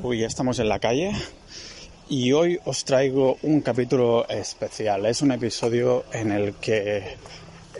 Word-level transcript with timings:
Uy, 0.00 0.20
ya 0.20 0.28
estamos 0.28 0.60
en 0.60 0.68
la 0.68 0.78
calle 0.78 1.10
y 2.08 2.30
hoy 2.30 2.60
os 2.64 2.84
traigo 2.84 3.36
un 3.42 3.62
capítulo 3.62 4.28
especial. 4.28 5.04
Es 5.06 5.22
un 5.22 5.32
episodio 5.32 6.04
en 6.12 6.30
el 6.30 6.54
que 6.54 7.16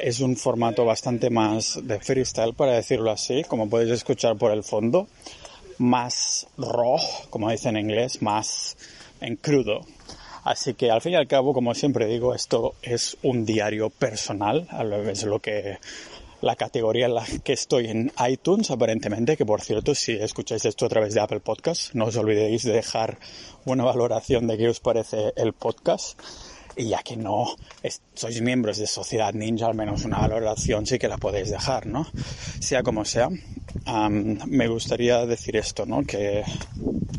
es 0.00 0.18
un 0.18 0.36
formato 0.36 0.84
bastante 0.84 1.30
más 1.30 1.78
de 1.80 2.00
freestyle, 2.00 2.54
para 2.54 2.72
decirlo 2.72 3.12
así, 3.12 3.44
como 3.44 3.70
podéis 3.70 3.92
escuchar 3.92 4.36
por 4.36 4.50
el 4.50 4.64
fondo. 4.64 5.06
Más 5.78 6.48
raw, 6.56 6.98
como 7.30 7.52
dicen 7.52 7.76
en 7.76 7.84
inglés, 7.84 8.20
más 8.20 8.76
en 9.20 9.36
crudo. 9.36 9.82
Así 10.42 10.74
que 10.74 10.90
al 10.90 11.00
fin 11.00 11.12
y 11.12 11.16
al 11.16 11.28
cabo, 11.28 11.54
como 11.54 11.72
siempre 11.72 12.06
digo, 12.06 12.34
esto 12.34 12.74
es 12.82 13.16
un 13.22 13.44
diario 13.44 13.90
personal, 13.90 14.66
es 15.08 15.22
lo 15.22 15.38
que 15.38 15.78
la 16.40 16.56
categoría 16.56 17.06
en 17.06 17.14
la 17.14 17.24
que 17.42 17.52
estoy 17.52 17.86
en 17.86 18.12
iTunes, 18.28 18.70
aparentemente, 18.70 19.36
que 19.36 19.46
por 19.46 19.60
cierto, 19.60 19.94
si 19.94 20.12
escucháis 20.12 20.64
esto 20.64 20.86
a 20.86 20.88
través 20.88 21.14
de 21.14 21.20
Apple 21.20 21.40
Podcast, 21.40 21.94
no 21.94 22.06
os 22.06 22.16
olvidéis 22.16 22.64
de 22.64 22.72
dejar 22.72 23.18
una 23.64 23.84
valoración 23.84 24.46
de 24.46 24.56
qué 24.56 24.68
os 24.68 24.80
parece 24.80 25.32
el 25.36 25.52
podcast. 25.52 26.18
Y 26.76 26.90
ya 26.90 27.02
que 27.02 27.16
no 27.16 27.56
sois 28.14 28.40
miembros 28.40 28.78
de 28.78 28.86
Sociedad 28.86 29.34
Ninja, 29.34 29.66
al 29.66 29.74
menos 29.74 30.04
una 30.04 30.18
valoración 30.18 30.86
sí 30.86 30.96
que 30.96 31.08
la 31.08 31.16
podéis 31.16 31.50
dejar, 31.50 31.86
¿no? 31.86 32.06
Sea 32.60 32.84
como 32.84 33.04
sea, 33.04 33.28
me 34.46 34.68
gustaría 34.68 35.26
decir 35.26 35.56
esto, 35.56 35.86
¿no? 35.86 36.04
Que 36.04 36.44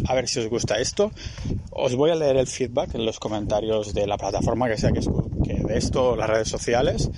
a 0.07 0.15
ver 0.15 0.29
si 0.29 0.39
os 0.39 0.47
gusta 0.47 0.79
esto. 0.79 1.11
Os 1.71 1.93
voy 1.95 2.11
a 2.11 2.15
leer 2.15 2.37
el 2.37 2.47
feedback 2.47 2.95
en 2.95 3.05
los 3.05 3.19
comentarios 3.19 3.93
de 3.93 4.07
la 4.07 4.17
plataforma 4.17 4.69
que 4.69 4.77
sea 4.77 4.93
que, 4.93 5.01
que 5.43 5.55
de 5.55 5.77
esto, 5.77 6.15
las 6.15 6.29
redes 6.29 6.47
sociales, 6.47 7.09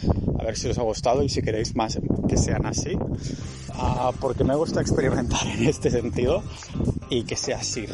a 0.41 0.43
ver 0.43 0.57
si 0.57 0.69
os 0.69 0.77
ha 0.79 0.81
gustado 0.81 1.21
y 1.21 1.29
si 1.29 1.41
queréis 1.41 1.75
más 1.75 1.99
que 2.27 2.35
sean 2.35 2.65
así. 2.65 2.97
Ah, 3.75 4.11
porque 4.19 4.43
me 4.43 4.55
gusta 4.55 4.81
experimentar 4.81 5.45
en 5.45 5.67
este 5.67 5.91
sentido 5.91 6.43
y 7.09 7.23
que 7.23 7.35
sea 7.35 7.57
así. 7.57 7.85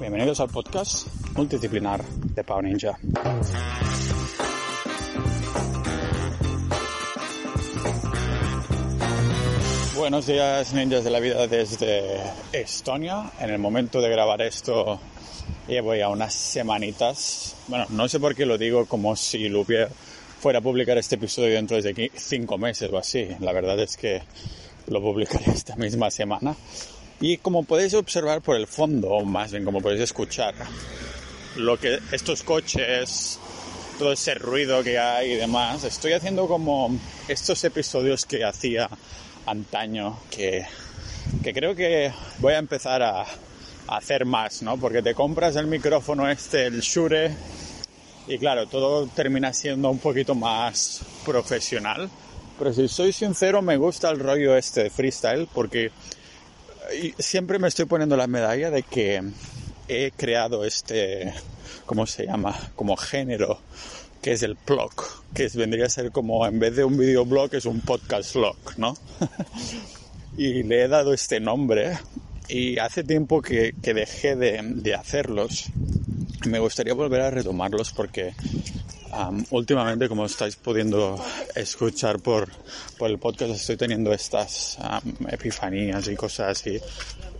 Bienvenidos 0.00 0.40
al 0.40 0.48
podcast 0.48 1.06
multidisciplinar 1.36 2.04
de 2.04 2.42
Pau 2.42 2.60
Ninja. 2.60 2.98
Buenos 9.96 10.26
días 10.26 10.74
ninjas 10.74 11.04
de 11.04 11.10
la 11.10 11.20
vida 11.20 11.46
desde 11.46 12.20
Estonia. 12.52 13.30
En 13.38 13.50
el 13.50 13.60
momento 13.60 14.00
de 14.00 14.10
grabar 14.10 14.42
esto 14.42 14.98
llevo 15.68 15.94
ya 15.94 16.08
unas 16.08 16.34
semanitas. 16.34 17.54
Bueno, 17.68 17.86
no 17.90 18.08
sé 18.08 18.18
por 18.18 18.34
qué 18.34 18.44
lo 18.44 18.58
digo 18.58 18.86
como 18.86 19.14
si 19.14 19.48
lo 19.48 19.60
hubiera 19.60 19.88
fuera 20.42 20.58
a 20.58 20.62
publicar 20.62 20.98
este 20.98 21.14
episodio 21.14 21.54
dentro 21.54 21.80
de 21.80 22.10
cinco 22.16 22.58
meses 22.58 22.90
o 22.92 22.98
así. 22.98 23.28
La 23.38 23.52
verdad 23.52 23.78
es 23.78 23.96
que 23.96 24.22
lo 24.88 25.00
publicaré 25.00 25.44
esta 25.54 25.76
misma 25.76 26.10
semana. 26.10 26.56
Y 27.20 27.36
como 27.36 27.62
podéis 27.62 27.94
observar 27.94 28.42
por 28.42 28.56
el 28.56 28.66
fondo, 28.66 29.10
o 29.10 29.24
más 29.24 29.52
bien 29.52 29.64
como 29.64 29.80
podéis 29.80 30.00
escuchar, 30.00 30.52
lo 31.54 31.78
que 31.78 32.00
estos 32.10 32.42
coches, 32.42 33.38
todo 34.00 34.14
ese 34.14 34.34
ruido 34.34 34.82
que 34.82 34.98
hay 34.98 35.30
y 35.30 35.36
demás, 35.36 35.84
estoy 35.84 36.14
haciendo 36.14 36.48
como 36.48 36.90
estos 37.28 37.62
episodios 37.62 38.26
que 38.26 38.44
hacía 38.44 38.90
antaño, 39.46 40.18
que, 40.28 40.66
que 41.44 41.54
creo 41.54 41.76
que 41.76 42.12
voy 42.38 42.54
a 42.54 42.58
empezar 42.58 43.00
a, 43.00 43.22
a, 43.22 43.26
hacer 43.86 44.24
más, 44.24 44.60
¿no? 44.62 44.76
Porque 44.76 45.02
te 45.02 45.14
compras 45.14 45.54
el 45.54 45.68
micrófono 45.68 46.28
este, 46.28 46.66
el 46.66 46.80
Shure, 46.80 47.30
y 48.26 48.38
claro, 48.38 48.66
todo 48.66 49.06
termina 49.08 49.52
siendo 49.52 49.90
un 49.90 49.98
poquito 49.98 50.34
más 50.34 51.02
profesional. 51.24 52.08
Pero 52.58 52.72
si 52.72 52.88
soy 52.88 53.12
sincero, 53.12 53.62
me 53.62 53.76
gusta 53.76 54.10
el 54.10 54.20
rollo 54.20 54.56
este 54.56 54.84
de 54.84 54.90
freestyle 54.90 55.48
porque 55.52 55.90
siempre 57.18 57.58
me 57.58 57.68
estoy 57.68 57.86
poniendo 57.86 58.16
la 58.16 58.26
medalla 58.26 58.70
de 58.70 58.82
que 58.82 59.22
he 59.88 60.12
creado 60.12 60.64
este, 60.64 61.32
¿cómo 61.86 62.06
se 62.06 62.26
llama? 62.26 62.56
Como 62.76 62.96
género, 62.96 63.58
que 64.20 64.32
es 64.32 64.42
el 64.42 64.56
blog, 64.66 64.92
que 65.34 65.48
vendría 65.54 65.86
a 65.86 65.88
ser 65.88 66.12
como, 66.12 66.46
en 66.46 66.58
vez 66.58 66.76
de 66.76 66.84
un 66.84 66.96
videoblog, 66.96 67.54
es 67.54 67.66
un 67.66 67.80
podcast 67.80 68.34
blog, 68.34 68.56
¿no? 68.76 68.96
y 70.36 70.62
le 70.62 70.82
he 70.82 70.88
dado 70.88 71.12
este 71.12 71.40
nombre 71.40 71.98
y 72.48 72.78
hace 72.78 73.02
tiempo 73.02 73.42
que, 73.42 73.74
que 73.82 73.94
dejé 73.94 74.36
de, 74.36 74.60
de 74.62 74.94
hacerlos 74.94 75.66
me 76.46 76.58
gustaría 76.58 76.94
volver 76.94 77.20
a 77.20 77.30
retomarlos 77.30 77.92
porque 77.92 78.34
últimamente, 79.50 80.08
como 80.08 80.24
estáis 80.26 80.56
pudiendo 80.56 81.22
escuchar 81.54 82.20
por, 82.20 82.48
por, 82.98 83.10
el 83.10 83.18
podcast, 83.18 83.52
estoy 83.52 83.76
teniendo 83.76 84.12
estas 84.12 84.78
epifanías 85.28 86.08
y 86.08 86.16
cosas 86.16 86.58
así 86.58 86.80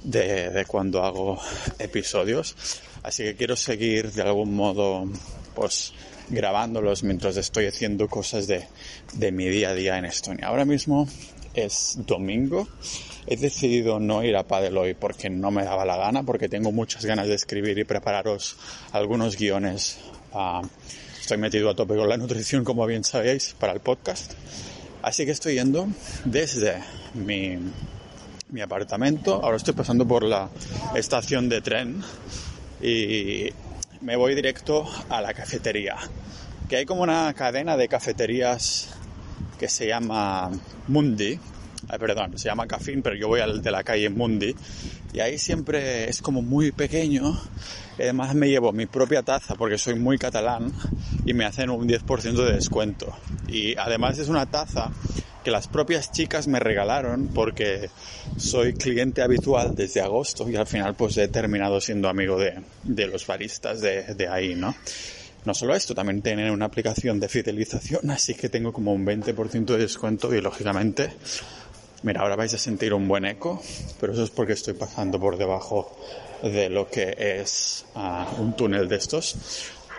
de, 0.02 0.50
de, 0.50 0.64
cuando 0.66 1.02
hago 1.02 1.40
episodios. 1.78 2.54
Así 3.02 3.24
que 3.24 3.34
quiero 3.34 3.56
seguir 3.56 4.12
de 4.12 4.22
algún 4.22 4.54
modo, 4.54 5.08
pues, 5.54 5.92
grabándolos 6.28 7.02
mientras 7.02 7.36
estoy 7.36 7.66
haciendo 7.66 8.08
cosas 8.08 8.46
de, 8.46 8.66
de 9.14 9.32
mi 9.32 9.48
día 9.48 9.70
a 9.70 9.74
día 9.74 9.98
en 9.98 10.04
Estonia. 10.04 10.48
Ahora 10.48 10.64
mismo 10.64 11.08
es 11.54 11.98
domingo 12.06 12.68
He 13.26 13.36
decidido 13.36 14.00
no 14.00 14.24
ir 14.24 14.36
a 14.36 14.42
Padel 14.42 14.76
hoy 14.76 14.94
porque 14.94 15.30
no 15.30 15.52
me 15.52 15.64
daba 15.64 15.84
la 15.84 15.96
gana, 15.96 16.24
porque 16.24 16.48
tengo 16.48 16.72
muchas 16.72 17.04
ganas 17.04 17.28
de 17.28 17.34
escribir 17.34 17.78
y 17.78 17.84
prepararos 17.84 18.56
algunos 18.90 19.36
guiones. 19.36 19.98
estoy 21.20 21.38
metido 21.38 21.70
a 21.70 21.76
tope 21.76 21.94
con 21.94 22.08
la 22.08 22.16
nutrición, 22.16 22.64
como 22.64 22.84
bien 22.84 23.04
sabéis, 23.04 23.54
para 23.58 23.72
el 23.72 23.80
podcast. 23.80 24.32
Así 25.02 25.24
que 25.24 25.30
estoy 25.30 25.54
yendo 25.54 25.86
desde 26.24 26.82
mi, 27.14 27.58
mi 28.50 28.60
apartamento. 28.60 29.40
Ahora 29.42 29.56
estoy 29.56 29.74
pasando 29.74 30.06
por 30.06 30.24
la 30.24 30.48
estación 30.96 31.48
de 31.48 31.60
tren 31.60 32.02
y 32.82 33.50
me 34.00 34.16
voy 34.16 34.34
directo 34.34 34.88
a 35.08 35.20
la 35.20 35.32
cafetería. 35.32 35.96
Que 36.68 36.78
hay 36.78 36.86
como 36.86 37.02
una 37.02 37.32
cadena 37.34 37.76
de 37.76 37.86
cafeterías 37.86 38.88
que 39.62 39.68
se 39.68 39.86
llama 39.86 40.50
Mundi, 40.88 41.38
perdón, 42.00 42.36
se 42.36 42.48
llama 42.48 42.66
Cafín, 42.66 43.00
pero 43.00 43.14
yo 43.14 43.28
voy 43.28 43.38
al 43.38 43.62
de 43.62 43.70
la 43.70 43.84
calle 43.84 44.10
Mundi 44.10 44.56
y 45.12 45.20
ahí 45.20 45.38
siempre 45.38 46.10
es 46.10 46.20
como 46.20 46.42
muy 46.42 46.72
pequeño. 46.72 47.38
Además 47.94 48.34
me 48.34 48.48
llevo 48.48 48.72
mi 48.72 48.86
propia 48.86 49.22
taza 49.22 49.54
porque 49.54 49.78
soy 49.78 49.94
muy 49.94 50.18
catalán 50.18 50.72
y 51.24 51.32
me 51.32 51.44
hacen 51.44 51.70
un 51.70 51.88
10% 51.88 52.44
de 52.44 52.54
descuento. 52.54 53.16
Y 53.46 53.76
además 53.76 54.18
es 54.18 54.28
una 54.28 54.46
taza 54.46 54.90
que 55.44 55.52
las 55.52 55.68
propias 55.68 56.10
chicas 56.10 56.48
me 56.48 56.58
regalaron 56.58 57.28
porque 57.28 57.88
soy 58.38 58.72
cliente 58.72 59.22
habitual 59.22 59.76
desde 59.76 60.00
agosto 60.00 60.50
y 60.50 60.56
al 60.56 60.66
final 60.66 60.96
pues 60.96 61.16
he 61.18 61.28
terminado 61.28 61.80
siendo 61.80 62.08
amigo 62.08 62.36
de, 62.36 62.64
de 62.82 63.06
los 63.06 63.24
baristas 63.28 63.80
de, 63.80 64.12
de 64.14 64.26
ahí, 64.26 64.56
¿no? 64.56 64.74
No 65.44 65.54
solo 65.54 65.74
esto, 65.74 65.94
también 65.94 66.22
tienen 66.22 66.50
una 66.50 66.66
aplicación 66.66 67.18
de 67.18 67.28
fidelización, 67.28 68.10
así 68.10 68.34
que 68.34 68.48
tengo 68.48 68.72
como 68.72 68.92
un 68.92 69.04
20% 69.04 69.64
de 69.64 69.78
descuento 69.78 70.32
y 70.34 70.40
lógicamente 70.40 71.16
Mira, 72.04 72.22
ahora 72.22 72.34
vais 72.34 72.52
a 72.52 72.58
sentir 72.58 72.92
un 72.94 73.06
buen 73.06 73.24
eco, 73.24 73.62
pero 74.00 74.12
eso 74.12 74.24
es 74.24 74.30
porque 74.30 74.54
estoy 74.54 74.74
pasando 74.74 75.20
por 75.20 75.36
debajo 75.36 75.96
de 76.42 76.68
lo 76.68 76.88
que 76.88 77.14
es 77.16 77.84
ah, 77.94 78.28
un 78.38 78.56
túnel 78.56 78.88
de 78.88 78.96
estos. 78.96 79.36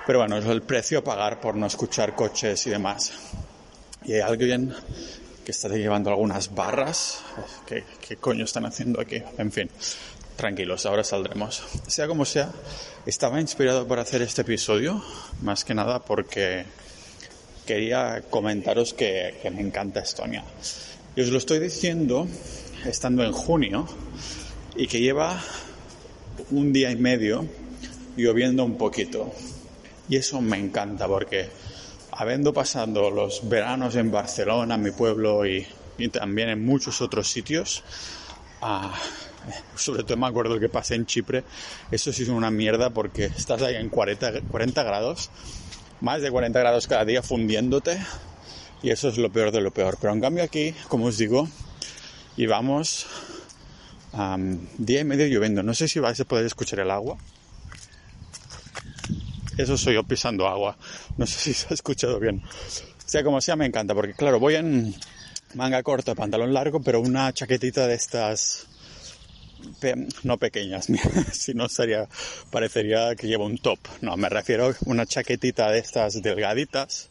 Pero 0.05 0.19
bueno, 0.19 0.37
es 0.37 0.45
el 0.45 0.63
precio 0.63 0.99
a 0.99 1.03
pagar 1.05 1.39
por 1.39 1.55
no 1.55 1.65
escuchar 1.65 2.13
coches 2.13 2.67
y 2.67 2.71
demás. 2.71 3.13
Y 4.03 4.15
hay 4.15 4.19
alguien 4.19 4.73
que 5.45 5.51
está 5.51 5.69
llevando 5.69 6.09
algunas 6.09 6.53
barras. 6.53 7.23
¿Qué, 7.65 7.85
¿Qué, 8.05 8.17
coño 8.17 8.43
están 8.43 8.65
haciendo 8.65 8.99
aquí? 8.99 9.23
En 9.37 9.49
fin, 9.49 9.69
tranquilos, 10.35 10.85
ahora 10.85 11.03
saldremos. 11.03 11.63
Sea 11.88 12.07
como 12.07 12.25
sea, 12.25 12.51
estaba 13.05 13.39
inspirado 13.39 13.88
por 13.88 13.99
hacer 13.99 14.21
este 14.21 14.41
episodio, 14.41 15.03
más 15.41 15.63
que 15.63 15.73
nada 15.73 15.99
porque 16.03 16.66
quería 17.66 18.23
comentaros 18.29 18.93
que, 18.93 19.39
que 19.41 19.51
me 19.51 19.61
encanta 19.61 20.01
Estonia. 20.01 20.43
Y 21.16 21.22
os 21.22 21.29
lo 21.29 21.38
estoy 21.38 21.59
diciendo 21.59 22.27
estando 22.85 23.23
en 23.23 23.31
junio 23.31 23.88
y 24.75 24.88
que 24.88 24.99
lleva 24.99 25.41
un 26.52 26.73
día 26.73 26.91
y 26.91 26.96
medio 26.96 27.47
lloviendo 28.16 28.63
un 28.63 28.78
poquito. 28.78 29.34
Y 30.09 30.17
eso 30.17 30.41
me 30.41 30.58
encanta 30.58 31.08
porque 31.08 31.49
habiendo 32.11 32.53
pasado 32.53 33.09
los 33.09 33.47
veranos 33.47 33.96
en 33.96 34.11
Barcelona, 34.11 34.78
mi 34.78 34.91
pueblo, 34.91 35.46
y, 35.46 35.66
también 36.11 36.49
en 36.49 36.66
muchos 36.66 37.02
otros 37.02 37.29
sitios, 37.29 37.84
ah, 38.61 38.93
sobre 39.75 40.03
todo 40.03 40.17
me 40.17 40.28
acuerdo 40.28 40.59
que 40.59 40.69
pasé 40.69 40.95
en 40.95 41.05
Chipre, 41.05 41.43
eso 41.91 42.11
sí 42.13 42.23
es 42.23 42.29
una 42.29 42.51
mierda 42.51 42.90
porque 42.90 43.25
estás 43.25 43.61
ahí 43.61 43.75
en 43.75 43.90
40, 43.90 44.41
40 44.49 44.84
grados, 44.84 45.29
más 46.01 46.22
de 46.22 46.31
40 46.31 46.59
grados 46.59 46.87
cada 46.87 47.05
día 47.05 47.22
fundiéndote 47.22 47.99
y 48.84 48.91
eso 48.91 49.07
es 49.07 49.17
lo 49.17 49.31
peor 49.31 49.51
de 49.51 49.61
lo 49.61 49.72
peor. 49.72 49.97
Pero 49.99 50.13
en 50.13 50.22
cambio 50.22 50.43
aquí, 50.43 50.75
como 50.90 51.05
os 51.05 51.17
digo, 51.17 51.47
llevamos 52.35 53.07
um, 54.11 54.59
día 54.78 54.99
y 54.99 55.03
medio 55.05 55.25
lloviendo. 55.25 55.63
No 55.63 55.73
sé 55.73 55.87
si 55.87 55.99
vais 55.99 56.19
a 56.19 56.25
poder 56.25 56.46
escuchar 56.46 56.81
el 56.81 56.91
agua. 56.91 57.17
Eso 59.57 59.78
soy 59.78 59.93
yo 59.93 60.03
pisando 60.03 60.47
agua. 60.47 60.78
No 61.17 61.25
sé 61.25 61.39
si 61.39 61.53
se 61.53 61.67
ha 61.69 61.73
escuchado 61.73 62.19
bien. 62.19 62.43
Sea 63.05 63.23
como 63.23 63.39
sea, 63.39 63.55
me 63.55 63.66
encanta, 63.66 63.96
porque 63.96 64.13
claro, 64.13 64.39
voy 64.39 64.55
en 64.55 64.93
manga 65.53 65.81
corta, 65.81 66.13
pantalón 66.13 66.53
largo, 66.53 66.81
pero 66.81 66.99
una 66.99 67.31
chaquetita 67.31 67.87
de 67.87 67.96
estas 67.96 68.67
no 70.23 70.37
pequeñas, 70.37 70.87
si 71.31 71.53
no 71.53 71.69
sería, 71.69 72.07
parecería 72.51 73.15
que 73.15 73.27
llevo 73.27 73.45
un 73.45 73.57
top. 73.57 73.79
No, 74.01 74.17
me 74.17 74.29
refiero 74.29 74.67
a 74.67 74.75
una 74.85 75.05
chaquetita 75.05 75.71
de 75.71 75.79
estas 75.79 76.21
delgaditas 76.21 77.09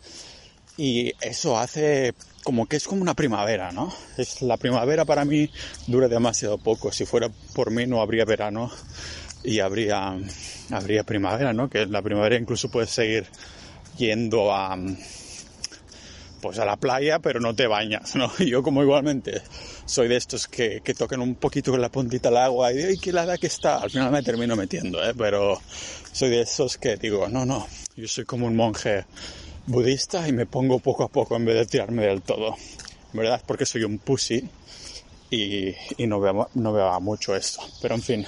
y 0.76 1.12
eso 1.20 1.58
hace 1.58 2.14
como 2.43 2.66
que 2.66 2.76
es 2.76 2.87
como 2.88 3.02
una 3.02 3.14
primavera, 3.14 3.72
¿no? 3.72 3.93
Es 4.16 4.43
la 4.43 4.56
primavera 4.56 5.04
para 5.04 5.25
mí 5.25 5.50
dura 5.87 6.08
demasiado 6.08 6.58
poco. 6.58 6.90
Si 6.90 7.04
fuera 7.04 7.31
por 7.54 7.70
mí 7.70 7.87
no 7.87 8.00
habría 8.00 8.25
verano 8.25 8.70
y 9.44 9.60
habría 9.60 10.16
habría 10.70 11.04
primavera, 11.04 11.52
¿no? 11.52 11.69
Que 11.69 11.87
la 11.87 12.02
primavera 12.02 12.37
incluso 12.37 12.70
puedes 12.70 12.90
seguir 12.90 13.26
yendo 13.96 14.52
a 14.52 14.76
pues 16.40 16.58
a 16.58 16.64
la 16.64 16.76
playa, 16.76 17.20
pero 17.20 17.38
no 17.38 17.54
te 17.54 17.66
bañas, 17.66 18.16
¿no? 18.16 18.31
Yo 18.38 18.62
como 18.62 18.82
igualmente 18.82 19.43
soy 19.93 20.09
de 20.09 20.17
estos 20.17 20.49
que, 20.49 20.81
que 20.83 20.94
tocan 20.94 21.21
un 21.21 21.35
poquito 21.35 21.71
con 21.71 21.79
la 21.83 21.91
puntita 21.91 22.31
al 22.31 22.39
agua 22.39 22.73
y 22.73 22.77
digo, 22.77 22.89
¡ay, 22.89 22.97
qué 22.97 23.11
helada 23.11 23.37
que 23.37 23.47
está! 23.47 23.77
Al 23.77 23.91
final 23.91 24.11
me 24.11 24.23
termino 24.23 24.56
metiendo, 24.56 25.05
¿eh? 25.05 25.12
Pero 25.15 25.61
soy 26.12 26.31
de 26.31 26.41
esos 26.41 26.79
que 26.79 26.97
digo, 26.97 27.29
no, 27.29 27.44
no, 27.44 27.67
yo 27.94 28.09
soy 28.09 28.25
como 28.25 28.47
un 28.47 28.56
monje 28.56 29.05
budista 29.67 30.27
y 30.27 30.33
me 30.33 30.47
pongo 30.47 30.79
poco 30.79 31.05
a 31.05 31.09
poco 31.09 31.37
en 31.37 31.44
vez 31.44 31.56
de 31.56 31.67
tirarme 31.67 32.06
del 32.06 32.23
todo. 32.23 32.56
Verdad 33.12 33.43
porque 33.47 33.67
soy 33.67 33.85
un 33.85 33.99
pussy 33.99 34.49
y, 35.29 35.75
y 35.99 36.06
no, 36.06 36.21
veo, 36.21 36.49
no 36.55 36.73
veo 36.73 36.99
mucho 37.03 37.37
esto. 37.37 37.61
Pero 37.83 37.95
en 37.95 38.03
fin, 38.03 38.27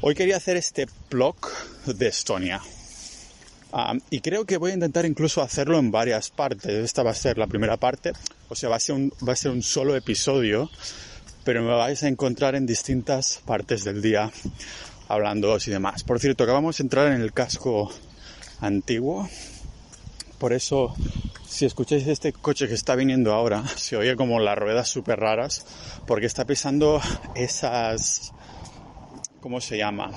hoy 0.00 0.14
quería 0.14 0.38
hacer 0.38 0.56
este 0.56 0.88
blog 1.10 1.36
de 1.84 2.08
Estonia. 2.08 2.62
Y 4.10 4.20
creo 4.20 4.44
que 4.44 4.56
voy 4.56 4.72
a 4.72 4.74
intentar 4.74 5.06
incluso 5.06 5.42
hacerlo 5.42 5.78
en 5.78 5.90
varias 5.90 6.30
partes. 6.30 6.72
Esta 6.72 7.02
va 7.02 7.10
a 7.10 7.14
ser 7.14 7.38
la 7.38 7.46
primera 7.46 7.76
parte, 7.76 8.12
o 8.48 8.54
sea, 8.54 8.68
va 8.68 8.76
a 8.76 8.80
ser 8.80 8.96
un, 8.96 9.12
va 9.26 9.32
a 9.32 9.36
ser 9.36 9.52
un 9.52 9.62
solo 9.62 9.94
episodio, 9.96 10.70
pero 11.44 11.62
me 11.62 11.68
vais 11.68 12.02
a 12.02 12.08
encontrar 12.08 12.54
en 12.54 12.66
distintas 12.66 13.40
partes 13.44 13.84
del 13.84 14.02
día 14.02 14.30
hablando 15.08 15.56
y 15.64 15.70
demás. 15.70 16.02
Por 16.04 16.18
cierto, 16.18 16.44
acabamos 16.44 16.78
de 16.78 16.82
entrar 16.82 17.12
en 17.12 17.20
el 17.20 17.32
casco 17.32 17.92
antiguo 18.60 19.28
por 20.40 20.54
eso, 20.54 20.94
si 21.46 21.66
escucháis 21.66 22.06
este 22.06 22.32
coche 22.32 22.66
que 22.66 22.72
está 22.72 22.94
viniendo 22.94 23.34
ahora, 23.34 23.62
se 23.76 23.98
oye 23.98 24.16
como 24.16 24.40
las 24.40 24.56
ruedas 24.56 24.88
súper 24.88 25.20
raras, 25.20 25.66
porque 26.06 26.26
está 26.26 26.46
pisando 26.46 27.00
esas... 27.34 28.32
¿Cómo 29.40 29.60
se 29.60 29.78
llama? 29.78 30.10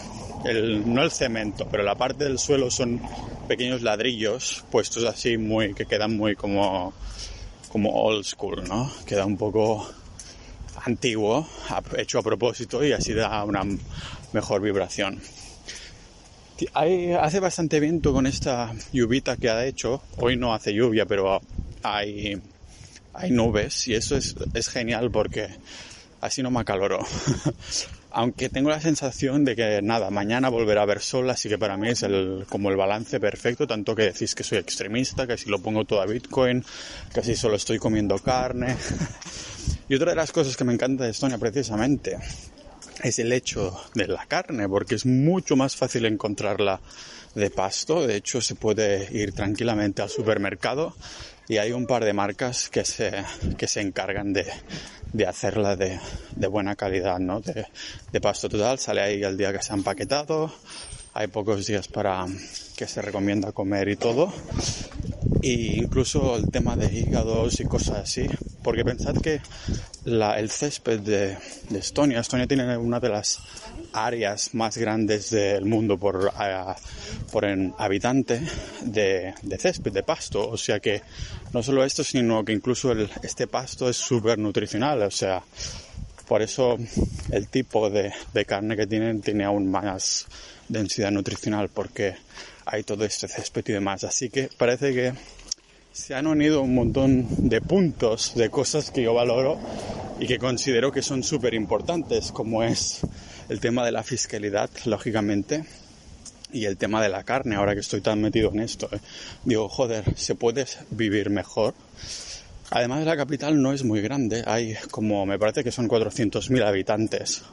El, 0.45 0.93
no 0.93 1.03
el 1.03 1.11
cemento, 1.11 1.67
pero 1.69 1.83
la 1.83 1.95
parte 1.95 2.25
del 2.25 2.37
suelo 2.37 2.69
son 2.69 3.01
pequeños 3.47 3.81
ladrillos 3.81 4.65
puestos 4.69 5.05
así 5.05 5.37
muy, 5.37 5.73
que 5.73 5.85
quedan 5.85 6.17
muy 6.17 6.35
como, 6.35 6.93
como 7.69 7.91
old 7.91 8.25
school, 8.25 8.63
¿no? 8.67 8.91
Queda 9.05 9.25
un 9.25 9.37
poco 9.37 9.89
antiguo, 10.85 11.47
hecho 11.97 12.19
a 12.19 12.23
propósito 12.23 12.83
y 12.83 12.91
así 12.91 13.13
da 13.13 13.43
una 13.45 13.63
mejor 14.33 14.61
vibración 14.61 15.21
hace 16.73 17.39
bastante 17.39 17.79
viento 17.79 18.13
con 18.13 18.27
esta 18.27 18.73
lluvita 18.91 19.37
que 19.37 19.49
ha 19.49 19.65
hecho. 19.65 20.01
Hoy 20.17 20.37
no 20.37 20.53
hace 20.53 20.73
lluvia, 20.73 21.05
pero 21.05 21.41
hay, 21.81 22.41
hay 23.13 23.31
nubes 23.31 23.87
y 23.87 23.95
eso 23.95 24.15
es, 24.15 24.35
es 24.53 24.69
genial 24.69 25.11
porque 25.11 25.49
así 26.21 26.43
no 26.43 26.51
me 26.51 26.59
acaloro. 26.59 26.99
Aunque 28.15 28.47
tengo 28.47 28.69
la 28.69 28.79
sensación 28.79 29.43
de 29.43 29.55
que 29.55 29.81
nada, 29.81 30.11
mañana 30.11 30.49
volverá 30.49 30.81
a 30.81 30.83
haber 30.83 31.01
sol, 31.01 31.27
así 31.31 31.49
que 31.49 31.57
para 31.57 31.77
mí 31.77 31.89
es 31.89 32.03
el, 32.03 32.45
como 32.47 32.69
el 32.69 32.77
balance 32.77 33.19
perfecto, 33.19 33.65
tanto 33.65 33.95
que 33.95 34.03
decís 34.03 34.35
que 34.35 34.43
soy 34.43 34.59
extremista, 34.59 35.25
que 35.25 35.35
si 35.35 35.49
lo 35.49 35.57
pongo 35.57 35.83
todo 35.83 35.99
a 35.99 36.05
Bitcoin, 36.05 36.63
que 37.11 37.23
si 37.23 37.35
solo 37.35 37.55
estoy 37.55 37.79
comiendo 37.79 38.19
carne. 38.19 38.77
y 39.89 39.95
otra 39.95 40.11
de 40.11 40.15
las 40.15 40.31
cosas 40.31 40.55
que 40.55 40.63
me 40.63 40.73
encanta 40.73 41.05
de 41.05 41.09
Estonia 41.09 41.39
precisamente 41.39 42.19
es 43.01 43.17
el 43.17 43.31
hecho 43.33 43.75
de 43.95 44.07
la 44.07 44.27
carne, 44.27 44.69
porque 44.69 44.93
es 44.93 45.07
mucho 45.07 45.55
más 45.55 45.75
fácil 45.75 46.05
encontrarla 46.05 46.79
de 47.35 47.49
pasto. 47.49 48.05
De 48.05 48.15
hecho, 48.15 48.41
se 48.41 48.55
puede 48.55 49.07
ir 49.11 49.33
tranquilamente 49.33 50.01
al 50.01 50.09
supermercado 50.09 50.95
y 51.47 51.57
hay 51.57 51.71
un 51.71 51.85
par 51.85 52.05
de 52.05 52.13
marcas 52.13 52.69
que 52.69 52.85
se, 52.85 53.11
que 53.57 53.67
se 53.67 53.81
encargan 53.81 54.33
de, 54.33 54.45
de 55.11 55.27
hacerla 55.27 55.75
de, 55.75 55.99
de, 56.35 56.47
buena 56.47 56.75
calidad, 56.75 57.19
¿no? 57.19 57.41
De, 57.41 57.65
de, 58.11 58.21
pasto 58.21 58.49
total. 58.49 58.79
Sale 58.79 59.01
ahí 59.01 59.23
el 59.23 59.37
día 59.37 59.51
que 59.51 59.61
se 59.61 59.73
ha 59.73 59.75
empaquetado. 59.75 60.53
Hay 61.15 61.27
pocos 61.27 61.67
días 61.67 61.87
para 61.87 62.25
que 62.75 62.87
se 62.87 62.99
recomienda 62.99 63.51
comer 63.51 63.87
y 63.87 63.97
todo. 63.97 64.33
Y 65.43 65.83
incluso 65.83 66.37
el 66.37 66.49
tema 66.49 66.75
de 66.75 66.91
hígados 66.91 67.59
y 67.59 67.65
cosas 67.65 67.97
así. 67.97 68.25
Porque 68.63 68.83
pensad 68.83 69.15
que 69.17 69.39
el 70.05 70.49
césped 70.49 71.01
de, 71.01 71.37
Estonia, 71.77 72.19
Estonia 72.19 72.47
tiene 72.47 72.75
una 72.77 72.99
de 72.99 73.09
las 73.09 73.39
áreas 73.91 74.55
más 74.55 74.75
grandes 74.75 75.29
del 75.29 75.65
mundo 75.65 75.99
por, 75.99 76.33
por 77.31 77.45
en 77.45 77.75
habitante 77.77 78.41
de, 78.81 79.35
césped, 79.59 79.91
de 79.91 80.01
pasto. 80.01 80.49
O 80.49 80.57
sea 80.57 80.79
que 80.79 81.03
no 81.53 81.61
solo 81.61 81.83
esto, 81.85 82.03
sino 82.03 82.43
que 82.43 82.53
incluso 82.53 82.91
este 83.21 83.45
pasto 83.45 83.87
es 83.87 83.97
súper 83.97 84.39
nutricional. 84.39 85.03
O 85.03 85.11
sea, 85.11 85.43
por 86.27 86.41
eso 86.41 86.75
el 87.29 87.49
tipo 87.49 87.91
de 87.91 88.11
carne 88.47 88.75
que 88.75 88.87
tienen 88.87 89.21
tiene 89.21 89.43
aún 89.43 89.69
más 89.69 90.25
densidad 90.73 91.11
nutricional 91.11 91.69
porque 91.69 92.15
hay 92.65 92.83
todo 92.83 93.05
este 93.05 93.27
césped 93.27 93.63
y 93.67 93.73
demás. 93.73 94.03
Así 94.03 94.29
que 94.29 94.49
parece 94.57 94.93
que 94.93 95.13
se 95.93 96.15
han 96.15 96.27
unido 96.27 96.61
un 96.61 96.73
montón 96.73 97.47
de 97.49 97.61
puntos, 97.61 98.33
de 98.35 98.49
cosas 98.49 98.91
que 98.91 99.03
yo 99.03 99.13
valoro 99.13 99.59
y 100.19 100.27
que 100.27 100.39
considero 100.39 100.91
que 100.91 101.01
son 101.01 101.23
súper 101.23 101.53
importantes, 101.53 102.31
como 102.31 102.63
es 102.63 103.01
el 103.49 103.59
tema 103.59 103.85
de 103.85 103.91
la 103.91 104.03
fiscalidad, 104.03 104.69
lógicamente, 104.85 105.63
y 106.51 106.65
el 106.65 106.77
tema 106.77 107.01
de 107.01 107.09
la 107.09 107.23
carne, 107.23 107.55
ahora 107.55 107.73
que 107.73 107.81
estoy 107.81 108.01
tan 108.01 108.21
metido 108.21 108.51
en 108.51 108.61
esto. 108.61 108.89
¿eh? 108.91 108.99
Digo, 109.43 109.67
joder, 109.69 110.17
se 110.17 110.35
puede 110.35 110.65
vivir 110.91 111.29
mejor. 111.29 111.73
Además, 112.69 113.05
la 113.05 113.17
capital 113.17 113.61
no 113.61 113.73
es 113.73 113.83
muy 113.83 114.01
grande, 114.01 114.43
hay 114.47 114.75
como, 114.89 115.25
me 115.25 115.37
parece 115.37 115.63
que 115.63 115.71
son 115.71 115.87
400.000 115.87 116.65
habitantes. 116.65 117.43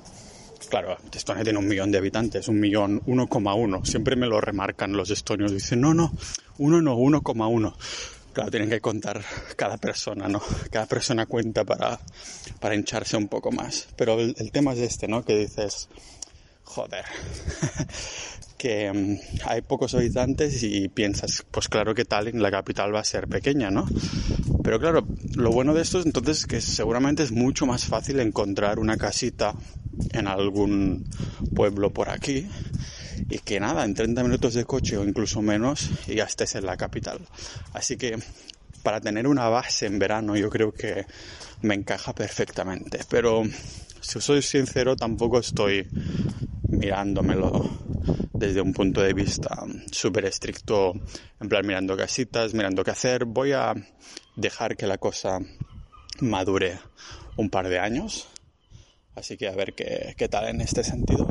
Claro, 0.69 0.99
Estonia 1.12 1.43
tiene 1.43 1.59
un 1.59 1.67
millón 1.67 1.91
de 1.91 1.99
habitantes, 1.99 2.49
un 2.49 2.61
millón, 2.61 3.01
1,1. 3.03 3.85
Siempre 3.85 4.17
me 4.17 4.27
lo 4.27 4.41
remarcan 4.41 4.93
los 4.93 5.11
estonios. 5.11 5.53
Dicen, 5.53 5.81
no, 5.81 5.95
no, 5.95 6.12
uno 6.59 6.83
no, 6.83 6.97
1,1. 6.97 7.75
Claro, 8.33 8.51
tienen 8.51 8.71
que 8.71 8.81
contar 8.81 9.25
cada 9.57 9.77
persona, 9.79 10.29
¿no? 10.29 10.41
Cada 10.71 10.87
persona 10.87 11.27
cuenta 11.27 11.65
para, 11.65 11.99
para 12.61 12.75
hincharse 12.75 13.17
un 13.17 13.29
poco 13.29 13.51
más. 13.51 13.89
Pero 13.97 14.21
el, 14.21 14.35
el 14.39 14.53
tema 14.53 14.73
es 14.75 14.79
este, 14.81 15.09
¿no? 15.09 15.25
Que 15.25 15.37
dices, 15.37 15.89
joder, 16.65 17.05
que 18.60 18.90
um, 18.90 19.17
hay 19.46 19.62
pocos 19.62 19.94
habitantes 19.94 20.62
y 20.62 20.88
piensas, 20.88 21.46
pues 21.50 21.70
claro 21.70 21.94
que 21.94 22.05
Tallinn, 22.05 22.43
la 22.43 22.50
capital, 22.50 22.94
va 22.94 23.00
a 23.00 23.05
ser 23.05 23.26
pequeña, 23.26 23.70
¿no? 23.70 23.86
Pero 24.62 24.79
claro, 24.79 25.06
lo 25.34 25.50
bueno 25.50 25.72
de 25.72 25.81
esto 25.81 25.98
es 25.98 26.05
entonces 26.05 26.44
que 26.44 26.60
seguramente 26.60 27.22
es 27.22 27.32
mucho 27.32 27.64
más 27.64 27.86
fácil 27.86 28.20
encontrar 28.20 28.79
una 28.79 28.98
casita 28.98 29.55
en 30.12 30.26
algún 30.26 31.06
pueblo 31.55 31.90
por 31.90 32.10
aquí 32.10 32.46
y 33.31 33.38
que 33.38 33.60
nada, 33.60 33.82
en 33.86 33.94
30 33.94 34.22
minutos 34.24 34.52
de 34.52 34.67
coche 34.67 34.98
o 34.98 35.05
incluso 35.05 35.40
menos 35.40 35.88
y 36.06 36.17
ya 36.17 36.24
estés 36.24 36.55
en 36.55 36.67
la 36.67 36.76
capital. 36.76 37.19
Así 37.72 37.96
que 37.96 38.19
para 38.82 39.00
tener 39.00 39.26
una 39.26 39.48
base 39.48 39.86
en 39.86 39.98
verano 39.98 40.36
yo 40.36 40.50
creo 40.50 40.70
que 40.74 41.06
me 41.62 41.74
encaja 41.74 42.14
perfectamente. 42.14 43.00
Pero 43.08 43.43
si 44.01 44.21
soy 44.21 44.43
sincero 44.43 44.97
tampoco 44.97 45.39
estoy 45.39 45.87
mirándomelo 46.69 47.69
desde 48.33 48.61
un 48.61 48.73
punto 48.73 49.03
de 49.03 49.13
vista 49.13 49.65
súper 49.93 50.25
estricto, 50.25 50.95
en 51.41 51.49
plan 51.49 51.67
mirando 51.67 51.97
casitas, 51.97 52.55
mirando 52.55 52.83
qué 52.83 52.91
hacer. 52.91 53.25
Voy 53.27 53.53
a 53.53 53.75
dejar 54.37 54.77
que 54.77 54.87
la 54.87 54.99
cosa 54.99 55.41
madure 56.21 56.79
un 57.37 57.51
par 57.51 57.69
de 57.69 57.79
años. 57.79 58.29
Así 59.15 59.37
que 59.37 59.49
a 59.49 59.55
ver 59.55 59.75
qué, 59.75 60.15
qué 60.17 60.29
tal 60.29 60.49
en 60.49 60.61
este 60.61 60.83
sentido. 60.83 61.29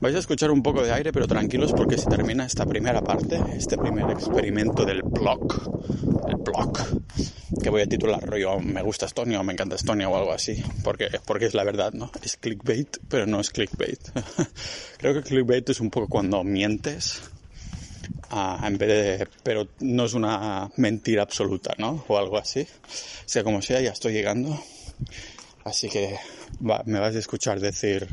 Vais 0.00 0.16
a 0.16 0.18
escuchar 0.18 0.50
un 0.50 0.62
poco 0.62 0.82
de 0.82 0.92
aire, 0.92 1.12
pero 1.12 1.26
tranquilos 1.26 1.74
porque 1.76 1.98
se 1.98 2.08
termina 2.08 2.46
esta 2.46 2.64
primera 2.64 3.02
parte, 3.02 3.38
este 3.54 3.76
primer 3.76 4.10
experimento 4.10 4.86
del 4.86 5.02
blog, 5.02 5.44
el 6.26 6.36
blog, 6.36 6.72
que 7.62 7.68
voy 7.68 7.82
a 7.82 7.86
titular 7.86 8.22
rollo 8.22 8.60
me 8.60 8.80
gusta 8.80 9.04
Estonia 9.04 9.38
o 9.38 9.44
me 9.44 9.52
encanta 9.52 9.76
Estonia 9.76 10.08
o 10.08 10.16
algo 10.16 10.32
así, 10.32 10.64
porque, 10.82 11.10
porque 11.26 11.44
es 11.44 11.54
la 11.54 11.64
verdad, 11.64 11.92
¿no? 11.92 12.10
Es 12.22 12.38
clickbait, 12.38 12.96
pero 13.10 13.26
no 13.26 13.40
es 13.40 13.50
clickbait. 13.50 14.00
Creo 14.96 15.12
que 15.12 15.22
clickbait 15.22 15.68
es 15.68 15.80
un 15.80 15.90
poco 15.90 16.08
cuando 16.08 16.42
mientes, 16.44 17.20
en 18.32 18.78
vez 18.78 18.88
de, 19.18 19.28
pero 19.42 19.68
no 19.80 20.06
es 20.06 20.14
una 20.14 20.70
mentira 20.76 21.24
absoluta, 21.24 21.74
¿no? 21.76 22.06
O 22.08 22.16
algo 22.16 22.38
así. 22.38 22.66
Sea 23.26 23.44
como 23.44 23.60
sea, 23.60 23.82
ya 23.82 23.90
estoy 23.90 24.14
llegando. 24.14 24.58
Así 25.64 25.90
que 25.90 26.16
me 26.60 27.00
vas 27.00 27.14
a 27.14 27.18
escuchar 27.18 27.60
decir 27.60 28.08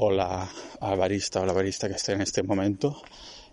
hola 0.00 0.48
al 0.80 0.96
barista 0.96 1.40
o 1.40 1.46
la 1.46 1.52
barista 1.52 1.88
que 1.88 1.96
esté 1.96 2.12
en 2.12 2.20
este 2.20 2.44
momento 2.44 3.02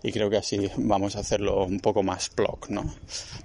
y 0.00 0.12
creo 0.12 0.30
que 0.30 0.36
así 0.36 0.70
vamos 0.76 1.16
a 1.16 1.20
hacerlo 1.20 1.64
un 1.64 1.80
poco 1.80 2.04
más 2.04 2.30
blog, 2.36 2.70
¿no? 2.70 2.94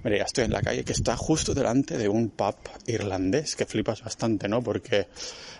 Mira, 0.04 0.18
ya 0.18 0.24
estoy 0.24 0.44
en 0.44 0.52
la 0.52 0.62
calle 0.62 0.84
que 0.84 0.92
está 0.92 1.16
justo 1.16 1.52
delante 1.52 1.98
de 1.98 2.08
un 2.08 2.28
pub 2.28 2.54
irlandés 2.86 3.56
que 3.56 3.66
flipas 3.66 4.04
bastante, 4.04 4.48
¿no? 4.48 4.62
Porque 4.62 5.08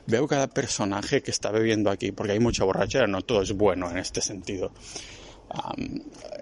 veo 0.06 0.28
cada 0.28 0.46
personaje 0.46 1.20
que 1.20 1.32
está 1.32 1.50
bebiendo 1.50 1.90
aquí, 1.90 2.12
porque 2.12 2.34
hay 2.34 2.38
mucha 2.38 2.62
borrachera, 2.62 3.08
no 3.08 3.22
todo 3.22 3.42
es 3.42 3.50
bueno 3.50 3.90
en 3.90 3.98
este 3.98 4.20
sentido. 4.20 4.70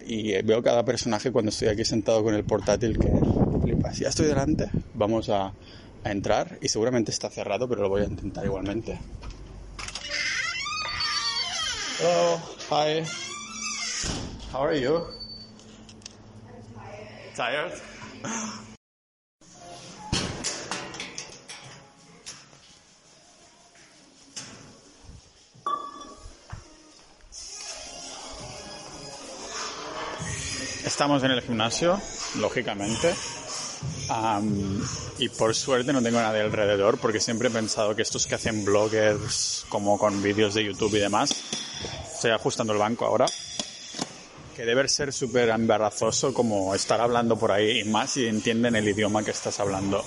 y 0.06 0.42
veo 0.42 0.62
cada 0.62 0.84
personaje 0.84 1.32
cuando 1.32 1.48
estoy 1.48 1.68
aquí 1.68 1.86
sentado 1.86 2.22
con 2.22 2.34
el 2.34 2.44
portátil 2.44 2.98
que 2.98 3.10
flipas. 3.62 3.98
Ya 3.98 4.08
estoy 4.08 4.26
delante, 4.26 4.68
vamos 4.92 5.30
a 5.30 5.54
entrar 6.04 6.58
y 6.60 6.68
seguramente 6.68 7.10
está 7.10 7.30
cerrado, 7.30 7.66
pero 7.66 7.80
lo 7.80 7.88
voy 7.88 8.02
a 8.02 8.04
intentar 8.04 8.44
igualmente. 8.44 8.98
Hello, 12.02 12.40
hi. 12.70 13.04
How 14.50 14.64
are 14.64 14.74
you? 14.74 15.04
tired. 17.36 17.72
Tired? 17.72 17.72
Estamos 30.86 31.22
en 31.22 31.32
el 31.32 31.42
gimnasio, 31.42 32.00
lógicamente. 32.38 33.14
y 35.18 35.28
por 35.28 35.54
suerte 35.54 35.92
no 35.92 36.02
tengo 36.02 36.20
nadie 36.20 36.40
alrededor 36.40 36.98
porque 36.98 37.20
siempre 37.20 37.48
he 37.48 37.50
pensado 37.50 37.94
que 37.94 38.02
estos 38.02 38.26
que 38.26 38.34
hacen 38.34 38.64
bloggers 38.64 39.64
como 39.68 39.98
con 39.98 40.22
vídeos 40.22 40.54
de 40.54 40.64
YouTube 40.64 40.96
y 40.96 40.98
demás, 40.98 41.34
estoy 42.20 42.32
ajustando 42.32 42.74
el 42.74 42.78
banco 42.78 43.06
ahora, 43.06 43.24
que 44.54 44.66
debe 44.66 44.86
ser 44.88 45.10
súper 45.10 45.48
embarazoso 45.48 46.34
como 46.34 46.74
estar 46.74 47.00
hablando 47.00 47.38
por 47.38 47.50
ahí 47.50 47.80
y 47.80 47.84
más 47.84 48.10
si 48.10 48.26
entienden 48.26 48.76
el 48.76 48.86
idioma 48.86 49.24
que 49.24 49.30
estás 49.30 49.58
hablando. 49.58 50.04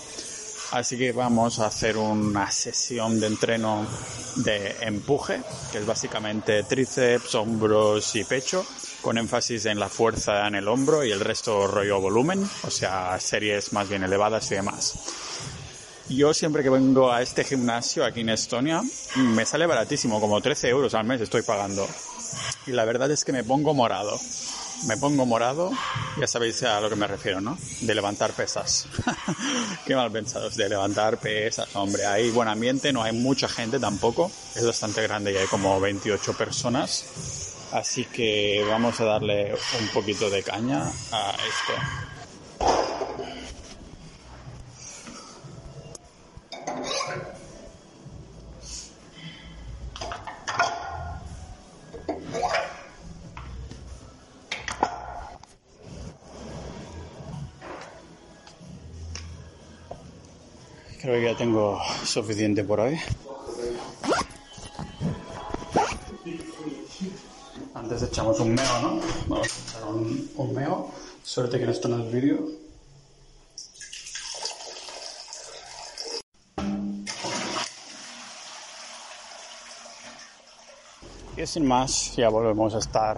Así 0.74 0.96
que 0.96 1.12
vamos 1.12 1.58
a 1.58 1.66
hacer 1.66 1.98
una 1.98 2.52
sesión 2.52 3.20
de 3.20 3.26
entreno 3.26 3.88
de 4.36 4.76
empuje, 4.82 5.42
que 5.72 5.80
es 5.80 5.88
básicamente 5.88 6.62
tríceps, 6.62 7.34
hombros 7.34 8.16
y 8.16 8.24
pecho, 8.26 8.64
con 9.02 9.18
énfasis 9.18 9.66
en 9.66 9.80
la 9.80 9.90
fuerza 9.90 10.48
en 10.48 10.54
el 10.54 10.68
hombro 10.68 11.04
y 11.04 11.12
el 11.12 11.20
resto 11.20 11.66
rollo 11.66 12.00
volumen, 12.00 12.48
o 12.62 12.70
sea, 12.70 13.20
series 13.20 13.74
más 13.74 13.90
bien 13.90 14.04
elevadas 14.04 14.52
y 14.52 14.56
demás. 14.56 14.94
Yo 16.16 16.34
siempre 16.34 16.64
que 16.64 16.70
vengo 16.70 17.12
a 17.12 17.22
este 17.22 17.44
gimnasio 17.44 18.06
aquí 18.06 18.22
en 18.22 18.30
Estonia, 18.30 18.82
me 19.16 19.46
sale 19.46 19.66
baratísimo, 19.66 20.20
como 20.20 20.42
13 20.42 20.70
euros 20.70 20.94
al 20.94 21.06
mes 21.06 21.22
estoy 21.22 21.42
pagando. 21.42 21.88
Y 22.68 22.72
la 22.72 22.86
verdad 22.86 23.12
es 23.12 23.24
que 23.24 23.32
me 23.32 23.44
pongo 23.44 23.74
morado 23.74 24.20
me 24.88 24.98
pongo 24.98 25.26
morado, 25.26 25.72
ya 26.20 26.28
sabéis 26.28 26.62
a 26.64 26.80
lo 26.82 26.90
que 26.90 26.96
me 26.96 27.08
refiero, 27.08 27.40
¿no? 27.40 27.58
De 27.82 27.96
levantar 27.96 28.32
pesas. 28.34 28.88
Qué 29.86 29.96
mal 29.96 30.12
pensados, 30.12 30.56
de 30.56 30.68
levantar 30.68 31.18
pesas, 31.18 31.74
hombre. 31.76 32.06
Hay 32.06 32.30
buen 32.32 32.48
ambiente, 32.48 32.92
no 32.92 33.04
hay 33.04 33.14
mucha 33.14 33.48
gente 33.48 33.80
tampoco. 33.80 34.32
Es 34.56 34.66
bastante 34.66 35.02
grande 35.04 35.32
y 35.34 35.38
hay 35.38 35.48
como 35.48 35.80
28 35.80 36.34
personas. 36.34 37.06
Así 37.72 38.06
que 38.06 38.64
vamos 38.68 39.00
a 39.00 39.06
darle 39.06 39.54
un 39.80 39.88
poquito 39.90 40.30
de 40.30 40.44
caña 40.44 40.84
a 41.12 41.32
esto. 41.32 42.13
Creo 61.04 61.16
que 61.16 61.24
ya 61.26 61.36
tengo 61.36 61.82
suficiente 62.06 62.64
por 62.64 62.80
hoy. 62.80 62.98
Antes 67.74 68.04
echamos 68.04 68.40
un 68.40 68.54
meo, 68.54 68.82
¿no? 68.82 69.02
Vamos 69.28 69.50
a 69.50 69.70
echar 69.70 69.84
un, 69.90 70.54
meo. 70.54 70.92
Suerte 71.22 71.60
que 71.60 71.66
no 71.66 71.72
esto 71.74 71.90
no 71.90 72.06
es 72.06 72.10
vídeo. 72.10 72.48
Y 81.36 81.46
sin 81.46 81.66
más, 81.66 82.16
ya 82.16 82.30
volvemos 82.30 82.76
a 82.76 82.78
estar 82.78 83.18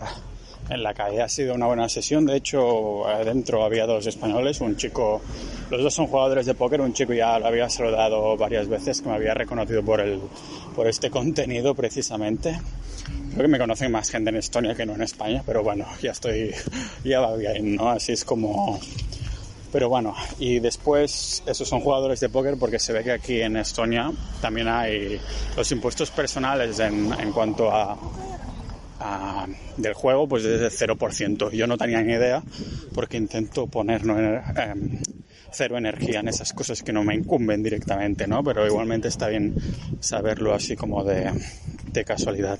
en 0.72 0.82
la 0.82 0.96
calle. 0.96 1.22
Ha 1.22 1.30
sido 1.30 1.54
una 1.54 1.68
buena 1.68 1.88
sesión. 1.88 2.26
De 2.26 2.38
hecho, 2.38 3.06
adentro 3.08 3.64
había 3.64 3.86
dos 3.86 4.08
españoles, 4.08 4.60
un 4.60 4.76
chico, 4.76 5.22
los 5.70 5.82
dos 5.82 5.94
son 5.94 6.08
jugadores 6.08 6.46
de 6.46 6.54
póker, 6.54 6.82
un 6.82 6.94
chico 6.94 7.14
ya 7.14 7.40
lo 7.40 7.48
había 7.48 7.70
saludado 7.70 8.38
varias 8.38 8.68
veces, 8.68 9.02
que 9.02 9.10
me 9.10 9.16
había 9.16 9.34
reconocido 9.34 9.84
por, 9.84 10.00
el, 10.00 10.20
por 10.76 10.88
este 10.88 11.10
contenido 11.10 11.74
precisamente. 11.74 12.60
Creo 13.32 13.44
que 13.44 13.48
me 13.48 13.60
conocen 13.60 13.92
más 13.92 14.10
gente 14.10 14.30
en 14.30 14.38
Estonia 14.38 14.76
que 14.76 14.86
no 14.86 14.94
en 14.96 15.02
España, 15.02 15.44
pero 15.46 15.64
bueno, 15.64 15.86
ya 16.02 16.12
estoy, 16.12 16.52
ya 17.04 17.20
va 17.20 17.36
bien, 17.36 17.76
¿no? 17.76 17.90
Así 17.90 18.12
es 18.14 18.24
como... 18.24 18.80
Pero 19.72 19.90
bueno, 19.90 20.16
y 20.40 20.60
después 20.60 21.44
esos 21.46 21.68
son 21.68 21.82
jugadores 21.82 22.22
de 22.22 22.30
póker 22.30 22.56
porque 22.58 22.80
se 22.80 22.94
ve 22.94 23.04
que 23.04 23.12
aquí 23.12 23.42
en 23.42 23.58
Estonia 23.58 24.10
también 24.40 24.70
hay 24.70 25.20
los 25.58 25.70
impuestos 25.70 26.12
personales 26.12 26.80
en, 26.80 27.12
en 27.20 27.32
cuanto 27.34 27.70
a 27.70 27.98
del 29.78 29.94
juego 29.94 30.28
pues 30.28 30.44
desde 30.44 30.88
0%. 30.88 31.52
Yo 31.52 31.68
no 31.68 31.78
tenía 31.78 32.02
ni 32.02 32.14
idea 32.14 32.44
porque 32.94 33.18
intento 33.18 33.68
poner 33.68 34.02
em, 34.04 35.00
cero 35.56 35.78
energía 35.78 36.20
en 36.20 36.28
esas 36.28 36.54
cosas 36.54 36.84
que 36.84 36.94
no 36.94 37.04
me 37.04 37.16
incumben 37.16 37.64
directamente, 37.64 38.28
¿no? 38.28 38.44
Pero 38.44 38.66
igualmente 38.66 39.08
está 39.08 39.28
bien 39.28 39.56
saberlo 40.00 40.54
así 40.54 40.76
como 40.76 41.04
de, 41.04 41.32
casualidad. 42.06 42.60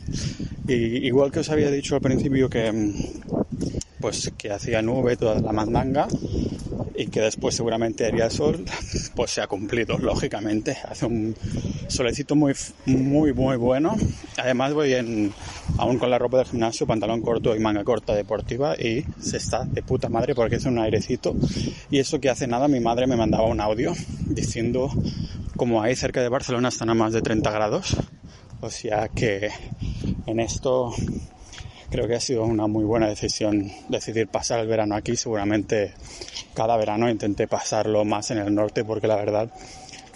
Y 0.68 1.06
igual 1.06 1.32
que 1.32 1.40
os 1.40 1.50
había 1.50 1.70
dicho 1.70 1.96
al 1.96 2.02
principio 2.02 2.50
que 2.50 2.68
em, 2.68 2.94
pues 4.00 4.32
que 4.38 4.52
hacía 4.52 4.82
nube 4.82 5.18
toda 5.18 5.42
la 5.42 5.52
mandanga 5.52 6.08
y 6.98 7.08
que 7.08 7.22
después 7.22 7.56
seguramente 7.56 8.06
haría 8.06 8.30
sol, 8.30 8.64
pues 9.16 9.32
se 9.32 9.42
ha 9.42 9.48
cumplido, 9.48 9.98
lógicamente. 9.98 10.78
Hace 10.88 11.06
un 11.06 11.36
solecito 11.88 12.36
muy, 12.36 12.54
muy, 12.86 13.34
muy 13.34 13.58
bueno. 13.58 13.96
Además 14.38 14.74
voy 14.74 14.94
aún 15.78 15.98
con 15.98 16.10
la 16.10 16.18
ropa 16.18 16.38
del 16.38 16.48
gimnasio, 16.48 16.88
pantalón 16.88 17.22
corto 17.22 17.56
y 17.56 17.60
manga 17.60 17.84
corta 17.84 18.16
deportiva 18.16 18.76
y 18.76 19.06
se 19.20 19.38
está 19.38 19.66
de 19.66 19.82
puta 19.82 20.10
madre 20.10 20.36
porque 20.36 20.56
hace 20.56 20.70
un 20.70 20.80
airecito. 20.80 21.36
Y 21.90 22.00
eso 22.00 22.20
que 22.20 22.30
hace 22.30 22.48
nada 22.48 22.68
mi 22.68 22.80
madre 22.80 23.08
me 23.08 23.16
mandaba 23.16 23.46
un 23.46 23.62
audio 23.62 23.94
diciendo 24.26 24.90
como 25.56 25.82
ahí 25.82 25.96
cerca 25.96 26.22
de 26.22 26.30
Barcelona 26.30 26.70
están 26.70 26.90
a 26.90 26.94
más 26.94 27.14
de 27.14 27.22
30 27.22 27.52
grados. 27.52 27.96
O 28.62 28.70
sea 28.70 29.10
que 29.10 29.50
en 30.26 30.40
esto 30.40 30.92
creo 31.90 32.08
que 32.08 32.16
ha 32.16 32.20
sido 32.20 32.44
una 32.44 32.68
muy 32.68 32.84
buena 32.84 33.08
decisión 33.08 33.72
decidir 33.90 34.28
pasar 34.28 34.60
el 34.60 34.68
verano 34.68 34.96
aquí. 34.96 35.16
Seguramente 35.16 35.94
cada 36.54 36.78
verano 36.78 37.10
intenté 37.10 37.48
pasarlo 37.48 38.06
más 38.06 38.32
en 38.32 38.40
el 38.40 38.54
norte 38.54 38.84
porque 38.84 39.08
la 39.08 39.16
verdad 39.16 39.50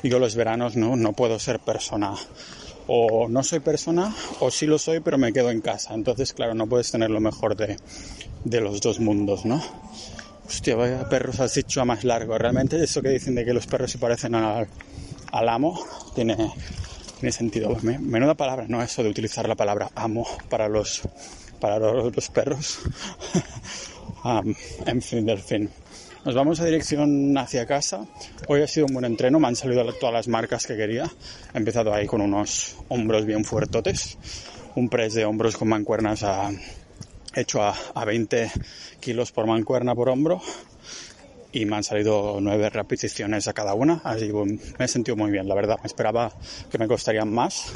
yo 0.04 0.20
los 0.20 0.36
veranos 0.36 0.76
no, 0.76 0.96
no 0.96 1.14
puedo 1.14 1.40
ser 1.40 1.60
persona. 1.60 2.14
O 2.92 3.28
no 3.30 3.44
soy 3.44 3.60
persona 3.60 4.16
o 4.40 4.50
sí 4.50 4.66
lo 4.66 4.80
soy 4.80 5.00
pero 5.00 5.18
me 5.18 5.32
quedo 5.32 5.52
en 5.52 5.62
casa. 5.62 5.94
Entonces 5.94 6.34
claro, 6.34 6.56
no 6.56 6.68
puedes 6.68 6.92
tener 6.92 7.10
lo 7.10 7.20
mejor 7.20 7.56
de, 7.56 7.78
de 8.44 8.62
los 8.62 8.82
dos 8.82 9.00
mundos, 9.00 9.46
¿no? 9.46 9.62
Hostia, 10.48 10.76
vaya 10.76 11.08
perros 11.08 11.40
a 11.40 11.86
más 11.86 12.04
largo. 12.04 12.36
Realmente 12.36 12.84
eso 12.84 13.04
que 13.04 13.10
dicen 13.10 13.36
de 13.36 13.46
que 13.46 13.54
los 13.54 13.68
perros 13.68 13.92
se 13.92 14.00
parecen 14.00 14.34
al, 14.34 14.68
al 15.32 15.50
amo 15.50 15.80
tiene, 16.16 16.36
tiene 17.20 17.32
sentido. 17.32 17.78
Menuda 17.84 18.34
palabra, 18.34 18.66
¿no? 18.68 18.82
Eso 18.82 19.04
de 19.04 19.10
utilizar 19.10 19.48
la 19.48 19.54
palabra 19.54 19.92
amo 19.94 20.26
para 20.50 20.68
los 20.68 21.04
para 21.60 21.80
los, 21.80 22.30
perros. 22.30 22.80
en 24.86 25.02
fin, 25.02 25.26
del 25.26 25.40
fin. 25.40 25.70
Nos 26.26 26.36
vamos 26.36 26.60
a 26.60 26.66
dirección 26.66 27.38
hacia 27.38 27.66
casa. 27.66 28.06
Hoy 28.48 28.62
ha 28.62 28.68
sido 28.68 28.88
un 28.88 28.94
buen 28.94 29.06
entreno, 29.06 29.40
me 29.40 29.48
han 29.48 29.56
salido 29.56 29.84
todas 29.94 30.14
las 30.14 30.28
marcas 30.28 30.68
que 30.68 30.76
quería. 30.76 31.10
He 31.54 31.58
empezado 31.58 31.94
ahí 31.94 32.06
con 32.06 32.22
unos 32.22 32.76
hombros 32.90 33.26
bien 33.26 33.46
fuertotes, 33.46 34.18
un 34.76 34.90
press 34.90 35.14
de 35.14 35.26
hombros 35.26 35.56
con 35.56 35.70
mancuernas 35.70 36.24
a, 36.24 36.52
hecho 37.36 37.64
a, 37.64 37.76
a 37.94 38.06
20 38.06 38.52
kilos 39.00 39.32
por 39.32 39.48
mancuerna 39.48 39.96
por 39.96 40.10
hombro 40.10 40.42
y 41.52 41.66
me 41.66 41.76
han 41.76 41.84
salido 41.84 42.40
nueve 42.42 42.70
repeticiones 42.70 43.48
a 43.48 43.54
cada 43.54 43.74
una, 43.74 44.02
así 44.04 44.28
que 44.28 44.34
me 44.34 44.86
he 44.86 44.88
sentido 44.88 45.16
muy 45.16 45.32
bien, 45.32 45.48
la 45.48 45.56
verdad. 45.56 45.78
Me 45.82 45.88
esperaba 45.88 46.32
que 46.70 46.78
me 46.78 46.88
costarían 46.88 47.32
más, 47.34 47.74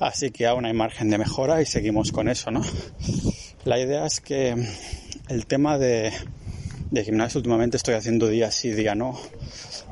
Así 0.00 0.30
que 0.30 0.46
aún 0.46 0.64
hay 0.64 0.72
margen 0.72 1.10
de 1.10 1.18
mejora 1.18 1.60
y 1.60 1.66
seguimos 1.66 2.10
con 2.10 2.28
eso, 2.28 2.50
¿no? 2.50 2.62
La 3.64 3.78
idea 3.78 4.06
es 4.06 4.20
que 4.20 4.56
el 5.28 5.46
tema 5.46 5.76
de, 5.76 6.10
de 6.90 7.04
gimnasio 7.04 7.38
últimamente 7.38 7.76
estoy 7.76 7.94
haciendo 7.94 8.26
día 8.26 8.50
sí, 8.50 8.70
día 8.70 8.94
no, 8.94 9.20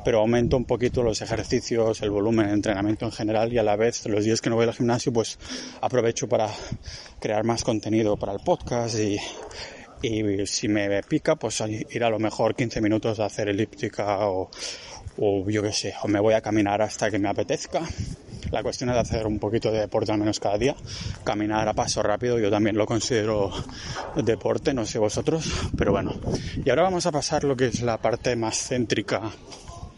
pero 0.03 0.19
aumento 0.19 0.57
un 0.57 0.65
poquito 0.65 1.03
los 1.03 1.21
ejercicios, 1.21 2.01
el 2.01 2.09
volumen 2.09 2.47
de 2.47 2.53
entrenamiento 2.53 3.05
en 3.05 3.11
general 3.11 3.53
y 3.53 3.59
a 3.59 3.63
la 3.63 3.75
vez 3.75 4.03
los 4.07 4.25
días 4.25 4.41
que 4.41 4.49
no 4.49 4.55
voy 4.55 4.65
al 4.65 4.73
gimnasio 4.73 5.13
pues 5.13 5.37
aprovecho 5.81 6.27
para 6.27 6.49
crear 7.19 7.43
más 7.43 7.63
contenido 7.63 8.17
para 8.17 8.33
el 8.33 8.39
podcast 8.39 8.97
y, 8.97 9.19
y 10.01 10.47
si 10.47 10.67
me 10.67 11.03
pica, 11.03 11.35
pues 11.35 11.61
ir 11.61 12.03
a 12.03 12.09
lo 12.09 12.17
mejor 12.17 12.55
15 12.55 12.81
minutos 12.81 13.19
a 13.19 13.25
hacer 13.25 13.49
elíptica 13.49 14.27
o, 14.27 14.49
o 15.19 15.49
yo 15.49 15.61
qué 15.61 15.71
sé, 15.71 15.93
o 16.01 16.07
me 16.07 16.19
voy 16.19 16.33
a 16.33 16.41
caminar 16.41 16.81
hasta 16.81 17.11
que 17.11 17.19
me 17.19 17.29
apetezca. 17.29 17.81
La 18.51 18.63
cuestión 18.63 18.89
es 18.89 18.97
hacer 18.97 19.27
un 19.27 19.39
poquito 19.39 19.71
de 19.71 19.79
deporte 19.79 20.11
al 20.11 20.19
menos 20.19 20.39
cada 20.39 20.57
día. 20.57 20.75
Caminar 21.23 21.67
a 21.67 21.73
paso 21.73 22.01
rápido 22.01 22.39
yo 22.39 22.49
también 22.49 22.77
lo 22.77 22.85
considero 22.85 23.51
deporte, 24.15 24.73
no 24.73 24.85
sé 24.85 24.99
vosotros, 24.99 25.51
pero 25.77 25.91
bueno. 25.91 26.15
Y 26.63 26.69
ahora 26.69 26.83
vamos 26.83 27.05
a 27.05 27.11
pasar 27.11 27.43
lo 27.43 27.55
que 27.55 27.67
es 27.67 27.81
la 27.81 27.97
parte 27.97 28.35
más 28.35 28.57
céntrica 28.57 29.21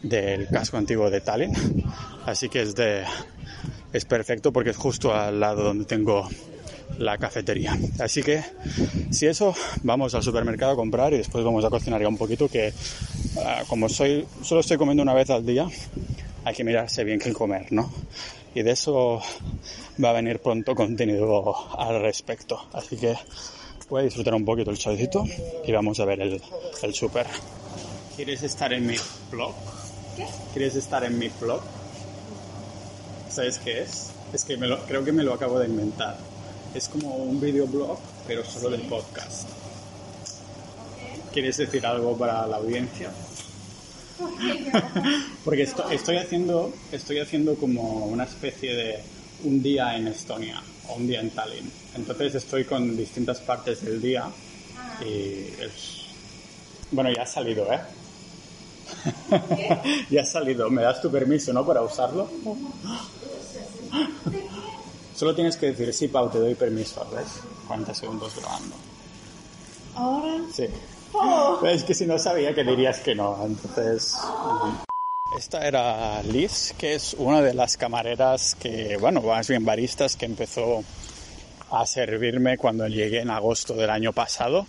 del 0.03 0.47
casco 0.47 0.77
antiguo 0.77 1.09
de 1.09 1.21
Tallinn. 1.21 1.53
Así 2.25 2.49
que 2.49 2.61
es 2.61 2.75
de 2.75 3.03
es 3.93 4.05
perfecto 4.05 4.51
porque 4.51 4.69
es 4.69 4.77
justo 4.77 5.13
al 5.13 5.39
lado 5.39 5.63
donde 5.63 5.85
tengo 5.85 6.27
la 6.97 7.17
cafetería. 7.17 7.77
Así 7.99 8.21
que, 8.21 8.43
si 9.09 9.27
eso, 9.27 9.53
vamos 9.83 10.13
al 10.15 10.23
supermercado 10.23 10.73
a 10.73 10.75
comprar 10.75 11.13
y 11.13 11.17
después 11.17 11.43
vamos 11.43 11.65
a 11.65 11.69
cocinar 11.69 12.01
ya 12.01 12.07
un 12.07 12.17
poquito 12.17 12.47
que, 12.47 12.73
ah, 13.45 13.63
como 13.67 13.89
soy, 13.89 14.25
solo 14.41 14.61
estoy 14.61 14.77
comiendo 14.77 15.03
una 15.03 15.13
vez 15.13 15.29
al 15.29 15.45
día, 15.45 15.67
hay 16.43 16.55
que 16.55 16.63
mirarse 16.63 17.03
bien 17.03 17.19
qué 17.19 17.33
comer, 17.33 17.71
¿no? 17.71 17.91
Y 18.53 18.63
de 18.63 18.71
eso 18.71 19.21
va 20.03 20.09
a 20.09 20.13
venir 20.13 20.39
pronto 20.39 20.75
contenido 20.75 21.55
al 21.77 22.01
respecto. 22.01 22.67
Así 22.73 22.97
que 22.97 23.15
voy 23.89 24.01
a 24.01 24.03
disfrutar 24.03 24.33
un 24.33 24.45
poquito 24.45 24.71
el 24.71 24.77
chavecito 24.77 25.25
y 25.65 25.71
vamos 25.71 25.99
a 25.99 26.05
ver 26.05 26.21
el, 26.21 26.41
el 26.81 26.93
super. 26.93 27.27
¿Quieres 28.15 28.43
estar 28.43 28.73
en 28.73 28.87
mi 28.87 28.95
blog? 29.29 29.53
¿Qué? 30.17 30.25
¿Quieres 30.53 30.75
estar 30.75 31.03
en 31.03 31.17
mi 31.17 31.29
blog? 31.29 31.61
¿Sabes 33.29 33.59
qué 33.59 33.81
es? 33.81 34.11
Es 34.33 34.43
que 34.43 34.57
me 34.57 34.67
lo, 34.67 34.79
creo 34.85 35.03
que 35.03 35.11
me 35.11 35.23
lo 35.23 35.33
acabo 35.33 35.59
de 35.59 35.67
inventar. 35.67 36.17
Es 36.73 36.89
como 36.89 37.15
un 37.15 37.39
videoblog, 37.39 37.97
pero 38.27 38.43
solo 38.43 38.69
del 38.69 38.81
podcast. 38.81 39.47
¿Quieres 41.33 41.57
decir 41.57 41.85
algo 41.85 42.17
para 42.17 42.45
la 42.47 42.57
audiencia? 42.57 43.09
Porque 45.45 45.63
estoy 45.63 46.17
haciendo, 46.17 46.73
estoy 46.91 47.19
haciendo 47.19 47.55
como 47.55 48.05
una 48.05 48.25
especie 48.25 48.75
de 48.75 48.99
un 49.43 49.61
día 49.61 49.95
en 49.95 50.07
Estonia 50.07 50.61
o 50.87 50.95
un 50.95 51.07
día 51.07 51.19
en 51.19 51.29
Tallinn. 51.31 51.71
Entonces 51.95 52.35
estoy 52.35 52.65
con 52.65 52.95
distintas 52.95 53.39
partes 53.39 53.83
del 53.83 54.01
día 54.01 54.25
y 55.01 55.45
es... 55.61 56.01
Bueno, 56.91 57.11
ya 57.11 57.23
ha 57.23 57.27
salido, 57.27 57.71
¿eh? 57.71 57.79
ya 60.09 60.21
ha 60.21 60.25
salido. 60.25 60.69
¿Me 60.69 60.81
das 60.81 61.01
tu 61.01 61.09
permiso, 61.09 61.53
no? 61.53 61.65
Para 61.65 61.81
usarlo. 61.81 62.29
Solo 65.15 65.35
tienes 65.35 65.55
que 65.57 65.67
decir, 65.67 65.93
sí, 65.93 66.07
Pau, 66.07 66.29
te 66.29 66.39
doy 66.39 66.55
permiso, 66.55 67.07
¿ves? 67.13 67.41
40 67.67 67.93
segundos 67.93 68.35
grabando. 68.35 68.75
¿Ahora? 69.95 70.41
Sí. 70.53 70.65
Oh. 71.13 71.59
Es 71.65 71.83
que 71.83 71.93
si 71.93 72.05
no 72.05 72.17
sabía 72.17 72.53
que 72.53 72.63
dirías 72.63 72.99
que 72.99 73.15
no, 73.15 73.37
entonces... 73.45 74.15
Esta 75.37 75.65
era 75.65 76.21
Liz, 76.23 76.73
que 76.77 76.93
es 76.93 77.15
una 77.17 77.41
de 77.41 77.53
las 77.53 77.77
camareras 77.77 78.55
que, 78.55 78.97
bueno, 78.97 79.21
más 79.21 79.47
bien 79.47 79.63
baristas 79.63 80.17
que 80.17 80.25
empezó 80.25 80.83
a 81.71 81.85
servirme 81.85 82.57
cuando 82.57 82.85
llegué 82.87 83.21
en 83.21 83.29
agosto 83.29 83.73
del 83.73 83.89
año 83.89 84.11
pasado. 84.11 84.67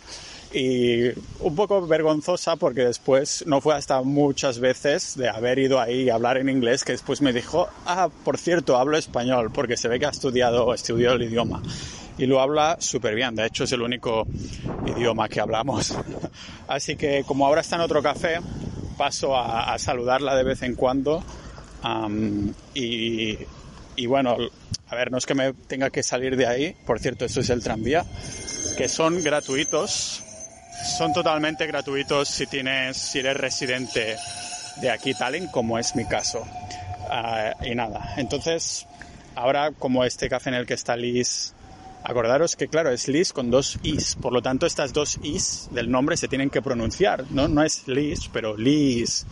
Y 0.54 1.08
un 1.40 1.56
poco 1.56 1.84
vergonzosa 1.86 2.56
porque 2.56 2.82
después 2.82 3.42
no 3.46 3.60
fue 3.60 3.74
hasta 3.74 4.02
muchas 4.02 4.60
veces 4.60 5.16
de 5.16 5.28
haber 5.28 5.58
ido 5.58 5.80
ahí 5.80 6.02
y 6.02 6.10
hablar 6.10 6.36
en 6.36 6.48
inglés 6.48 6.84
que 6.84 6.92
después 6.92 7.22
me 7.22 7.32
dijo, 7.32 7.68
ah, 7.86 8.10
por 8.24 8.38
cierto, 8.38 8.76
hablo 8.76 8.98
español 8.98 9.50
porque 9.52 9.76
se 9.76 9.88
ve 9.88 9.98
que 9.98 10.06
ha 10.06 10.10
estudiado, 10.10 10.74
estudió 10.74 11.12
el 11.12 11.22
idioma 11.22 11.62
y 12.18 12.26
lo 12.26 12.40
habla 12.40 12.76
súper 12.78 13.14
bien, 13.14 13.34
de 13.34 13.46
hecho 13.46 13.64
es 13.64 13.72
el 13.72 13.82
único 13.82 14.26
idioma 14.86 15.28
que 15.28 15.40
hablamos. 15.40 15.94
Así 16.68 16.96
que 16.96 17.24
como 17.24 17.46
ahora 17.46 17.60
está 17.60 17.76
en 17.76 17.82
otro 17.82 18.02
café, 18.02 18.38
paso 18.96 19.36
a, 19.36 19.78
saludarla 19.78 20.36
de 20.36 20.44
vez 20.44 20.62
en 20.62 20.74
cuando. 20.74 21.22
Y, 22.74 23.38
y 23.96 24.06
bueno, 24.06 24.36
a 24.88 24.94
ver, 24.94 25.10
no 25.10 25.16
es 25.16 25.24
que 25.24 25.34
me 25.34 25.54
tenga 25.54 25.88
que 25.88 26.02
salir 26.02 26.36
de 26.36 26.46
ahí, 26.46 26.76
por 26.86 27.00
cierto, 27.00 27.24
esto 27.24 27.40
es 27.40 27.48
el 27.50 27.62
tranvía, 27.62 28.04
que 28.76 28.88
son 28.88 29.22
gratuitos. 29.22 30.22
Son 30.98 31.12
totalmente 31.12 31.66
gratuitos 31.66 32.28
si 32.28 32.46
tienes, 32.46 32.96
si 32.96 33.20
eres 33.20 33.36
residente 33.36 34.16
de 34.80 34.90
aquí 34.90 35.14
Tallinn, 35.14 35.46
como 35.46 35.78
es 35.78 35.94
mi 35.94 36.04
caso. 36.04 36.44
Ah, 37.08 37.54
y 37.62 37.74
nada, 37.74 38.14
entonces, 38.16 38.86
ahora 39.34 39.70
como 39.72 40.04
este 40.04 40.28
café 40.28 40.50
en 40.50 40.56
el 40.56 40.66
que 40.66 40.74
está 40.74 40.96
Liz, 40.96 41.54
acordaros 42.04 42.56
que 42.56 42.68
claro, 42.68 42.90
es 42.90 43.08
Liz 43.08 43.32
con 43.32 43.50
dos 43.50 43.78
is, 43.82 44.16
por 44.16 44.32
lo 44.32 44.42
tanto 44.42 44.66
estas 44.66 44.92
dos 44.92 45.18
is 45.22 45.68
del 45.70 45.90
nombre 45.90 46.16
se 46.16 46.28
tienen 46.28 46.50
que 46.50 46.62
pronunciar, 46.62 47.24
¿no? 47.30 47.48
No 47.48 47.62
es 47.62 47.86
Liz, 47.88 48.28
pero 48.32 48.56
Liz. 48.56 49.24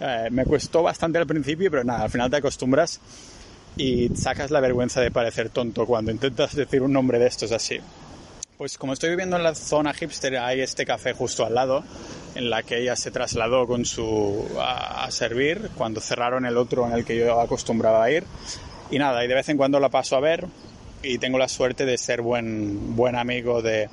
Eh, 0.00 0.28
me 0.30 0.44
costó 0.44 0.82
bastante 0.82 1.18
al 1.18 1.26
principio, 1.26 1.70
pero 1.70 1.84
nada, 1.84 2.04
al 2.04 2.10
final 2.10 2.30
te 2.30 2.36
acostumbras 2.36 3.00
y 3.76 4.08
sacas 4.16 4.50
la 4.50 4.60
vergüenza 4.60 5.00
de 5.00 5.10
parecer 5.10 5.50
tonto 5.50 5.86
cuando 5.86 6.10
intentas 6.10 6.54
decir 6.54 6.82
un 6.82 6.92
nombre 6.92 7.18
de 7.18 7.26
estos 7.26 7.52
así. 7.52 7.78
Pues 8.56 8.78
como 8.78 8.94
estoy 8.94 9.10
viviendo 9.10 9.36
en 9.36 9.42
la 9.42 9.54
zona 9.54 9.92
hipster, 9.92 10.38
hay 10.38 10.62
este 10.62 10.86
café 10.86 11.12
justo 11.12 11.44
al 11.44 11.54
lado, 11.54 11.84
en 12.34 12.48
la 12.48 12.62
que 12.62 12.80
ella 12.80 12.96
se 12.96 13.10
trasladó 13.10 13.66
con 13.66 13.84
su 13.84 14.46
a, 14.58 15.10
servir 15.10 15.70
cuando 15.76 16.00
cerraron 16.00 16.46
el 16.46 16.56
otro 16.56 16.86
en 16.86 16.94
el 16.94 17.04
que 17.04 17.18
yo 17.18 17.38
acostumbraba 17.38 18.04
a 18.04 18.10
ir. 18.10 18.24
Y 18.90 18.98
nada, 18.98 19.22
y 19.24 19.28
de 19.28 19.34
vez 19.34 19.48
en 19.50 19.58
cuando 19.58 19.78
la 19.78 19.90
paso 19.90 20.16
a 20.16 20.20
ver 20.20 20.46
y 21.06 21.18
tengo 21.18 21.38
la 21.38 21.48
suerte 21.48 21.84
de 21.84 21.96
ser 21.98 22.20
buen, 22.20 22.96
buen 22.96 23.16
amigo 23.16 23.62
de, 23.62 23.88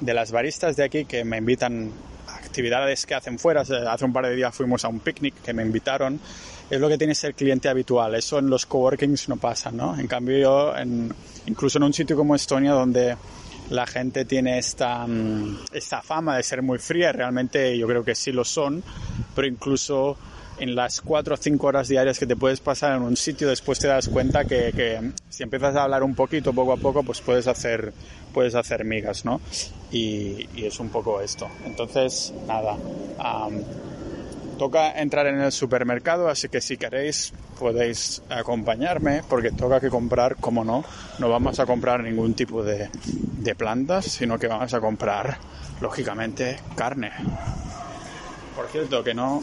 de 0.00 0.14
las 0.14 0.30
baristas 0.30 0.76
de 0.76 0.84
aquí 0.84 1.04
que 1.04 1.24
me 1.24 1.38
invitan 1.38 1.90
a 2.28 2.36
actividades 2.36 3.06
que 3.06 3.14
hacen 3.14 3.38
fuera. 3.38 3.62
Hace 3.62 4.04
un 4.04 4.12
par 4.12 4.26
de 4.26 4.36
días 4.36 4.54
fuimos 4.54 4.84
a 4.84 4.88
un 4.88 5.00
picnic 5.00 5.34
que 5.42 5.52
me 5.52 5.62
invitaron. 5.62 6.20
Es 6.70 6.80
lo 6.80 6.88
que 6.88 6.98
tiene 6.98 7.14
ser 7.14 7.34
cliente 7.34 7.68
habitual. 7.68 8.14
Eso 8.14 8.38
en 8.38 8.50
los 8.50 8.66
coworkings 8.66 9.28
no 9.28 9.36
pasa, 9.36 9.70
¿no? 9.70 9.98
En 9.98 10.06
cambio 10.06 10.38
yo, 10.38 10.76
en, 10.76 11.12
incluso 11.46 11.78
en 11.78 11.84
un 11.84 11.92
sitio 11.92 12.16
como 12.16 12.34
Estonia 12.34 12.72
donde 12.72 13.16
la 13.70 13.86
gente 13.86 14.24
tiene 14.24 14.58
esta, 14.58 15.06
mm, 15.06 15.64
esta 15.72 16.02
fama 16.02 16.36
de 16.36 16.42
ser 16.42 16.62
muy 16.62 16.78
fría, 16.78 17.12
realmente 17.12 17.76
yo 17.76 17.86
creo 17.86 18.04
que 18.04 18.14
sí 18.14 18.32
lo 18.32 18.44
son, 18.44 18.82
pero 19.34 19.46
incluso 19.46 20.16
en 20.58 20.74
las 20.74 21.00
cuatro 21.00 21.34
o 21.34 21.36
cinco 21.36 21.68
horas 21.68 21.88
diarias 21.88 22.18
que 22.18 22.26
te 22.26 22.36
puedes 22.36 22.60
pasar 22.60 22.96
en 22.96 23.02
un 23.02 23.16
sitio, 23.16 23.48
después 23.48 23.78
te 23.78 23.88
das 23.88 24.08
cuenta 24.08 24.44
que, 24.44 25.12
si 25.28 25.42
empiezas 25.42 25.76
a 25.76 25.84
hablar 25.84 26.02
un 26.02 26.14
poquito, 26.14 26.52
poco 26.52 26.72
a 26.72 26.76
poco, 26.76 27.02
pues 27.02 27.20
puedes 27.20 27.46
hacer, 27.46 27.92
puedes 28.32 28.54
hacer 28.54 28.84
migas, 28.84 29.24
¿no? 29.24 29.40
Y, 29.90 30.48
es 30.56 30.80
un 30.80 30.88
poco 30.88 31.20
esto. 31.20 31.48
Entonces, 31.64 32.34
nada, 32.46 32.76
toca 34.58 35.00
entrar 35.00 35.26
en 35.26 35.40
el 35.40 35.52
supermercado, 35.52 36.28
así 36.28 36.48
que 36.48 36.60
si 36.60 36.76
queréis 36.76 37.32
podéis 37.58 38.22
acompañarme 38.28 39.22
porque 39.28 39.50
toca 39.50 39.80
que 39.80 39.90
comprar, 39.90 40.36
como 40.36 40.64
no, 40.64 40.84
no 41.18 41.28
vamos 41.28 41.58
a 41.58 41.66
comprar 41.66 42.02
ningún 42.02 42.34
tipo 42.34 42.62
de 42.62 42.88
plantas, 43.56 44.06
sino 44.06 44.38
que 44.38 44.46
vamos 44.46 44.72
a 44.74 44.80
comprar, 44.80 45.38
lógicamente, 45.80 46.58
carne. 46.76 47.10
Por 48.54 48.66
cierto, 48.68 49.04
que 49.04 49.14
no, 49.14 49.40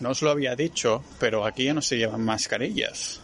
no 0.00 0.10
os 0.10 0.22
lo 0.22 0.30
había 0.30 0.56
dicho, 0.56 1.02
pero 1.18 1.44
aquí 1.44 1.64
ya 1.64 1.74
no 1.74 1.82
se 1.82 1.96
llevan 1.96 2.24
mascarillas. 2.24 3.20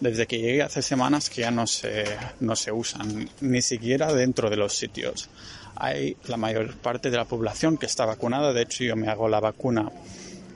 Desde 0.00 0.26
que 0.26 0.38
llegué 0.38 0.62
hace 0.62 0.80
semanas 0.80 1.28
que 1.28 1.42
ya 1.42 1.50
no 1.50 1.66
se, 1.66 2.04
no 2.40 2.56
se 2.56 2.72
usan, 2.72 3.28
ni 3.40 3.60
siquiera 3.60 4.12
dentro 4.14 4.48
de 4.48 4.56
los 4.56 4.74
sitios. 4.74 5.28
Hay 5.76 6.16
la 6.26 6.36
mayor 6.36 6.74
parte 6.76 7.10
de 7.10 7.16
la 7.16 7.26
población 7.26 7.76
que 7.76 7.86
está 7.86 8.06
vacunada, 8.06 8.52
de 8.52 8.62
hecho 8.62 8.84
yo 8.84 8.96
me 8.96 9.08
hago 9.08 9.28
la 9.28 9.40
vacuna 9.40 9.90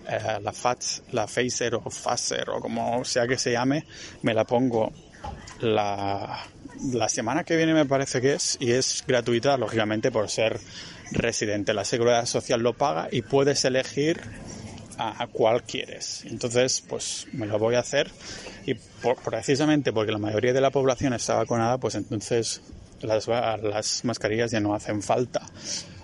eh, 0.07 0.39
la 0.43 0.53
FATS, 0.53 1.03
la 1.13 1.27
Phaser 1.27 1.75
o 1.77 1.85
Pfizer 1.85 2.51
o 2.51 2.61
como 2.61 3.05
sea 3.05 3.27
que 3.27 3.39
se 3.39 3.53
llame, 3.53 3.87
me 4.23 4.35
la 4.35 4.45
pongo 4.45 4.93
la, 5.61 6.45
la 6.93 7.09
semana 7.09 7.45
que 7.45 7.57
viene 7.57 7.73
me 7.73 7.87
parece 7.87 8.21
que 8.21 8.35
es 8.35 8.59
y 8.61 8.73
es 8.73 9.03
gratuita 9.07 9.57
lógicamente 9.57 10.11
por 10.11 10.29
ser 10.29 10.61
residente. 11.13 11.73
La 11.73 11.85
seguridad 11.85 12.27
social 12.27 12.61
lo 12.61 12.75
paga 12.75 13.09
y 13.11 13.23
puedes 13.23 13.65
elegir 13.65 14.21
a, 14.99 15.27
cuál 15.29 15.63
quieres. 15.63 16.25
Entonces, 16.25 16.83
pues 16.87 17.27
me 17.33 17.47
lo 17.47 17.59
voy 17.59 17.75
a 17.75 17.81
hacer 17.81 18.11
y 18.67 18.75
precisamente 19.25 19.93
porque 19.93 20.13
la 20.13 20.19
mayoría 20.19 20.53
de 20.53 20.61
la 20.61 20.71
población 20.71 21.13
está 21.13 21.35
vacunada, 21.35 21.79
pues 21.79 21.95
entonces 21.95 22.63
las, 23.01 23.29
las 23.29 24.05
mascarillas 24.05 24.51
ya 24.51 24.61
no 24.61 24.75
hacen 24.75 25.03
falta. 25.03 25.47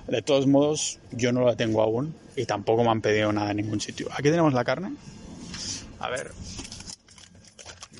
De 0.06 0.22
todos 0.22 0.46
modos, 0.46 0.98
yo 1.12 1.32
no 1.32 1.44
la 1.44 1.56
tengo 1.56 1.82
aún 1.82 2.14
y 2.36 2.44
tampoco 2.44 2.82
me 2.82 2.90
han 2.90 3.00
pedido 3.00 3.32
nada 3.32 3.52
en 3.52 3.58
ningún 3.58 3.80
sitio. 3.80 4.08
Aquí 4.12 4.24
tenemos 4.24 4.52
la 4.52 4.64
carne. 4.64 4.94
A 6.00 6.08
ver. 6.08 6.32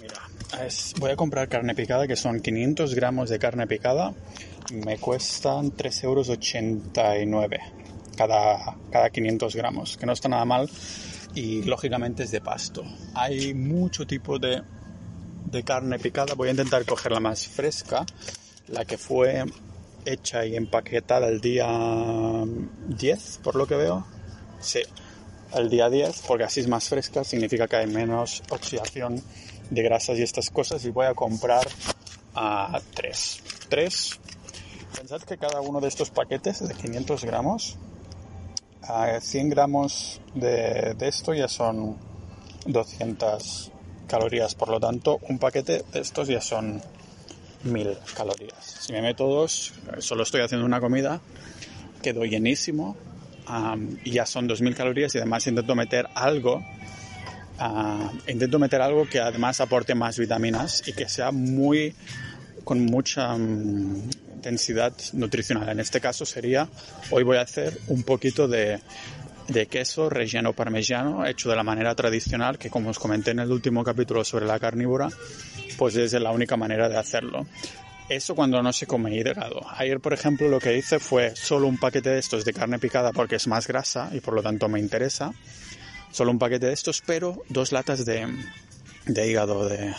Mira, 0.01 0.17
voy 0.99 1.11
a 1.11 1.17
comprar 1.17 1.49
carne 1.49 1.75
picada, 1.75 2.09
que 2.09 2.17
son 2.17 2.41
500 2.41 2.95
gramos 2.95 3.31
de 3.31 3.39
carne 3.39 3.67
picada. 3.67 4.13
Me 4.73 4.99
cuestan 4.99 5.73
3,89 5.73 6.05
euros 6.05 6.29
cada, 8.21 8.77
cada 8.91 9.09
500 9.09 9.57
gramos, 9.57 9.97
que 9.97 10.05
no 10.05 10.13
está 10.13 10.29
nada 10.29 10.45
mal. 10.45 10.69
Y 11.35 11.63
lógicamente 11.63 12.25
es 12.25 12.31
de 12.31 12.43
pasto. 12.43 12.85
Hay 13.15 13.55
mucho 13.55 14.07
tipo 14.07 14.39
de, 14.39 14.63
de 15.47 15.63
carne 15.63 15.99
picada. 15.99 16.35
Voy 16.35 16.49
a 16.49 16.51
intentar 16.51 16.85
coger 16.85 17.13
la 17.13 17.21
más 17.21 17.47
fresca. 17.47 18.05
La 18.69 18.85
que 18.85 18.99
fue 18.99 19.45
hecha 20.05 20.45
y 20.45 20.55
empaquetada 20.55 21.29
el 21.29 21.41
día 21.41 21.67
10, 22.89 23.41
por 23.43 23.57
lo 23.57 23.67
que 23.67 23.77
veo. 23.77 24.05
Sí, 24.61 24.83
el 25.55 25.71
día 25.71 25.89
10, 25.89 26.25
porque 26.27 26.45
así 26.45 26.61
es 26.61 26.69
más 26.69 26.91
fresca, 26.91 27.25
significa 27.25 27.69
que 27.69 27.77
hay 27.77 27.87
menos 27.87 28.43
oxidación 28.51 29.23
de 29.71 29.83
grasas 29.83 30.19
y 30.19 30.23
estas 30.23 30.51
cosas. 30.51 30.85
Y 30.85 30.91
voy 30.91 31.07
a 31.07 31.15
comprar 31.15 31.67
a 32.35 32.81
3. 32.95 33.43
3. 33.71 34.21
Pensad 34.95 35.23
que 35.23 35.39
cada 35.39 35.63
uno 35.63 35.81
de 35.81 35.89
estos 35.89 36.11
paquetes 36.11 36.67
de 36.69 36.75
500 36.75 37.25
gramos, 37.25 37.79
a 38.83 39.21
100 39.21 39.51
gramos 39.51 40.21
de, 40.35 40.95
de 40.95 41.09
esto 41.09 41.35
ya 41.35 41.49
son 41.49 41.97
200 42.67 43.73
calorías. 44.07 44.55
Por 44.55 44.69
lo 44.69 44.81
tanto, 44.81 45.21
un 45.29 45.39
paquete 45.39 45.85
de 45.93 46.01
estos 46.01 46.29
ya 46.29 46.41
son 46.41 46.83
1000 47.65 47.99
calorías. 48.17 48.65
Si 48.81 48.93
me 48.93 49.03
meto 49.03 49.27
dos, 49.27 49.73
solo 49.99 50.23
estoy 50.23 50.43
haciendo 50.43 50.67
una 50.67 50.81
comida, 50.81 51.21
quedo 52.03 52.25
llenísimo 52.25 52.97
y 54.05 54.13
ya 54.13 54.27
son 54.27 54.47
2000 54.47 54.75
calorías 54.75 55.15
y 55.15 55.19
además 55.19 55.47
intento 55.47 55.75
meter 55.75 56.09
algo. 56.15 56.63
intento 58.27 58.59
meter 58.59 58.81
algo 58.81 59.09
que 59.09 59.21
además 59.21 59.61
aporte 59.61 59.95
más 59.95 60.19
vitaminas 60.19 60.87
y 60.87 60.93
que 60.93 61.09
sea 61.09 61.31
muy 61.31 61.95
con 62.65 62.85
mucha 62.85 63.37
mm, 63.37 64.11
densidad 64.43 64.93
nutricional. 65.13 65.69
En 65.69 65.81
este 65.81 66.01
caso 66.01 66.25
sería, 66.25 66.69
hoy 67.11 67.23
voy 67.23 67.37
a 67.37 67.43
hacer 67.43 67.79
un 67.89 68.03
poquito 68.03 68.49
de, 68.49 68.81
de 69.49 69.67
queso 69.67 70.09
relleno 70.09 70.53
parmesano 70.53 71.27
hecho 71.27 71.51
de 71.51 71.57
la 71.57 71.63
manera 71.63 71.95
tradicional 71.95 72.59
que 72.59 72.71
como 72.71 72.91
os 72.91 72.99
comenté 72.99 73.33
en 73.33 73.41
el 73.41 73.51
último 73.51 73.83
capítulo 73.83 74.25
sobre 74.25 74.47
la 74.47 74.61
carnívora 74.61 75.09
pues 75.77 75.97
es 75.97 76.13
la 76.13 76.31
única 76.31 76.57
manera 76.57 76.89
de 76.89 76.97
hacerlo 76.97 77.47
eso 78.11 78.35
cuando 78.35 78.61
no 78.61 78.73
se 78.73 78.89
come 78.89 79.15
hígado. 79.15 79.61
Ayer, 79.77 80.01
por 80.01 80.13
ejemplo, 80.13 80.49
lo 80.49 80.59
que 80.59 80.77
hice 80.77 80.99
fue 80.99 81.35
solo 81.37 81.69
un 81.69 81.79
paquete 81.79 82.11
de 82.11 82.19
estos 82.19 82.45
de 82.45 82.53
carne 82.53 82.81
picada 82.81 83.13
porque 83.13 83.37
es 83.37 83.47
más 83.47 83.69
grasa 83.69 84.11
y 84.13 84.19
por 84.19 84.35
lo 84.35 84.43
tanto 84.43 84.69
me 84.69 84.81
interesa. 84.81 85.33
Solo 86.11 86.33
un 86.33 86.39
paquete 86.41 86.67
de 86.67 86.73
estos, 86.73 87.03
pero 87.07 87.45
dos 87.49 87.71
latas 87.71 88.05
de, 88.05 88.27
de 89.07 89.31
hígado 89.31 89.69
de, 89.69 89.95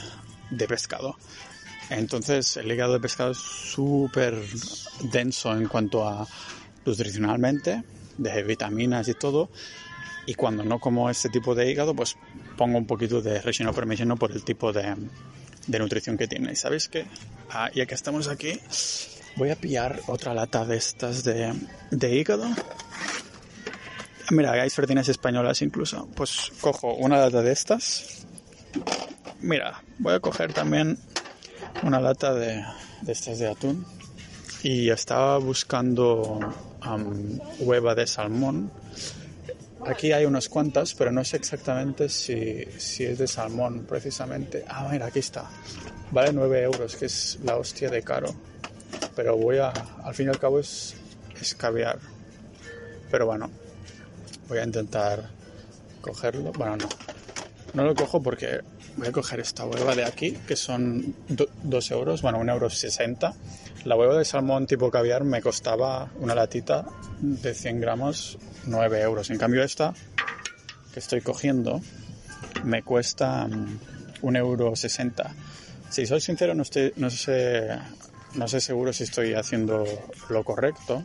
de 0.49 0.67
pescado. 0.67 1.15
Entonces, 1.91 2.55
el 2.55 2.71
hígado 2.71 2.93
de 2.93 3.01
pescado 3.01 3.31
es 3.31 3.37
súper 3.37 4.41
denso 5.11 5.51
en 5.51 5.67
cuanto 5.67 6.07
a 6.07 6.25
nutricionalmente, 6.85 7.83
de 8.17 8.43
vitaminas 8.43 9.09
y 9.09 9.13
todo. 9.13 9.49
Y 10.25 10.35
cuando 10.35 10.63
no 10.63 10.79
como 10.79 11.09
este 11.09 11.27
tipo 11.27 11.53
de 11.53 11.69
hígado, 11.69 11.93
pues 11.93 12.15
pongo 12.57 12.77
un 12.77 12.87
poquito 12.87 13.21
de 13.21 13.41
relleno 13.41 13.73
por 14.15 14.31
el 14.31 14.43
tipo 14.45 14.71
de, 14.71 14.95
nutrición 15.67 16.17
que 16.17 16.29
tiene. 16.29 16.53
¿Y 16.53 16.55
sabéis 16.55 16.87
qué? 16.87 17.05
Ah, 17.49 17.69
ya 17.75 17.85
que 17.85 17.95
estamos 17.95 18.29
aquí, 18.29 18.57
voy 19.35 19.49
a 19.49 19.57
pillar 19.57 19.99
otra 20.07 20.33
lata 20.33 20.63
de 20.63 20.77
estas 20.77 21.25
de, 21.25 22.15
hígado. 22.15 22.47
Mira, 24.29 24.53
hay 24.53 24.69
sardinas 24.69 25.09
españolas 25.09 25.61
incluso. 25.61 26.07
Pues 26.15 26.53
cojo 26.61 26.93
una 26.93 27.17
lata 27.17 27.41
de 27.41 27.51
estas. 27.51 28.25
Mira, 29.41 29.83
voy 29.99 30.13
a 30.13 30.21
coger 30.21 30.53
también 30.53 30.97
una 31.83 31.99
lata 31.99 32.33
de, 32.33 32.63
de 33.01 33.11
estas 33.11 33.39
de 33.39 33.47
atún. 33.47 33.85
Y 34.63 34.89
estaba 34.89 35.37
buscando 35.39 36.39
hueva 37.59 37.95
de 37.95 38.05
salmón 38.05 38.71
Aquí 39.85 40.11
hay 40.11 40.25
unas 40.25 40.47
cuantas, 40.47 40.93
pero 40.93 41.11
no 41.11 41.23
sé 41.23 41.37
exactamente 41.37 42.07
si, 42.07 42.65
si, 42.77 43.03
es 43.03 43.17
de 43.17 43.27
salmón 43.27 43.85
precisamente. 43.87 44.63
Ah, 44.67 44.87
mira, 44.91 45.07
aquí 45.07 45.19
está. 45.19 45.49
Vale 46.11 46.31
9 46.33 46.61
euros, 46.61 46.95
que 46.95 47.05
es 47.05 47.39
la 47.43 47.57
hostia 47.57 47.89
de 47.89 48.03
caro. 48.03 48.27
Pero 49.15 49.35
voy 49.37 49.57
a, 49.57 49.69
al 50.03 50.13
fin 50.13 50.27
y 50.27 50.29
al 50.29 50.37
cabo 50.37 50.59
es, 50.59 50.95
es 51.39 51.55
caviar. 51.55 51.97
Pero 53.09 53.25
bueno, 53.25 53.49
voy 54.47 54.59
a 54.59 54.63
intentar 54.63 55.29
cogerlo. 55.99 56.51
Bueno, 56.51 56.77
no. 56.77 56.89
No 57.73 57.83
lo 57.83 57.95
cojo 57.95 58.21
porque 58.21 58.59
voy 58.97 59.07
a 59.07 59.11
coger 59.11 59.39
esta 59.39 59.65
hueva 59.65 59.95
de 59.95 60.05
aquí, 60.05 60.31
que 60.47 60.55
son 60.55 61.15
2 61.63 61.91
euros, 61.91 62.21
bueno, 62.21 62.39
1,60 62.39 62.51
euro. 62.51 62.69
60. 62.69 63.33
La 63.85 63.95
hueva 63.95 64.17
de 64.17 64.25
salmón 64.25 64.67
tipo 64.67 64.91
caviar 64.91 65.23
me 65.23 65.41
costaba 65.41 66.11
una 66.19 66.35
latita 66.35 66.85
de 67.19 67.53
100 67.53 67.81
gramos 67.81 68.37
9 68.65 69.01
euros. 69.01 69.29
En 69.29 69.37
cambio 69.37 69.63
esta 69.63 69.93
que 70.93 70.99
estoy 70.99 71.21
cogiendo 71.21 71.81
me 72.63 72.83
cuesta 72.83 73.47
1,60 73.47 74.21
mm, 74.21 74.35
euro. 74.35 74.73
Si 75.89 76.05
soy 76.05 76.21
sincero 76.21 76.53
no, 76.53 76.63
estoy, 76.63 76.93
no, 76.97 77.09
sé, 77.09 77.69
no 78.35 78.47
sé 78.47 78.61
seguro 78.61 78.93
si 78.93 79.03
estoy 79.03 79.33
haciendo 79.33 79.83
lo 80.29 80.43
correcto 80.43 81.03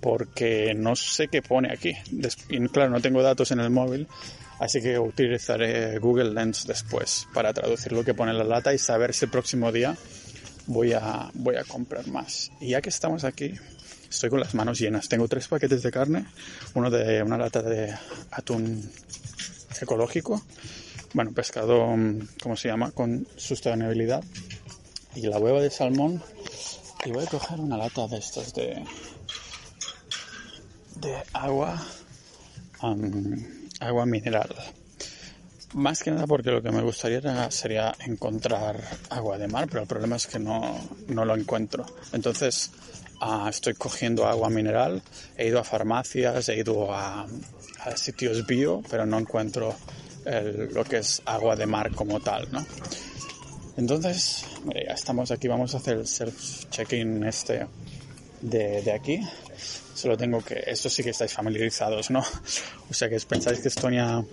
porque 0.00 0.74
no 0.74 0.96
sé 0.96 1.28
qué 1.28 1.42
pone 1.42 1.72
aquí. 1.72 1.94
Y 2.48 2.68
claro, 2.68 2.90
no 2.90 3.00
tengo 3.00 3.22
datos 3.22 3.50
en 3.50 3.60
el 3.60 3.70
móvil, 3.70 4.06
así 4.58 4.80
que 4.80 4.98
utilizaré 4.98 5.98
Google 5.98 6.30
Lens 6.30 6.66
después 6.66 7.26
para 7.34 7.52
traducir 7.52 7.92
lo 7.92 8.04
que 8.04 8.14
pone 8.14 8.32
en 8.32 8.38
la 8.38 8.44
lata 8.44 8.72
y 8.74 8.78
saber 8.78 9.14
si 9.14 9.24
el 9.26 9.30
próximo 9.30 9.72
día 9.72 9.96
voy 10.66 10.92
a, 10.92 11.30
voy 11.34 11.56
a 11.56 11.64
comprar 11.64 12.06
más. 12.08 12.50
Y 12.60 12.70
ya 12.70 12.80
que 12.80 12.90
estamos 12.90 13.24
aquí, 13.24 13.52
estoy 14.08 14.30
con 14.30 14.40
las 14.40 14.54
manos 14.54 14.78
llenas. 14.78 15.08
Tengo 15.08 15.28
tres 15.28 15.48
paquetes 15.48 15.82
de 15.82 15.90
carne, 15.90 16.26
uno 16.74 16.90
de 16.90 17.22
una 17.22 17.38
lata 17.38 17.62
de 17.62 17.94
atún 18.30 18.90
ecológico, 19.80 20.42
bueno, 21.14 21.32
pescado, 21.32 21.96
¿cómo 22.42 22.56
se 22.56 22.68
llama? 22.68 22.90
Con 22.90 23.26
sostenibilidad. 23.36 24.22
Y 25.14 25.22
la 25.22 25.38
hueva 25.38 25.60
de 25.60 25.70
salmón. 25.70 26.22
Y 27.04 27.10
voy 27.10 27.24
a 27.24 27.28
coger 27.28 27.60
una 27.60 27.76
lata 27.76 28.06
de 28.08 28.18
estos 28.18 28.52
de, 28.54 28.84
de 31.00 31.16
agua, 31.32 31.80
agua 33.80 34.06
mineral. 34.06 34.54
Más 35.74 36.02
que 36.02 36.10
nada 36.10 36.26
porque 36.26 36.50
lo 36.50 36.62
que 36.62 36.70
me 36.70 36.82
gustaría 36.82 37.50
sería 37.50 37.94
encontrar 38.06 38.82
agua 39.10 39.38
de 39.38 39.48
mar, 39.48 39.66
pero 39.68 39.82
el 39.82 39.88
problema 39.88 40.16
es 40.16 40.26
que 40.26 40.38
no, 40.38 40.78
no 41.08 41.24
lo 41.24 41.36
encuentro. 41.36 41.84
Entonces 42.12 42.70
ah, 43.20 43.46
estoy 43.50 43.74
cogiendo 43.74 44.26
agua 44.26 44.48
mineral, 44.50 45.02
he 45.36 45.48
ido 45.48 45.58
a 45.58 45.64
farmacias, 45.64 46.48
he 46.48 46.58
ido 46.58 46.92
a, 46.92 47.26
sitios 47.96 48.46
bio, 48.46 48.82
pero 48.90 49.06
no 49.06 49.18
encuentro 49.18 49.74
lo 50.72 50.84
que 50.84 50.98
es 50.98 51.22
agua 51.24 51.56
de 51.56 51.64
mar 51.64 51.94
como 51.94 52.20
tal, 52.20 52.52
¿no? 52.52 52.66
Entonces, 53.78 54.44
mira, 54.64 54.92
estamos 54.92 55.30
aquí, 55.30 55.48
vamos 55.48 55.74
a 55.74 55.78
hacer 55.78 55.98
el 55.98 56.06
self-check-in 56.06 57.24
este 57.24 57.66
de, 58.42 58.82
de, 58.82 58.92
aquí. 58.92 59.20
Solo 59.98 60.16
tengo 60.16 60.40
que, 60.44 60.62
esto 60.64 60.88
sí 60.88 61.02
que 61.02 61.10
estáis 61.10 61.32
familiarizados, 61.32 62.08
¿no? 62.12 62.20
O 62.88 62.94
sea 62.94 63.08
que 63.08 63.18
pensáis 63.18 63.58
que 63.58 63.66
Estonia 63.66 64.24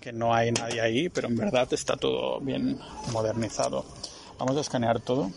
que 0.00 0.10
no 0.10 0.32
hay 0.34 0.52
nadie 0.52 0.80
ahí, 0.80 1.10
pero 1.10 1.28
en 1.28 1.36
verdad 1.36 1.68
está 1.74 1.98
todo 1.98 2.40
bien 2.40 2.80
modernizado. 3.12 3.84
Vamos 4.38 4.56
a 4.56 4.62
escanear 4.62 4.98
todo 5.00 5.30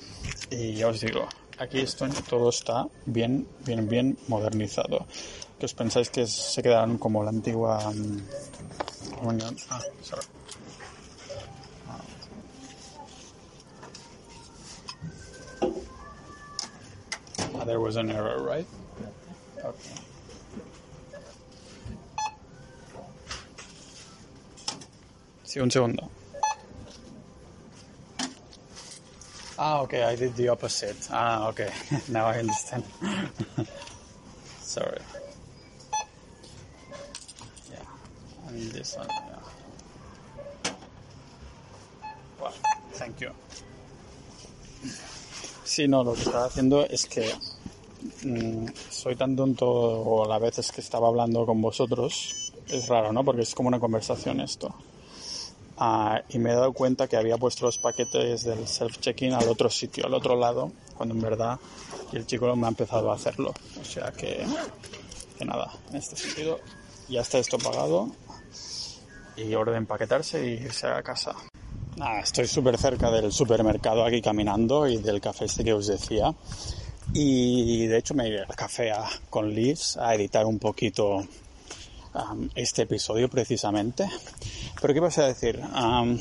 y 0.49 0.75
ya 0.75 0.87
os 0.87 1.01
digo, 1.01 1.27
aquí 1.57 1.81
esto, 1.81 2.07
todo 2.29 2.51
está 2.51 2.87
bien, 3.05 3.45
bien, 3.65 3.89
bien 3.89 4.17
modernizado. 4.29 5.05
Que 5.59 5.65
os 5.65 5.73
pensáis 5.73 6.09
que 6.09 6.25
se 6.25 6.63
quedaron 6.63 6.97
como 6.97 7.21
la 7.21 7.31
antigua 7.31 7.91
Unión. 9.21 9.57
Ah, 9.69 9.81
sorry. 10.01 10.25
Ah, 17.59 17.65
there 17.65 17.81
was 17.81 17.97
an 17.97 18.09
error, 18.09 18.41
right? 18.41 18.65
Okay. 19.63 19.95
Sí, 25.43 25.59
un 25.59 25.71
segundo. 25.71 26.09
Ah, 29.57 29.81
okay, 29.81 30.03
I 30.03 30.15
did 30.15 30.35
the 30.35 30.49
opposite. 30.49 30.97
Ah, 31.11 31.47
okay. 31.49 31.71
Now 32.09 32.25
I 32.25 32.39
understand. 32.39 32.83
Sorry. 34.61 34.99
Yeah, 37.71 37.85
and 38.47 38.71
this 38.71 38.97
one, 38.97 39.07
yeah. 39.07 39.43
Thank 42.93 43.21
you. 43.21 43.31
Sí, 45.63 45.87
no, 45.87 46.03
lo 46.03 46.13
que 46.13 46.23
estaba 46.23 46.45
haciendo 46.45 46.85
es 46.89 47.05
que 47.05 47.31
soy 48.89 49.15
tan 49.15 49.35
tonto 49.35 50.23
a 50.23 50.27
la 50.27 50.39
vez 50.39 50.71
que 50.71 50.81
estaba 50.81 51.07
hablando 51.07 51.45
con 51.45 51.61
vosotros. 51.61 52.53
Es 52.67 52.87
raro, 52.87 53.11
¿no? 53.11 53.23
Porque 53.23 53.41
es 53.41 53.53
como 53.53 53.67
una 53.67 53.79
conversación 53.79 54.39
esto. 54.39 54.73
Uh, 55.79 56.19
y 56.29 56.37
me 56.37 56.51
he 56.51 56.53
dado 56.53 56.71
cuenta 56.71 57.07
que 57.07 57.17
había 57.17 57.37
puesto 57.37 57.65
los 57.65 57.79
paquetes 57.79 58.43
del 58.43 58.67
self-check-in 58.67 59.33
al 59.33 59.49
otro 59.49 59.69
sitio, 59.69 60.05
al 60.05 60.13
otro 60.13 60.35
lado, 60.35 60.71
cuando 60.95 61.15
en 61.15 61.21
verdad 61.21 61.59
el 62.11 62.27
chico 62.27 62.55
me 62.55 62.67
ha 62.67 62.69
empezado 62.69 63.11
a 63.11 63.15
hacerlo. 63.15 63.53
O 63.81 63.83
sea 63.83 64.11
que, 64.11 64.45
que 65.37 65.45
nada, 65.45 65.73
en 65.89 65.97
este 65.97 66.15
sentido 66.15 66.59
ya 67.09 67.21
está 67.21 67.39
esto 67.39 67.57
pagado 67.57 68.11
y 69.35 69.55
hora 69.55 69.71
de 69.71 69.79
empaquetarse 69.79 70.47
y 70.47 70.51
irse 70.63 70.87
a 70.87 71.01
casa. 71.01 71.35
Nada, 71.97 72.21
estoy 72.21 72.47
súper 72.47 72.77
cerca 72.77 73.11
del 73.11 73.31
supermercado 73.31 74.05
aquí 74.05 74.21
caminando 74.21 74.87
y 74.87 74.97
del 74.97 75.21
café 75.21 75.45
este 75.45 75.63
que 75.63 75.73
os 75.73 75.87
decía. 75.87 76.33
Y 77.13 77.85
de 77.87 77.97
hecho 77.97 78.13
me 78.13 78.27
iré 78.27 78.41
al 78.41 78.55
café 78.55 78.91
a- 78.91 79.07
con 79.29 79.53
Liz 79.53 79.97
a 79.97 80.15
editar 80.15 80.45
un 80.45 80.57
poquito 80.59 81.25
am, 82.13 82.49
este 82.55 82.83
episodio 82.83 83.29
precisamente. 83.29 84.09
Pero 84.81 84.93
¿qué 84.93 84.99
vas 84.99 85.17
a 85.19 85.27
decir? 85.27 85.59
Am, 85.73 86.19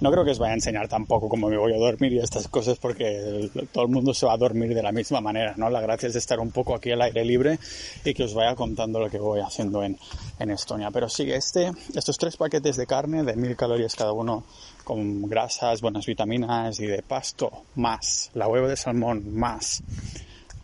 no 0.00 0.10
creo 0.10 0.24
que 0.24 0.30
os 0.30 0.38
vaya 0.38 0.52
a 0.52 0.54
enseñar 0.54 0.88
tampoco 0.88 1.28
cómo 1.28 1.48
me 1.48 1.58
voy 1.58 1.72
a 1.74 1.76
dormir 1.76 2.12
y 2.12 2.18
estas 2.18 2.48
cosas 2.48 2.78
porque 2.78 3.50
todo 3.72 3.84
el 3.84 3.90
mundo 3.90 4.14
se 4.14 4.26
va 4.26 4.32
a 4.32 4.36
dormir 4.38 4.74
de 4.74 4.82
la 4.82 4.92
misma 4.92 5.20
manera, 5.20 5.54
¿no? 5.56 5.68
La 5.68 5.80
gracia 5.80 6.08
es 6.08 6.16
estar 6.16 6.40
un 6.40 6.50
poco 6.50 6.74
aquí 6.74 6.90
al 6.90 7.02
aire 7.02 7.24
libre 7.24 7.58
y 8.04 8.14
que 8.14 8.24
os 8.24 8.34
vaya 8.34 8.54
contando 8.54 8.98
lo 8.98 9.10
que 9.10 9.18
voy 9.18 9.40
haciendo 9.40 9.82
en, 9.82 9.98
Estonia. 10.38 10.90
Pero 10.90 11.08
sí, 11.08 11.30
este, 11.30 11.70
estos 11.94 12.16
tres 12.16 12.36
paquetes 12.36 12.76
de 12.76 12.86
carne 12.86 13.22
de 13.22 13.36
mil 13.36 13.54
calorías 13.56 13.94
cada 13.94 14.12
uno 14.12 14.44
con 14.84 15.28
grasas, 15.28 15.82
buenas 15.82 16.06
vitaminas 16.06 16.80
y 16.80 16.86
de 16.86 17.02
pasto, 17.02 17.64
más 17.74 18.30
la 18.34 18.48
huevo 18.48 18.66
de 18.66 18.76
salmón, 18.76 19.34
más 19.34 19.82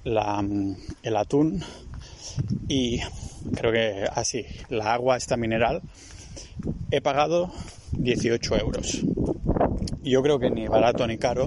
mm, 0.05 0.73
el 1.03 1.17
atún 1.17 1.63
y 2.69 3.01
creo 3.55 3.73
que 3.73 4.09
así, 4.13 4.45
la 4.71 4.95
agua 4.95 5.17
esta 5.17 5.37
mineral, 5.37 5.83
he 6.91 7.01
pagado 7.01 7.53
18 7.99 8.57
euros. 8.59 9.03
Yo 10.03 10.23
creo 10.23 10.39
que 10.39 10.51
ni 10.51 10.69
barato 10.69 11.07
ni 11.07 11.19
caro 11.19 11.47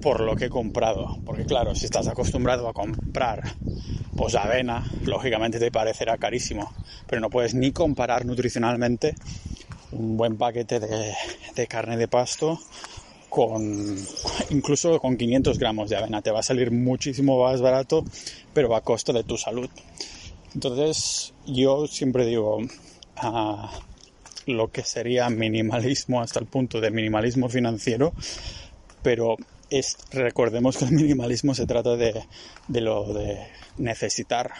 por 0.00 0.20
lo 0.20 0.36
que 0.36 0.46
he 0.46 0.50
comprado. 0.50 1.18
Porque 1.24 1.44
claro, 1.44 1.74
si 1.74 1.86
estás 1.86 2.06
acostumbrado 2.06 2.68
a 2.68 2.72
comprar 2.72 3.42
pues 4.16 4.34
avena, 4.34 4.84
lógicamente 5.04 5.58
te 5.58 5.70
parecerá 5.70 6.16
carísimo. 6.16 6.72
Pero 7.06 7.20
no 7.20 7.30
puedes 7.30 7.54
ni 7.54 7.72
comparar 7.72 8.24
nutricionalmente 8.24 9.14
un 9.92 10.16
buen 10.16 10.36
paquete 10.36 10.80
de, 10.80 11.66
carne 11.68 11.96
de 11.96 12.08
pasto 12.08 12.58
con 13.28 13.96
incluso 14.50 14.98
con 15.00 15.16
500 15.16 15.58
gramos 15.58 15.90
de 15.90 15.96
avena. 15.96 16.22
Te 16.22 16.30
va 16.30 16.40
a 16.40 16.42
salir 16.42 16.70
muchísimo 16.70 17.42
más 17.42 17.60
barato, 17.60 18.04
pero 18.52 18.74
a 18.74 18.82
costa 18.82 19.12
de 19.12 19.24
tu 19.24 19.36
salud. 19.36 19.68
Entonces, 20.54 21.34
yo 21.46 21.86
siempre 21.86 22.24
digo, 22.24 22.58
lo 24.46 24.68
que 24.70 24.82
sería 24.82 25.28
minimalismo 25.30 26.20
hasta 26.20 26.38
el 26.40 26.46
punto 26.46 26.80
de 26.80 26.90
minimalismo 26.90 27.48
financiero, 27.48 28.12
pero 29.02 29.36
es, 29.70 29.96
recordemos 30.12 30.76
que 30.76 30.84
el 30.84 30.92
minimalismo 30.92 31.54
se 31.54 31.66
trata 31.66 31.96
de, 31.96 32.22
de 32.68 32.80
lo 32.80 33.12
de 33.12 33.38
necesitar, 33.78 34.52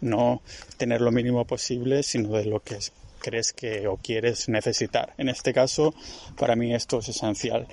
no 0.00 0.42
tener 0.76 1.00
lo 1.00 1.10
mínimo 1.12 1.44
posible, 1.44 2.02
sino 2.02 2.30
de 2.30 2.46
lo 2.46 2.60
que 2.60 2.76
es- 2.76 2.92
crees 3.18 3.52
que 3.52 3.88
o 3.88 3.96
quieres 3.96 4.48
necesitar. 4.48 5.12
En 5.18 5.28
este 5.28 5.52
caso, 5.52 5.94
para 6.38 6.54
mí 6.54 6.74
esto 6.74 6.98
es 6.98 7.08
esencial 7.08 7.66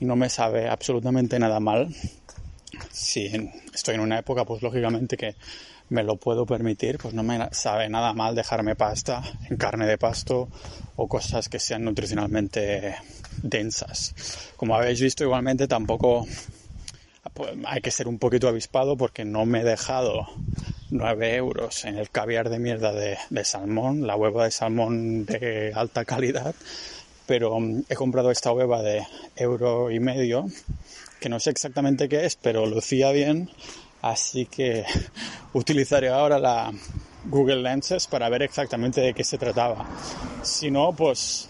y 0.00 0.04
no 0.04 0.16
me 0.16 0.28
sabe 0.28 0.68
absolutamente 0.68 1.38
nada 1.38 1.60
mal 1.60 1.88
si 2.90 3.50
estoy 3.74 3.96
en 3.96 4.00
una 4.00 4.18
época, 4.18 4.44
pues 4.44 4.62
lógicamente 4.62 5.16
que 5.16 5.36
me 5.88 6.02
lo 6.02 6.16
puedo 6.16 6.46
permitir, 6.46 6.98
pues 6.98 7.12
no 7.12 7.22
me 7.22 7.48
sabe 7.52 7.88
nada 7.88 8.12
mal 8.14 8.34
dejarme 8.34 8.76
pasta 8.76 9.22
en 9.50 9.56
carne 9.56 9.86
de 9.86 9.98
pasto 9.98 10.48
o 10.96 11.08
cosas 11.08 11.48
que 11.48 11.58
sean 11.58 11.84
nutricionalmente 11.84 12.96
densas. 13.42 14.14
Como 14.56 14.74
habéis 14.74 15.00
visto, 15.00 15.24
igualmente 15.24 15.68
tampoco 15.68 16.26
pues, 17.34 17.52
hay 17.66 17.80
que 17.80 17.90
ser 17.90 18.08
un 18.08 18.18
poquito 18.18 18.48
avispado 18.48 18.96
porque 18.96 19.24
no 19.24 19.46
me 19.46 19.60
he 19.60 19.64
dejado 19.64 20.26
9 20.90 21.36
euros 21.36 21.84
en 21.84 21.96
el 21.96 22.10
caviar 22.10 22.50
de 22.50 22.58
mierda 22.58 22.92
de, 22.92 23.44
salmón, 23.44 24.06
la 24.06 24.16
hueva 24.16 24.44
de 24.44 24.50
salmón 24.50 25.24
de 25.24 25.72
alta 25.74 26.04
calidad, 26.04 26.54
pero 27.26 27.58
he 27.88 27.94
comprado 27.94 28.30
esta 28.30 28.52
hueva 28.52 28.82
de 28.82 29.06
euro 29.36 29.90
y 29.90 30.00
medio 30.00 30.46
que 31.22 31.28
no 31.28 31.38
sé 31.38 31.50
exactamente 31.50 32.08
qué 32.08 32.26
es, 32.26 32.34
pero 32.34 32.66
lucía 32.66 33.12
bien, 33.12 33.48
así 34.02 34.46
que 34.46 34.84
utilizaré 35.54 36.08
ahora 36.08 36.38
la 36.38 36.72
Google 37.26 37.62
Lenses 37.62 38.08
para 38.08 38.28
ver 38.28 38.42
exactamente 38.42 39.00
de 39.00 39.14
qué 39.14 39.22
se 39.22 39.38
trataba. 39.38 39.86
Si 40.42 40.70
no, 40.70 40.92
pues 40.92 41.48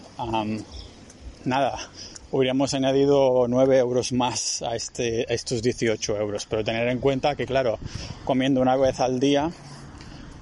nada, 1.43 1.89
hubiéramos 2.29 2.75
añadido 2.75 3.47
9 3.49 3.79
euros 3.79 4.13
más 4.13 4.61
a, 4.61 4.75
este, 4.75 5.33
estos 5.33 5.63
18 5.63 6.17
euros, 6.17 6.45
pero 6.45 6.63
tener 6.63 6.87
en 6.87 6.99
cuenta 6.99 7.35
que, 7.35 7.47
claro, 7.47 7.79
comiendo 8.23 8.61
una 8.61 8.75
vez 8.75 8.99
al 8.99 9.19
día 9.19 9.49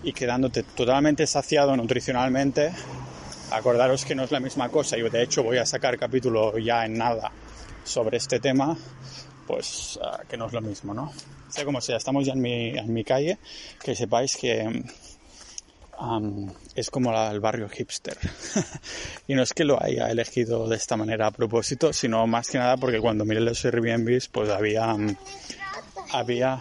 y 0.03 0.11
quedándote 0.11 0.63
totalmente 0.63 1.25
saciado 1.25 1.77
nutricionalmente, 1.77 2.73
acordaros 3.49 4.03
que 4.03 4.13
no 4.13 4.23
es 4.23 4.31
la 4.31 4.41
misma 4.41 4.67
cosa. 4.67 4.97
Yo, 4.97 5.09
de 5.09 5.23
hecho, 5.23 5.41
voy 5.41 5.57
a 5.57 5.65
sacar 5.65 5.97
capítulo 5.97 6.57
ya 6.57 6.85
en 6.85 6.97
nada 6.97 7.31
sobre 7.91 8.17
este 8.17 8.39
tema, 8.39 8.77
pues 9.47 9.99
ah, 10.01 10.21
que 10.29 10.37
no 10.37 10.47
es 10.47 10.53
lo 10.53 10.61
mismo, 10.61 10.93
¿no? 10.93 11.11
Sea 11.49 11.65
como 11.65 11.81
sea, 11.81 11.97
estamos 11.97 12.25
ya 12.25 12.33
en 12.33 12.41
mi, 12.41 12.69
en 12.77 12.93
mi 12.93 13.03
calle, 13.03 13.37
que 13.83 13.95
sepáis 13.95 14.37
que 14.37 14.83
am, 15.99 16.51
es 16.75 16.89
como 16.89 17.11
la- 17.11 17.31
el 17.31 17.39
barrio 17.39 17.67
hipster. 17.69 18.17
y 19.27 19.35
no 19.35 19.43
es 19.43 19.53
que 19.53 19.65
lo 19.65 19.81
haya 19.83 20.09
elegido 20.09 20.67
de 20.67 20.75
esta 20.77 20.95
manera 20.97 21.27
a 21.27 21.31
propósito, 21.31 21.93
sino 21.93 22.25
más 22.27 22.49
que 22.49 22.57
nada 22.57 22.77
porque 22.77 22.99
cuando 22.99 23.25
miré 23.25 23.41
los 23.41 23.63
Airbnbs, 23.65 24.29
pues 24.29 24.49
había... 24.49 24.85
am, 24.91 25.15
había 26.13 26.59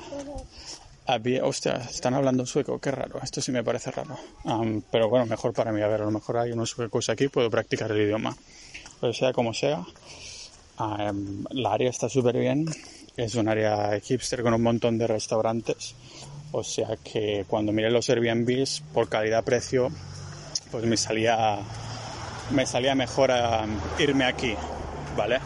había, 1.06 1.44
hostia, 1.44 1.72
están 1.90 2.14
hablando 2.14 2.46
sueco, 2.46 2.78
qué 2.78 2.92
raro, 2.92 3.18
esto 3.20 3.40
sí 3.40 3.50
me 3.50 3.64
parece 3.64 3.90
raro. 3.90 4.16
Am, 4.44 4.80
pero 4.92 5.08
bueno, 5.08 5.26
mejor 5.26 5.52
para 5.52 5.72
mí, 5.72 5.80
a 5.82 5.88
ver, 5.88 6.02
a 6.02 6.04
lo 6.04 6.12
mejor 6.12 6.36
hay 6.38 6.52
unos 6.52 6.70
suecos 6.70 7.08
aquí, 7.08 7.26
puedo 7.26 7.50
practicar 7.50 7.90
el 7.90 8.00
idioma. 8.02 8.36
Pero 9.00 9.12
sea 9.12 9.32
como 9.32 9.52
sea, 9.52 9.84
la 11.50 11.72
área 11.72 11.90
está 11.90 12.08
súper 12.08 12.38
bien, 12.38 12.66
es 13.16 13.34
un 13.34 13.48
área 13.48 13.98
hipster 14.00 14.42
con 14.42 14.54
un 14.54 14.62
montón 14.62 14.98
de 14.98 15.06
restaurantes, 15.06 15.94
o 16.52 16.64
sea 16.64 16.96
que 17.02 17.44
cuando 17.46 17.72
miré 17.72 17.90
los 17.90 18.08
Airbnbs 18.08 18.82
por 18.92 19.08
calidad-precio, 19.08 19.90
pues 20.70 20.84
me 20.84 20.96
salía, 20.96 21.58
me 22.50 22.66
salía 22.66 22.94
mejor 22.94 23.30
irme 23.98 24.24
aquí, 24.24 24.54
¿vale? 25.16 25.38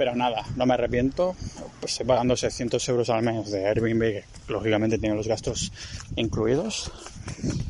Pero 0.00 0.16
nada, 0.16 0.46
no 0.56 0.64
me 0.64 0.72
arrepiento. 0.72 1.36
Pues 1.78 1.92
estoy 1.92 2.06
pagando 2.06 2.34
600 2.34 2.88
euros 2.88 3.10
al 3.10 3.22
mes 3.22 3.50
de 3.50 3.66
Airbnb, 3.66 4.00
que 4.00 4.24
lógicamente 4.48 4.96
tiene 4.96 5.14
los 5.14 5.28
gastos 5.28 5.70
incluidos. 6.16 6.90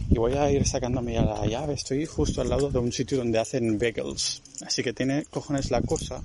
Y 0.09 0.15
voy 0.15 0.35
a 0.35 0.49
ir 0.49 0.65
sacándome 0.65 1.15
ya 1.15 1.23
la 1.23 1.45
llave. 1.45 1.75
Estoy 1.75 2.07
justo 2.07 2.41
al 2.41 2.49
lado 2.49 2.71
de 2.71 2.79
un 2.79 2.93
sitio 2.93 3.19
donde 3.19 3.41
hacen 3.41 3.81
bagels. 3.81 4.43
Así 4.65 4.85
que 4.85 4.93
tiene 4.93 5.25
cojones 5.25 5.73
la 5.73 5.83
cosa. 5.83 6.23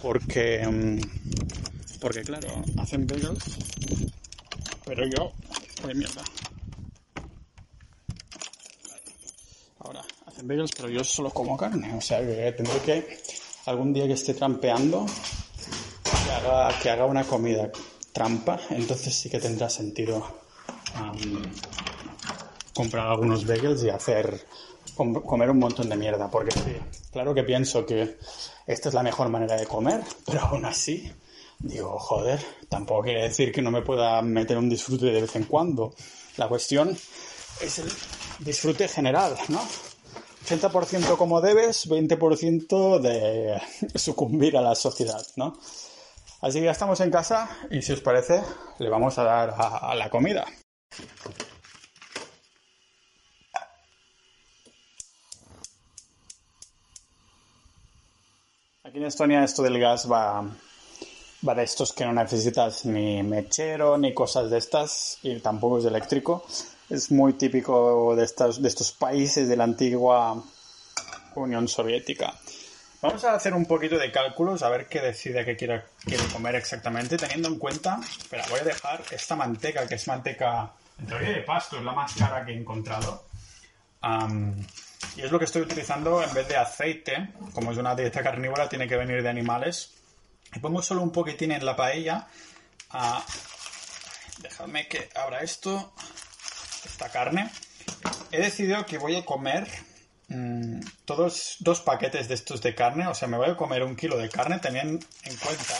Porque, 0.00 0.66
mm, 0.66 1.00
porque 2.00 2.22
claro, 2.22 2.48
hacen 2.78 3.06
bagels. 3.06 3.44
Pero 4.86 5.04
yo, 5.06 5.32
de 5.86 5.94
mierda. 5.96 6.22
Ahora, 9.80 10.02
hacen 10.24 10.48
bagels, 10.48 10.70
pero 10.74 10.88
yo 10.88 11.04
solo 11.04 11.28
como 11.28 11.58
carne. 11.58 11.92
O 11.92 12.00
sea 12.00 12.20
que 12.20 12.52
tendré 12.52 12.80
que, 12.86 13.18
algún 13.66 13.92
día 13.92 14.06
que 14.06 14.14
esté 14.14 14.34
trampeando, 14.34 15.06
que 16.04 16.32
haga, 16.32 16.78
que 16.80 16.90
haga 16.90 17.04
una 17.06 17.24
comida 17.24 17.70
trampa. 18.12 18.58
Entonces 18.70 19.14
sí 19.14 19.28
que 19.28 19.38
tendrá 19.38 19.68
sentido 19.68 20.26
am, 20.94 21.42
comprar 22.74 23.06
algunos 23.08 23.46
bagels 23.46 23.82
y 23.84 23.90
hacer, 23.90 24.46
com- 24.96 25.22
comer 25.22 25.50
un 25.50 25.58
montón 25.58 25.88
de 25.88 25.96
mierda. 25.96 26.30
Porque 26.30 26.52
sí, 26.52 26.76
claro 27.12 27.34
que 27.34 27.42
pienso 27.42 27.84
que 27.84 28.18
esta 28.66 28.88
es 28.88 28.94
la 28.94 29.02
mejor 29.02 29.28
manera 29.28 29.56
de 29.56 29.66
comer, 29.66 30.00
pero 30.24 30.40
aún 30.40 30.64
así, 30.64 31.10
digo, 31.58 31.98
joder, 31.98 32.40
tampoco 32.68 33.02
quiere 33.02 33.22
decir 33.24 33.52
que 33.52 33.62
no 33.62 33.70
me 33.70 33.82
pueda 33.82 34.20
meter 34.22 34.58
un 34.58 34.68
disfrute 34.68 35.06
de 35.06 35.20
vez 35.22 35.36
en 35.36 35.44
cuando. 35.44 35.94
La 36.36 36.48
cuestión 36.48 36.96
es 37.60 37.78
el 37.78 37.90
disfrute 38.40 38.86
general, 38.88 39.36
¿no? 39.48 39.60
80% 40.46 41.16
como 41.16 41.40
debes, 41.40 41.88
20% 41.88 43.00
de 43.00 43.60
sucumbir 43.98 44.56
a 44.56 44.60
la 44.60 44.74
sociedad, 44.74 45.26
¿no? 45.36 45.58
Así 46.40 46.60
que 46.60 46.66
ya 46.66 46.70
estamos 46.70 47.00
en 47.00 47.10
casa 47.10 47.48
y 47.70 47.82
si 47.82 47.92
os 47.92 48.00
parece, 48.00 48.42
le 48.78 48.88
vamos 48.88 49.18
a 49.18 49.24
dar 49.24 49.50
a, 49.50 49.90
a 49.90 49.94
la 49.94 50.08
comida. 50.08 50.46
Aquí 58.84 58.98
en 58.98 59.04
Estonia 59.04 59.42
esto 59.42 59.62
del 59.62 59.80
gas 59.80 60.10
va, 60.10 60.48
va 61.46 61.54
de 61.54 61.64
estos 61.64 61.92
que 61.92 62.04
no 62.04 62.12
necesitas 62.12 62.84
ni 62.86 63.22
mechero 63.22 63.98
ni 63.98 64.14
cosas 64.14 64.48
de 64.48 64.58
estas 64.58 65.18
y 65.22 65.40
tampoco 65.40 65.78
es 65.78 65.86
eléctrico. 65.86 66.44
Es 66.88 67.10
muy 67.10 67.32
típico 67.32 68.14
de 68.14 68.24
estos, 68.24 68.62
de 68.62 68.68
estos 68.68 68.92
países 68.92 69.48
de 69.48 69.56
la 69.56 69.64
antigua 69.64 70.40
Unión 71.34 71.66
Soviética. 71.66 72.32
Vamos 73.02 73.24
a 73.24 73.34
hacer 73.34 73.54
un 73.54 73.66
poquito 73.66 73.98
de 73.98 74.12
cálculos 74.12 74.62
a 74.62 74.68
ver 74.68 74.86
qué 74.86 75.00
decide 75.00 75.44
que 75.44 75.56
quiere, 75.56 75.84
comer 76.32 76.54
exactamente, 76.54 77.16
teniendo 77.16 77.48
en 77.48 77.58
cuenta, 77.58 78.00
espera, 78.18 78.44
voy 78.50 78.60
a 78.60 78.64
dejar 78.64 79.02
esta 79.10 79.36
manteca, 79.36 79.86
que 79.86 79.96
es 79.96 80.06
manteca 80.06 80.72
de 80.98 81.42
pasto, 81.42 81.76
es 81.76 81.84
la 81.84 81.92
más 81.92 82.14
cara 82.14 82.44
que 82.44 82.52
he 82.52 82.56
encontrado. 82.56 83.24
Y 85.16 85.22
es 85.22 85.30
lo 85.30 85.38
que 85.38 85.44
estoy 85.44 85.62
utilizando 85.62 86.22
en 86.22 86.32
vez 86.32 86.48
de 86.48 86.56
aceite, 86.56 87.30
como 87.52 87.72
es 87.72 87.78
una 87.78 87.94
dieta 87.94 88.22
carnívora, 88.22 88.68
tiene 88.68 88.86
que 88.86 88.96
venir 88.96 89.22
de 89.22 89.28
animales. 89.28 89.92
Y 90.54 90.60
pongo 90.60 90.80
solo 90.82 91.02
un 91.02 91.10
poquitín 91.10 91.52
en 91.52 91.66
la 91.66 91.74
paella. 91.74 92.28
ah, 92.90 93.24
dejadme 94.38 94.86
que 94.88 95.08
abra 95.14 95.40
esto, 95.40 95.92
esta 96.96 97.10
carne. 97.10 97.50
He 98.32 98.40
decidido 98.40 98.86
que 98.86 98.96
voy 98.96 99.16
a 99.16 99.24
comer 99.24 99.68
mm, 100.28 100.80
todos 101.04 101.56
dos 101.60 101.82
paquetes 101.82 102.26
de 102.26 102.34
estos 102.34 102.62
de 102.62 102.74
carne, 102.74 103.06
o 103.06 103.14
sea, 103.14 103.28
me 103.28 103.36
voy 103.36 103.50
a 103.50 103.56
comer 103.56 103.82
un 103.82 103.94
kilo 103.94 104.16
de 104.16 104.30
carne, 104.30 104.58
teniendo 104.60 105.04
en 105.24 105.36
cuenta 105.36 105.74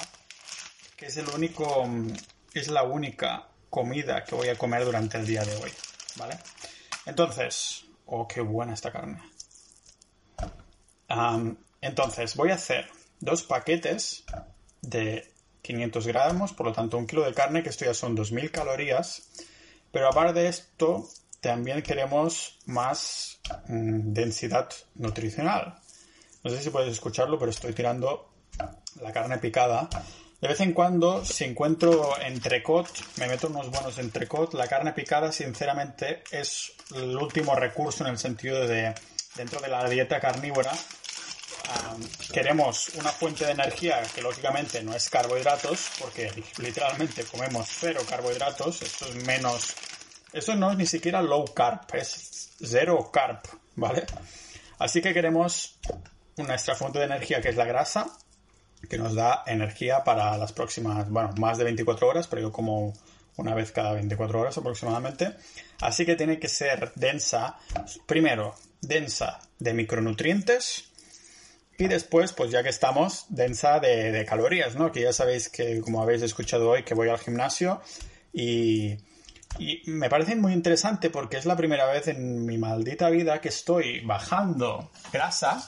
que 0.95 1.07
es 1.07 1.17
el 1.17 1.27
único, 1.31 1.87
mm, 1.87 2.13
es 2.53 2.69
la 2.69 2.83
única 2.83 3.49
comida 3.71 4.25
que 4.25 4.35
voy 4.35 4.49
a 4.49 4.59
comer 4.59 4.85
durante 4.85 5.17
el 5.17 5.27
día 5.27 5.43
de 5.43 5.57
hoy, 5.57 5.73
¿vale? 6.17 6.39
Entonces, 7.07 7.87
oh, 8.05 8.29
qué 8.29 8.43
buena 8.43 8.75
esta 8.75 8.93
carne. 8.93 9.23
Entonces, 11.81 12.37
voy 12.37 12.51
a 12.51 12.55
hacer 12.57 12.91
dos 13.21 13.43
paquetes 13.43 14.25
de 14.83 15.33
500 15.63 16.07
gramos, 16.07 16.53
por 16.53 16.67
lo 16.67 16.73
tanto, 16.73 16.99
un 16.99 17.07
kilo 17.07 17.25
de 17.25 17.33
carne, 17.33 17.63
que 17.63 17.71
esto 17.71 17.87
ya 17.87 17.95
son 17.95 18.15
2000 18.15 18.51
calorías. 18.51 19.23
Pero 19.97 20.09
aparte 20.09 20.41
de 20.41 20.49
esto, 20.49 21.09
también 21.41 21.81
queremos 21.81 22.59
más 22.67 23.41
mm, 23.67 24.13
densidad 24.13 24.69
nutricional. 24.97 25.79
No 26.45 26.51
sé 26.51 26.63
si 26.63 26.69
puedes 26.69 26.93
escucharlo, 26.93 27.39
pero 27.39 27.51
estoy 27.51 27.73
tirando 27.73 28.29
la 29.01 29.11
carne 29.11 29.39
picada. 29.39 29.89
De 30.39 30.49
vez 30.49 30.61
en 30.61 30.75
cuando, 30.75 31.25
si 31.25 31.45
encuentro 31.45 32.13
entrecot, 32.21 32.87
me 33.17 33.27
meto 33.27 33.47
unos 33.47 33.71
buenos 33.71 33.97
entrecot. 33.97 34.53
La 34.53 34.69
carne 34.69 34.93
picada, 34.93 35.33
sinceramente, 35.33 36.25
es 36.31 36.75
el 36.95 37.17
último 37.17 37.55
recurso 37.55 38.05
en 38.05 38.11
el 38.11 38.19
sentido 38.19 38.67
de, 38.69 38.95
dentro 39.35 39.61
de 39.63 39.69
la 39.69 39.89
dieta 39.89 40.21
carnívora, 40.21 40.73
queremos 42.33 42.91
una 42.97 43.11
fuente 43.11 43.45
de 43.45 43.53
energía 43.53 44.03
que 44.15 44.23
lógicamente 44.23 44.83
no 44.83 44.95
es 44.95 45.09
carbohidratos, 45.09 45.91
porque 45.99 46.31
literalmente 46.59 47.25
comemos 47.25 47.67
cero 47.69 48.01
carbohidratos, 48.09 48.83
esto 48.83 49.07
es 49.07 49.15
menos, 49.27 49.75
eso 50.33 50.55
no 50.55 50.73
es 50.73 50.79
ni 50.79 50.87
siquiera 50.87 51.23
low 51.23 51.45
carb, 51.55 51.81
es 51.95 52.51
cero 52.63 53.11
carb, 53.13 53.41
¿vale? 53.75 54.07
Así 54.79 55.01
que 55.01 55.15
queremos 55.15 55.79
nuestra 56.37 56.75
fuente 56.75 56.99
de 56.99 57.07
energía 57.07 57.41
que 57.41 57.49
es 57.49 57.57
la 57.57 57.65
grasa, 57.65 58.07
que 58.89 58.99
nos 58.99 59.15
da 59.15 59.43
energía 59.47 60.05
para 60.05 60.37
las 60.37 60.53
próximas, 60.53 61.09
bueno, 61.09 61.31
más 61.39 61.59
de 61.59 61.65
24 61.65 62.09
horas, 62.09 62.27
pero 62.27 62.43
yo 62.43 62.53
como 62.53 62.93
una 63.37 63.55
vez 63.55 63.73
cada 63.73 63.93
24 63.93 64.41
horas 64.41 64.59
aproximadamente. 64.59 65.35
Así 65.81 66.07
que 66.07 66.17
tiene 66.17 66.39
que 66.39 66.49
ser 66.49 66.93
densa, 66.95 67.57
primero, 68.07 68.55
densa 68.81 69.41
de 69.59 69.75
micronutrientes 69.75 70.91
y 71.79 71.89
después, 71.89 72.33
pues 72.33 72.51
ya 72.51 72.63
que 72.63 72.69
estamos, 72.69 73.27
densa 73.29 73.81
de, 73.81 74.25
calorías, 74.29 74.77
¿no? 74.77 74.93
Que 74.93 75.03
ya 75.03 75.13
sabéis 75.13 75.49
que, 75.49 75.81
como 75.81 76.03
habéis 76.03 76.23
escuchado 76.23 76.71
hoy, 76.71 76.83
que 76.83 76.95
voy 76.95 77.09
al 77.09 77.19
gimnasio 77.19 77.81
y, 78.33 78.97
y 79.59 79.83
me 79.87 80.09
parece 80.09 80.37
muy 80.37 80.53
interesante 80.53 81.11
porque 81.11 81.37
es 81.37 81.47
la 81.47 81.57
primera 81.57 81.87
vez 81.87 82.09
en 82.09 82.45
mi 82.45 82.59
maldita 82.59 83.11
vida 83.11 83.41
que 83.41 83.49
estoy 83.49 84.01
bajando 84.01 84.91
grasa 85.13 85.67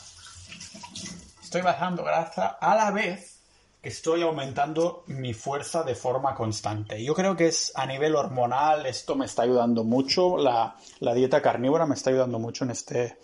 estoy 1.48 1.62
bajando 1.62 2.04
grasa 2.04 2.58
a 2.60 2.74
la 2.74 2.90
vez 2.90 3.40
que 3.80 3.88
estoy 3.88 4.20
aumentando 4.20 5.04
mi 5.06 5.32
fuerza 5.32 5.82
de 5.82 5.94
forma 5.94 6.34
constante. 6.34 7.02
Yo 7.02 7.14
creo 7.14 7.36
que 7.36 7.46
es 7.46 7.72
a 7.74 7.86
nivel 7.86 8.16
hormonal, 8.16 8.84
esto 8.84 9.16
me 9.16 9.24
está 9.24 9.44
ayudando 9.44 9.82
mucho, 9.82 10.36
la, 10.36 10.76
dieta 11.14 11.40
carnívora 11.40 11.86
me 11.86 11.94
está 11.94 12.10
ayudando 12.10 12.38
mucho 12.38 12.64
en 12.64 12.72
este, 12.72 13.16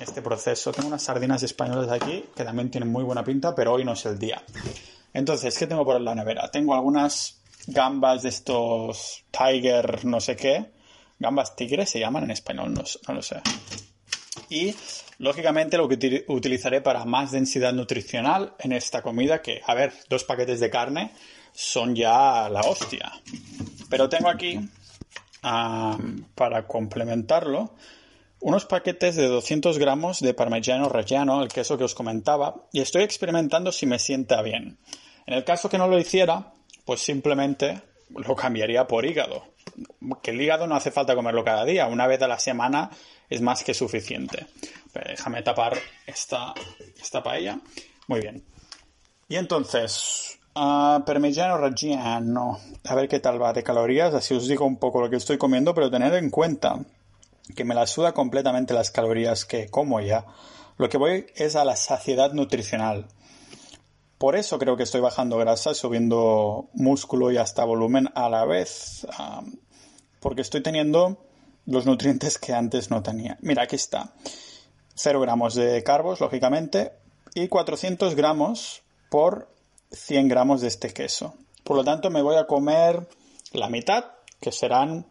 este 0.00 0.22
proceso. 0.22 0.72
Tengo 0.72 0.88
unas 0.88 1.02
sardinas 1.02 1.42
españolas 1.42 1.90
aquí 1.90 2.24
que 2.34 2.44
también 2.44 2.70
tienen 2.70 2.90
muy 2.90 3.02
buena 3.04 3.24
pinta, 3.24 3.54
pero 3.54 3.72
hoy 3.72 3.84
no 3.84 3.92
es 3.92 4.04
el 4.06 4.18
día. 4.18 4.42
Entonces, 5.12 5.56
¿qué 5.58 5.66
tengo 5.66 5.84
por 5.84 6.00
la 6.00 6.14
nevera? 6.14 6.50
Tengo 6.50 6.74
algunas 6.74 7.40
gambas 7.66 8.22
de 8.22 8.28
estos 8.28 9.24
Tiger 9.30 10.04
no 10.04 10.20
sé 10.20 10.36
qué. 10.36 10.70
Gambas 11.18 11.56
tigres 11.56 11.88
se 11.90 11.98
llaman 11.98 12.24
en 12.24 12.30
español, 12.32 12.74
no, 12.74 12.82
lo 13.14 13.22
sé. 13.22 13.40
Y 14.50 14.74
lógicamente 15.18 15.78
lo 15.78 15.88
que 15.88 15.98
uti- 15.98 16.24
utilizaré 16.28 16.82
para 16.82 17.06
más 17.06 17.32
densidad 17.32 17.72
nutricional 17.72 18.54
en 18.58 18.72
esta 18.72 19.00
comida, 19.00 19.40
que, 19.40 19.62
a 19.66 19.74
ver, 19.74 19.94
dos 20.10 20.24
paquetes 20.24 20.60
de 20.60 20.68
carne 20.68 21.12
son 21.52 21.96
ya 21.96 22.50
la 22.50 22.60
hostia. 22.60 23.10
Pero 23.88 24.10
tengo 24.10 24.28
aquí, 24.28 24.60
para 26.34 26.66
complementarlo, 26.66 27.74
unos 28.46 28.64
paquetes 28.64 29.16
de 29.16 29.26
200 29.26 29.76
gramos 29.76 30.20
de 30.20 30.32
parmigiano 30.32 30.88
reggiano, 30.88 31.42
el 31.42 31.48
queso 31.48 31.76
que 31.76 31.82
os 31.82 31.96
comentaba, 31.96 32.54
y 32.72 32.80
estoy 32.80 33.02
experimentando 33.02 33.72
si 33.72 33.86
me 33.86 33.98
sienta 33.98 34.40
bien. 34.40 34.78
En 35.26 35.34
el 35.34 35.42
caso 35.42 35.68
que 35.68 35.78
no 35.78 35.88
lo 35.88 35.98
hiciera, 35.98 36.52
pues 36.84 37.00
simplemente 37.00 37.82
lo 38.08 38.36
cambiaría 38.36 38.86
por 38.86 39.04
hígado. 39.04 39.42
Que 40.22 40.30
el 40.30 40.40
hígado 40.40 40.68
no 40.68 40.76
hace 40.76 40.92
falta 40.92 41.16
comerlo 41.16 41.42
cada 41.42 41.64
día, 41.64 41.88
una 41.88 42.06
vez 42.06 42.22
a 42.22 42.28
la 42.28 42.38
semana 42.38 42.88
es 43.28 43.40
más 43.40 43.64
que 43.64 43.74
suficiente. 43.74 44.46
Déjame 44.94 45.42
tapar 45.42 45.76
esta, 46.06 46.54
esta 47.02 47.24
paella. 47.24 47.58
Muy 48.06 48.20
bien. 48.20 48.44
Y 49.28 49.34
entonces, 49.34 50.38
ah, 50.54 51.02
parmigiano 51.04 51.58
reggiano, 51.58 52.60
a 52.84 52.94
ver 52.94 53.08
qué 53.08 53.18
tal 53.18 53.42
va 53.42 53.52
de 53.52 53.64
calorías, 53.64 54.14
así 54.14 54.34
os 54.34 54.46
digo 54.46 54.64
un 54.64 54.76
poco 54.76 55.00
lo 55.00 55.10
que 55.10 55.16
estoy 55.16 55.36
comiendo, 55.36 55.74
pero 55.74 55.90
tened 55.90 56.14
en 56.14 56.30
cuenta 56.30 56.78
que 57.54 57.64
me 57.64 57.74
la 57.74 57.86
suda 57.86 58.12
completamente 58.12 58.74
las 58.74 58.90
calorías 58.90 59.44
que 59.44 59.68
como 59.68 60.00
ya. 60.00 60.26
Lo 60.78 60.88
que 60.88 60.98
voy 60.98 61.26
es 61.36 61.56
a 61.56 61.64
la 61.64 61.76
saciedad 61.76 62.32
nutricional. 62.32 63.06
Por 64.18 64.34
eso 64.34 64.58
creo 64.58 64.76
que 64.76 64.82
estoy 64.82 65.00
bajando 65.00 65.36
grasa, 65.36 65.74
subiendo 65.74 66.70
músculo 66.72 67.30
y 67.30 67.36
hasta 67.36 67.64
volumen 67.64 68.08
a 68.14 68.28
la 68.28 68.44
vez. 68.44 69.06
porque 70.20 70.42
estoy 70.42 70.62
teniendo 70.62 71.18
los 71.66 71.86
nutrientes 71.86 72.38
que 72.38 72.52
antes 72.52 72.90
no 72.90 73.02
tenía. 73.02 73.36
Mira, 73.40 73.64
aquí 73.64 73.76
está. 73.76 74.14
0 74.94 75.20
gramos 75.20 75.54
de 75.54 75.82
carbos, 75.84 76.20
lógicamente, 76.20 76.92
y 77.34 77.48
400 77.48 78.14
gramos 78.14 78.82
por 79.10 79.54
100 79.92 80.28
gramos 80.28 80.62
de 80.62 80.68
este 80.68 80.92
queso. 80.92 81.34
Por 81.64 81.76
lo 81.76 81.84
tanto, 81.84 82.10
me 82.10 82.22
voy 82.22 82.36
a 82.36 82.46
comer 82.46 83.08
la 83.52 83.68
mitad, 83.68 84.04
que 84.40 84.52
serán 84.52 85.06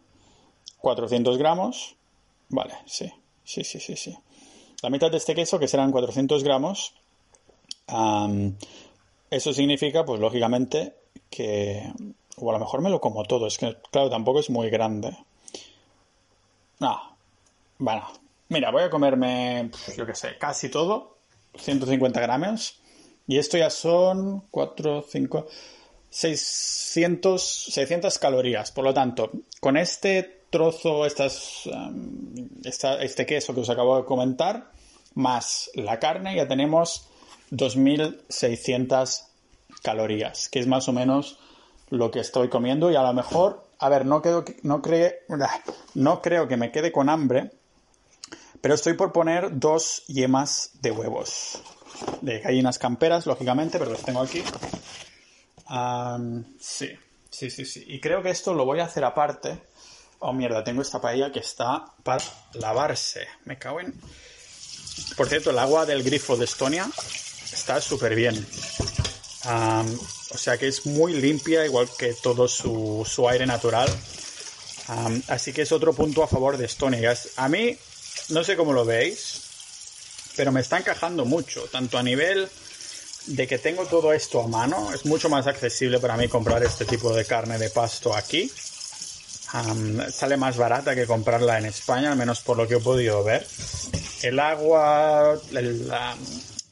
400 0.80 1.38
gramos. 1.38 1.95
Vale, 2.48 2.74
sí, 2.86 3.12
sí, 3.44 3.64
sí, 3.64 3.80
sí, 3.80 3.96
sí. 3.96 4.16
La 4.82 4.90
mitad 4.90 5.10
de 5.10 5.16
este 5.16 5.34
queso, 5.34 5.58
que 5.58 5.68
serán 5.68 5.90
400 5.90 6.44
gramos. 6.44 6.94
Am, 7.88 8.56
eso 9.30 9.52
significa, 9.52 10.04
pues 10.04 10.20
lógicamente, 10.20 10.94
que... 11.30 11.92
O 12.38 12.50
a 12.50 12.52
lo 12.52 12.58
mejor 12.58 12.82
me 12.82 12.90
lo 12.90 13.00
como 13.00 13.24
todo. 13.24 13.46
Es 13.46 13.56
que, 13.56 13.76
claro, 13.90 14.10
tampoco 14.10 14.40
es 14.40 14.50
muy 14.50 14.68
grande. 14.68 15.16
No. 16.78 17.16
Bueno. 17.78 18.06
Mira, 18.48 18.70
voy 18.70 18.82
a 18.82 18.90
comerme, 18.90 19.70
yo 19.96 20.06
qué 20.06 20.14
sé, 20.14 20.36
casi 20.38 20.68
todo. 20.68 21.16
150 21.56 22.20
gramos. 22.20 22.78
Y 23.26 23.38
esto 23.38 23.56
ya 23.58 23.70
son 23.70 24.42
4, 24.50 25.04
5, 25.08 25.46
600, 26.10 27.42
600 27.42 28.18
calorías. 28.18 28.70
Por 28.70 28.84
lo 28.84 28.94
tanto, 28.94 29.30
con 29.58 29.76
este 29.76 30.42
trozo, 30.56 31.04
esta- 32.64 33.02
este 33.02 33.26
queso 33.26 33.54
que 33.54 33.60
os 33.60 33.68
acabo 33.70 33.98
de 33.98 34.04
comentar, 34.04 34.70
más 35.14 35.70
la 35.74 35.98
carne, 35.98 36.34
ya 36.36 36.48
tenemos 36.48 37.08
2600 37.50 39.26
calorías, 39.82 40.48
que 40.48 40.58
es 40.60 40.66
más 40.66 40.88
o 40.88 40.92
menos 40.92 41.38
lo 41.90 42.10
que 42.10 42.20
estoy 42.20 42.48
comiendo. 42.48 42.90
Y 42.90 42.96
a 42.96 43.02
lo 43.02 43.12
mejor, 43.12 43.64
a 43.78 43.88
ver, 43.88 44.06
no, 44.06 44.22
quedo, 44.22 44.44
no, 45.94 46.22
creo 46.22 46.48
que 46.48 46.56
me 46.56 46.72
quede 46.72 46.90
con 46.92 47.08
hambre, 47.08 47.50
pero 48.62 48.74
estoy 48.74 48.94
por 48.94 49.12
poner 49.12 49.58
dos 49.58 50.04
yemas 50.06 50.70
de 50.80 50.90
huevos. 50.90 51.60
De 52.20 52.40
gallinas 52.40 52.78
camperas, 52.78 53.26
lógicamente, 53.26 53.78
pero 53.78 53.90
los 53.90 54.02
tengo 54.02 54.20
aquí. 54.20 54.42
Sí, 56.58 56.88
sí, 57.30 57.50
sí, 57.50 57.64
sí. 57.64 57.84
Y 57.86 58.00
creo 58.00 58.22
que 58.22 58.30
esto 58.30 58.54
lo 58.54 58.64
voy 58.64 58.80
a 58.80 58.84
hacer 58.84 59.04
aparte. 59.04 59.60
Oh, 60.18 60.32
mierda, 60.32 60.64
tengo 60.64 60.82
esta 60.82 61.00
paella 61.00 61.30
que 61.30 61.40
está 61.40 61.84
para 62.02 62.24
lavarse. 62.54 63.26
Me 63.44 63.58
cago 63.58 63.80
en... 63.80 63.94
Por 65.16 65.28
cierto, 65.28 65.50
el 65.50 65.58
agua 65.58 65.84
del 65.84 66.02
grifo 66.02 66.36
de 66.36 66.46
Estonia 66.46 66.88
está 67.52 67.80
súper 67.80 68.14
bien. 68.14 68.46
O 69.44 70.38
sea 70.38 70.58
que 70.58 70.68
es 70.68 70.86
muy 70.86 71.14
limpia, 71.14 71.64
igual 71.64 71.88
que 71.98 72.14
todo 72.14 72.48
su, 72.48 73.06
su 73.08 73.28
aire 73.28 73.46
natural. 73.46 73.88
Así 75.28 75.52
que 75.52 75.62
es 75.62 75.72
otro 75.72 75.92
punto 75.92 76.22
a 76.22 76.28
favor 76.28 76.56
de 76.56 76.64
Estonia. 76.64 77.14
A 77.36 77.48
mí, 77.48 77.76
no 78.30 78.42
sé 78.42 78.56
cómo 78.56 78.72
lo 78.72 78.84
veis, 78.84 79.42
pero 80.36 80.50
me 80.50 80.60
está 80.60 80.78
encajando 80.78 81.24
mucho, 81.24 81.62
tanto 81.70 81.98
a 81.98 82.02
nivel 82.02 82.48
de 83.26 83.46
que 83.46 83.58
tengo 83.58 83.86
todo 83.86 84.12
esto 84.12 84.42
a 84.42 84.46
mano, 84.46 84.92
es 84.92 85.04
mucho 85.04 85.28
más 85.28 85.46
accesible 85.46 85.98
para 85.98 86.16
mí 86.16 86.28
comprar 86.28 86.62
este 86.62 86.84
tipo 86.84 87.12
de 87.12 87.24
carne 87.24 87.58
de 87.58 87.70
pasto 87.70 88.14
aquí. 88.14 88.50
Sale 90.10 90.36
más 90.36 90.56
barata 90.56 90.94
que 90.94 91.06
comprarla 91.06 91.58
en 91.58 91.66
España, 91.66 92.12
al 92.12 92.18
menos 92.18 92.40
por 92.40 92.56
lo 92.56 92.66
que 92.66 92.74
he 92.74 92.80
podido 92.80 93.22
ver. 93.22 93.46
El 94.22 94.38
agua, 94.40 95.38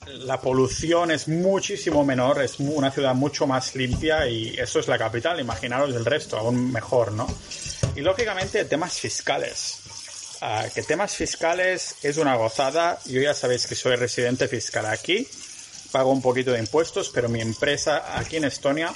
la 0.09 0.41
polución 0.41 1.11
es 1.11 1.29
muchísimo 1.29 2.05
menor, 2.05 2.43
es 2.43 2.59
una 2.59 2.91
ciudad 2.91 3.15
mucho 3.15 3.47
más 3.47 3.75
limpia 3.75 4.27
y 4.27 4.55
eso 4.59 4.81
es 4.81 4.89
la 4.89 4.99
capital, 4.99 5.41
imaginaros 5.41 5.95
el 5.95 6.05
resto, 6.05 6.37
aún 6.37 6.73
mejor, 6.73 7.13
¿no? 7.13 7.27
Y 7.97 8.01
lógicamente 8.01 8.65
temas 8.65 8.99
fiscales. 8.99 9.79
Ah, 10.41 10.67
que 10.75 10.83
temas 10.83 11.15
fiscales 11.15 11.97
es 12.03 12.19
una 12.19 12.35
gozada. 12.35 12.99
Yo 13.07 13.21
ya 13.21 13.35
sabéis 13.35 13.67
que 13.67 13.75
soy 13.75 13.97
residente 13.97 14.49
fiscal 14.49 14.85
aquí, 14.87 15.27
pago 15.91 16.11
un 16.11 16.21
poquito 16.21 16.53
de 16.53 16.59
impuestos, 16.59 17.11
pero 17.15 17.29
mi 17.29 17.41
empresa 17.41 18.19
aquí 18.19 18.37
en 18.37 18.45
Estonia 18.45 18.93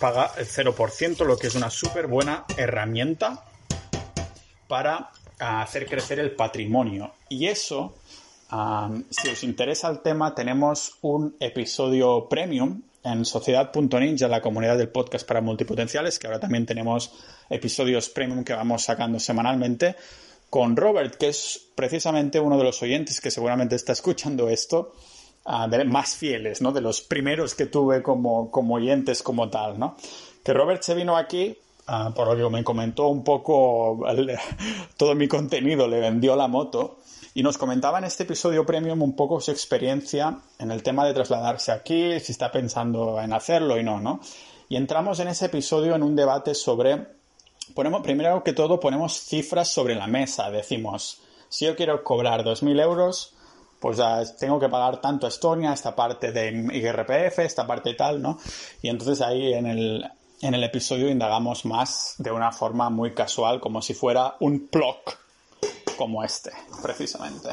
paga 0.00 0.32
el 0.38 0.46
0%, 0.46 1.24
lo 1.24 1.36
que 1.36 1.48
es 1.48 1.54
una 1.54 1.70
súper 1.70 2.06
buena 2.06 2.44
herramienta 2.56 3.44
para 4.66 5.10
ah, 5.38 5.62
hacer 5.62 5.86
crecer 5.86 6.18
el 6.18 6.32
patrimonio. 6.32 7.12
Y 7.28 7.46
eso 7.46 7.94
si 9.10 9.28
os 9.28 9.44
interesa 9.44 9.88
el 9.88 10.00
tema, 10.00 10.34
tenemos 10.34 10.98
un 11.02 11.36
episodio 11.38 12.28
premium 12.28 12.82
en 13.04 13.24
sociedad.ninja, 13.24 14.26
la 14.26 14.42
comunidad 14.42 14.76
del 14.76 14.88
podcast 14.88 15.26
para 15.26 15.40
multipotenciales, 15.40 16.18
que 16.18 16.26
ahora 16.26 16.40
también 16.40 16.66
tenemos 16.66 17.12
episodios 17.48 18.08
premium 18.08 18.42
que 18.42 18.52
vamos 18.52 18.82
sacando 18.82 19.20
semanalmente, 19.20 19.94
con 20.50 20.76
Robert, 20.76 21.14
que 21.14 21.28
es 21.28 21.68
precisamente 21.76 22.40
uno 22.40 22.58
de 22.58 22.64
los 22.64 22.82
oyentes 22.82 23.20
que 23.20 23.30
seguramente 23.30 23.76
está 23.76 23.92
escuchando 23.92 24.48
esto, 24.48 24.94
de 25.44 25.84
más 25.84 26.14
fieles, 26.14 26.60
¿no? 26.60 26.72
De 26.72 26.80
los 26.80 27.00
primeros 27.00 27.54
que 27.54 27.66
tuve 27.66 28.02
como, 28.02 28.50
como 28.50 28.74
oyentes 28.74 29.22
como 29.22 29.48
tal, 29.48 29.78
¿no? 29.78 29.96
Que 30.44 30.52
Robert 30.52 30.82
se 30.82 30.94
vino 30.94 31.16
aquí 31.16 31.56
ah, 31.86 32.12
por 32.14 32.28
lo 32.28 32.36
que 32.36 32.54
me 32.54 32.62
comentó 32.62 33.08
un 33.08 33.24
poco 33.24 34.00
todo 34.96 35.14
mi 35.14 35.28
contenido, 35.28 35.88
le 35.88 36.00
vendió 36.00 36.36
la 36.36 36.46
moto 36.46 36.98
y 37.34 37.42
nos 37.42 37.58
comentaba 37.58 37.98
en 37.98 38.04
este 38.04 38.24
episodio 38.24 38.66
premium 38.66 39.02
un 39.02 39.14
poco 39.14 39.40
su 39.40 39.50
experiencia 39.50 40.38
en 40.58 40.70
el 40.70 40.82
tema 40.82 41.06
de 41.06 41.14
trasladarse 41.14 41.72
aquí, 41.72 42.18
si 42.20 42.32
está 42.32 42.50
pensando 42.50 43.20
en 43.20 43.32
hacerlo 43.32 43.78
y 43.78 43.84
no, 43.84 44.00
¿no? 44.00 44.20
Y 44.68 44.76
entramos 44.76 45.20
en 45.20 45.28
ese 45.28 45.46
episodio 45.46 45.94
en 45.94 46.02
un 46.02 46.14
debate 46.16 46.54
sobre, 46.54 47.06
ponemos, 47.74 48.02
primero 48.02 48.42
que 48.44 48.52
todo 48.52 48.78
ponemos 48.78 49.20
cifras 49.20 49.68
sobre 49.72 49.94
la 49.94 50.06
mesa, 50.06 50.50
decimos, 50.50 51.20
si 51.48 51.66
yo 51.66 51.76
quiero 51.76 52.04
cobrar 52.04 52.44
2.000 52.44 52.80
euros, 52.82 53.34
pues 53.80 53.98
tengo 54.38 54.60
que 54.60 54.68
pagar 54.68 55.00
tanto 55.00 55.26
a 55.26 55.30
Estonia, 55.30 55.72
esta 55.72 55.96
parte 55.96 56.32
de 56.32 56.50
IRPF, 56.50 57.38
esta 57.40 57.66
parte 57.66 57.94
tal, 57.94 58.20
¿no? 58.20 58.38
Y 58.82 58.88
entonces 58.88 59.22
ahí 59.22 59.54
en 59.54 59.66
el, 59.66 60.10
en 60.42 60.54
el 60.54 60.62
episodio 60.62 61.08
indagamos 61.08 61.64
más 61.64 62.14
de 62.18 62.30
una 62.30 62.52
forma 62.52 62.90
muy 62.90 63.14
casual, 63.14 63.58
como 63.58 63.80
si 63.80 63.94
fuera 63.94 64.36
un 64.40 64.68
PLOC, 64.68 65.18
como 65.96 66.22
este, 66.22 66.52
precisamente. 66.82 67.48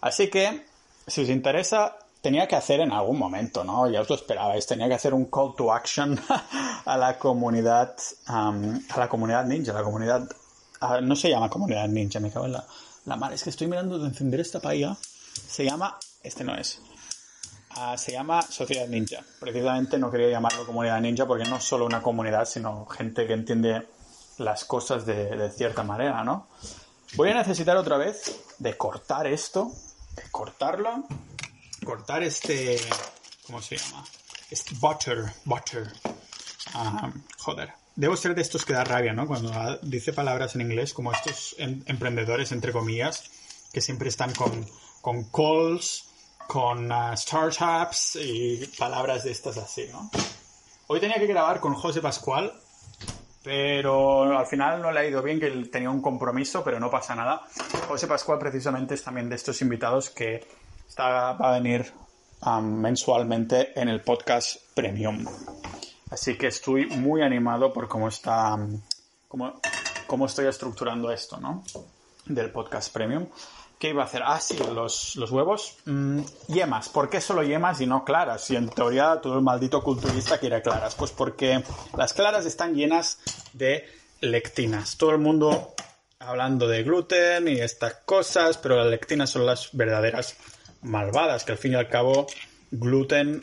Así 0.00 0.28
que, 0.28 0.64
si 1.06 1.22
os 1.22 1.28
interesa, 1.28 1.96
tenía 2.20 2.46
que 2.46 2.56
hacer 2.56 2.80
en 2.80 2.92
algún 2.92 3.18
momento, 3.18 3.64
¿no? 3.64 3.90
Ya 3.90 4.02
os 4.02 4.08
lo 4.08 4.14
esperabais, 4.14 4.66
tenía 4.66 4.86
que 4.86 4.94
hacer 4.94 5.14
un 5.14 5.26
call 5.26 5.54
to 5.56 5.72
action 5.72 6.18
a 6.84 6.96
la 6.96 7.18
comunidad, 7.18 7.96
a 8.26 8.52
la 8.96 9.08
comunidad 9.08 9.44
ninja, 9.46 9.72
la 9.72 9.82
comunidad, 9.82 10.28
no 11.02 11.16
se 11.16 11.28
llama 11.28 11.50
comunidad 11.50 11.88
ninja, 11.88 12.20
me 12.20 12.30
cago 12.30 12.46
en 12.46 12.52
la, 12.52 12.64
la 13.04 13.16
mar, 13.16 13.32
es 13.32 13.42
que 13.42 13.50
estoy 13.50 13.66
mirando 13.66 13.98
de 13.98 14.08
encender 14.08 14.40
esta 14.40 14.60
paella, 14.60 14.96
se 15.34 15.64
llama, 15.64 15.98
este 16.22 16.44
no 16.44 16.54
es, 16.54 16.80
ah, 17.70 17.96
se 17.96 18.12
llama 18.12 18.42
Sociedad 18.42 18.88
Ninja. 18.88 19.24
Precisamente 19.40 19.98
no 19.98 20.10
quería 20.10 20.30
llamarlo 20.30 20.66
comunidad 20.66 21.00
ninja 21.00 21.26
porque 21.26 21.44
no 21.44 21.56
es 21.56 21.64
solo 21.64 21.86
una 21.86 22.02
comunidad, 22.02 22.44
sino 22.46 22.86
gente 22.86 23.26
que 23.26 23.32
entiende 23.32 23.86
las 24.38 24.64
cosas 24.64 25.06
de, 25.06 25.50
cierta 25.50 25.82
manera, 25.84 26.24
¿no? 26.24 26.48
Voy 27.16 27.30
a 27.30 27.34
necesitar 27.34 27.76
otra 27.76 27.96
vez 27.96 28.40
de 28.58 28.76
cortar 28.76 29.26
esto, 29.26 29.70
de 30.16 30.22
cortarlo, 30.30 31.04
cortar 31.84 32.22
este, 32.22 32.80
¿cómo 33.46 33.62
se 33.62 33.76
llama? 33.76 34.04
Este 34.50 34.74
butter, 34.80 35.24
butter. 35.44 35.92
Ah, 36.74 37.12
joder. 37.38 37.72
Debo 37.96 38.16
ser 38.16 38.34
de 38.34 38.42
estos 38.42 38.64
que 38.64 38.72
da 38.72 38.82
rabia, 38.82 39.12
¿no? 39.12 39.28
Cuando 39.28 39.78
dice 39.82 40.12
palabras 40.12 40.56
en 40.56 40.62
inglés, 40.62 40.92
como 40.92 41.12
estos 41.12 41.54
em, 41.58 41.82
emprendedores, 41.86 42.50
entre 42.50 42.72
comillas, 42.72 43.30
que 43.72 43.80
siempre 43.80 44.08
están 44.08 44.34
con, 44.34 44.66
con 45.04 45.24
calls, 45.24 46.08
con 46.46 46.90
ah, 46.90 47.14
startups 47.14 48.16
y 48.16 48.66
palabras 48.78 49.22
de 49.24 49.32
estas 49.32 49.58
así, 49.58 49.86
¿no? 49.92 50.10
Hoy 50.86 50.98
tenía 50.98 51.18
que 51.18 51.26
grabar 51.26 51.60
con 51.60 51.74
José 51.74 52.00
Pascual, 52.00 52.50
pero 53.42 54.38
al 54.38 54.46
final 54.46 54.80
no 54.80 54.90
le 54.90 55.00
ha 55.00 55.06
ido 55.06 55.22
bien, 55.22 55.38
que 55.38 55.48
él 55.48 55.70
tenía 55.70 55.90
un 55.90 56.00
compromiso, 56.00 56.64
pero 56.64 56.80
no 56.80 56.90
pasa 56.90 57.14
nada. 57.14 57.42
José 57.86 58.06
Pascual 58.06 58.38
precisamente 58.38 58.94
es 58.94 59.04
también 59.04 59.28
de 59.28 59.34
estos 59.34 59.60
invitados 59.60 60.08
que 60.08 60.48
está, 60.88 61.34
va 61.34 61.50
a 61.50 61.60
venir 61.60 61.92
mensualmente 62.62 63.78
en 63.78 63.90
el 63.90 64.00
podcast 64.00 64.56
Premium. 64.74 65.26
Así 66.12 66.38
que 66.38 66.46
estoy 66.46 66.86
muy 66.86 67.20
animado 67.20 67.74
por 67.74 67.88
cómo 67.88 68.08
está, 68.08 68.56
cómo, 69.28 69.60
cómo 70.06 70.24
estoy 70.24 70.46
estructurando 70.46 71.10
esto, 71.12 71.38
¿no? 71.38 71.62
Del 72.24 72.50
podcast 72.50 72.90
Premium. 72.90 73.26
¿Qué 73.78 73.90
iba 73.90 74.02
a 74.02 74.06
hacer? 74.06 74.22
Ah, 74.24 74.40
sí, 74.40 74.56
los, 74.56 75.16
huevos. 75.30 75.76
Mm, 75.84 76.20
yemas. 76.48 76.88
¿Por 76.88 77.10
qué 77.10 77.20
solo 77.20 77.42
yemas 77.42 77.80
y 77.80 77.86
no 77.86 78.04
claras? 78.04 78.44
Si 78.44 78.56
en 78.56 78.68
teoría 78.68 79.20
todo 79.20 79.34
el 79.34 79.42
maldito 79.42 79.82
culturista 79.82 80.38
quiere 80.38 80.62
claras. 80.62 80.94
Pues 80.94 81.10
porque 81.10 81.62
las 81.96 82.12
claras 82.12 82.46
están 82.46 82.74
llenas 82.74 83.18
de 83.52 83.84
lectinas. 84.20 84.96
Todo 84.96 85.10
el 85.10 85.18
mundo 85.18 85.74
hablando 86.18 86.68
de 86.68 86.82
gluten 86.82 87.48
y 87.48 87.60
estas 87.60 87.94
cosas, 88.06 88.58
pero 88.58 88.76
las 88.76 88.86
lectinas 88.86 89.30
son 89.30 89.46
las 89.46 89.70
verdaderas 89.72 90.36
malvadas, 90.82 91.44
que 91.44 91.52
al 91.52 91.58
fin 91.58 91.72
y 91.72 91.76
al 91.76 91.88
cabo 91.88 92.26
gluten 92.70 93.42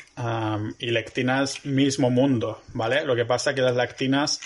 y 0.80 0.92
lectinas 0.92 1.66
mismo 1.66 2.10
mundo, 2.10 2.62
¿vale? 2.74 3.06
Lo 3.06 3.16
que 3.16 3.26
pasa 3.26 3.56
que 3.56 3.62
las 3.62 3.76
lectinas 3.76 4.40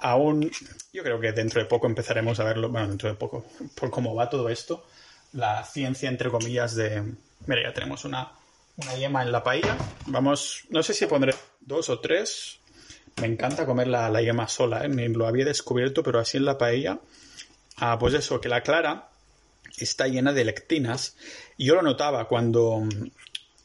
aún, 0.00 0.50
yo 0.92 1.02
creo 1.02 1.20
que 1.20 1.32
dentro 1.32 1.60
de 1.60 1.66
poco 1.66 1.86
empezaremos 1.86 2.38
a 2.40 2.44
verlo, 2.44 2.68
bueno, 2.70 2.88
dentro 2.88 3.08
de 3.08 3.14
poco, 3.16 3.44
por 3.74 3.90
cómo 3.90 4.14
va 4.14 4.30
todo 4.30 4.48
esto, 4.48 4.86
la 5.32 5.64
ciencia, 5.64 6.08
entre 6.08 6.30
comillas, 6.30 6.74
de... 6.74 7.14
Mira, 7.46 7.62
ya 7.62 7.72
tenemos 7.72 8.04
una, 8.04 8.32
una 8.76 8.94
yema 8.96 9.22
en 9.22 9.32
la 9.32 9.42
paella. 9.42 9.76
Vamos, 10.06 10.64
no 10.70 10.82
sé 10.82 10.94
si 10.94 11.06
pondré 11.06 11.34
dos 11.60 11.88
o 11.88 12.00
tres. 12.00 12.58
Me 13.20 13.26
encanta 13.26 13.66
comer 13.66 13.88
la, 13.88 14.08
la 14.10 14.22
yema 14.22 14.48
sola, 14.48 14.84
¿eh? 14.84 14.88
ni 14.88 15.08
lo 15.08 15.26
había 15.26 15.44
descubierto, 15.44 16.02
pero 16.02 16.20
así 16.20 16.36
en 16.36 16.44
la 16.44 16.58
paella. 16.58 16.98
Ah, 17.76 17.98
pues 17.98 18.14
eso, 18.14 18.40
que 18.40 18.48
la 18.48 18.62
clara 18.62 19.08
está 19.76 20.08
llena 20.08 20.32
de 20.32 20.44
lectinas. 20.44 21.16
Y 21.56 21.66
yo 21.66 21.74
lo 21.74 21.82
notaba 21.82 22.26
cuando 22.26 22.86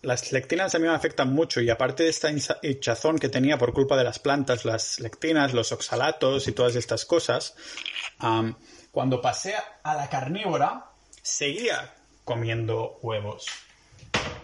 las 0.04 0.32
lectinas 0.32 0.76
a 0.76 0.80
mí 0.80 0.88
me 0.88 0.94
afectan 0.94 1.34
mucho 1.34 1.62
y 1.62 1.70
aparte 1.70 2.04
de 2.04 2.10
esta 2.10 2.30
hinchazón 2.30 3.18
que 3.18 3.30
tenía 3.30 3.58
por 3.58 3.74
culpa 3.74 3.96
de 3.98 4.04
las 4.04 4.20
plantas, 4.20 4.66
las 4.66 5.00
lectinas, 5.00 5.54
los 5.54 5.72
oxalatos 5.72 6.48
y 6.48 6.52
todas 6.52 6.76
estas 6.76 7.06
cosas, 7.06 7.56
cuando 8.92 9.22
pasé 9.22 9.56
a 9.84 9.96
la 9.96 10.10
carnívora, 10.10 10.93
seguía 11.24 11.96
comiendo 12.24 13.00
huevos. 13.02 13.48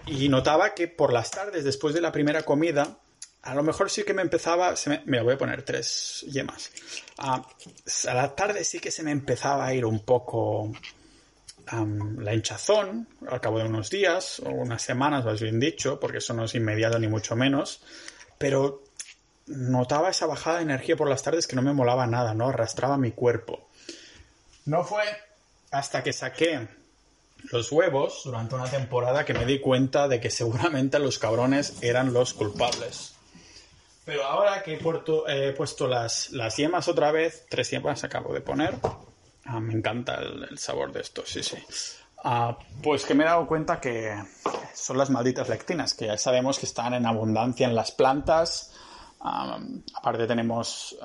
Y 0.08 0.28
notaba 0.30 0.74
que 0.74 0.88
por 0.88 1.14
las 1.14 1.30
tardes, 1.30 1.64
después 1.64 1.94
de 1.94 2.02
la 2.02 2.12
primera 2.12 2.42
comida, 2.42 2.98
a 3.44 3.54
lo 3.54 3.62
mejor 3.62 3.92
sí 3.92 4.04
que 4.04 4.14
me 4.14 4.24
empezaba, 4.24 4.74
me, 5.06 5.22
voy 5.22 5.36
a 5.36 5.38
poner 5.38 5.62
tres 5.62 6.26
yemas. 6.28 6.72
a 7.18 7.46
la 8.14 8.36
tarde 8.36 8.64
sí 8.64 8.80
que 8.80 8.92
se 8.92 9.04
me 9.04 9.12
empezaba 9.12 9.68
a 9.68 9.74
ir 9.74 9.86
un 9.86 10.04
poco 10.04 10.74
la 11.72 12.34
hinchazón 12.34 13.08
al 13.28 13.40
cabo 13.40 13.60
de 13.60 13.66
unos 13.66 13.92
días 13.92 14.40
o 14.40 14.50
unas 14.50 14.82
semanas, 14.82 15.24
más 15.24 15.40
bien 15.40 15.60
dicho, 15.60 16.00
porque 16.00 16.18
eso 16.18 16.34
no 16.34 16.46
es 16.46 16.56
inmediato 16.56 16.98
ni 16.98 17.08
mucho 17.08 17.36
menos, 17.36 17.84
pero 18.40 18.84
notaba 19.46 20.10
esa 20.10 20.26
bajada 20.26 20.58
de 20.58 20.64
energía 20.64 20.96
por 20.96 21.10
las 21.10 21.22
tardes 21.22 21.46
que 21.46 21.56
no 21.56 21.62
me 21.62 21.74
molaba 21.74 22.08
nada, 22.08 22.34
¿no? 22.34 22.50
Arrastraba 22.50 22.98
mi 22.98 23.12
cuerpo. 23.12 23.70
No 24.66 24.84
fue 24.84 25.04
hasta 25.72 26.04
que 26.04 26.14
saqué 26.14 26.68
los 27.52 27.72
huevos 27.72 28.22
durante 28.26 28.56
una 28.56 28.70
temporada 28.70 29.26
que 29.26 29.34
me 29.34 29.46
di 29.46 29.60
cuenta 29.60 30.08
de 30.08 30.20
que 30.20 30.30
seguramente 30.30 31.00
los 31.00 31.20
cabrones 31.20 31.78
eran 31.82 32.14
los 32.14 32.34
culpables. 32.34 33.16
Pero 34.06 34.26
ahora 34.26 34.64
que 34.64 34.74
he, 34.74 35.54
puesto 35.54 35.88
las, 35.88 36.32
yemas 36.58 36.88
otra 36.88 37.12
vez, 37.12 37.46
tres 37.48 37.70
yemas 37.70 38.04
acabo 38.04 38.34
de 38.34 38.42
poner. 38.42 38.76
Ah, 39.46 39.60
me 39.60 39.74
encanta 39.74 40.16
el, 40.16 40.58
sabor 40.58 40.92
de 40.92 41.02
esto, 41.02 41.24
sí, 41.26 41.44
sí. 41.44 41.58
Ah, 42.24 42.58
pues 42.82 43.06
que 43.06 43.14
me 43.14 43.24
he 43.24 43.28
dado 43.28 43.48
cuenta 43.48 43.80
que 43.80 44.16
son 44.74 44.98
las 44.98 45.10
malditas 45.10 45.48
lectinas, 45.48 45.94
que 45.94 46.08
ya 46.08 46.18
sabemos 46.18 46.58
que 46.60 46.66
están 46.66 46.96
en 46.96 47.06
abundancia 47.06 47.68
en 47.68 47.76
las 47.76 47.92
plantas. 47.92 48.74
Ah, 49.22 49.60
aparte 49.94 50.26
tenemos 50.26 50.98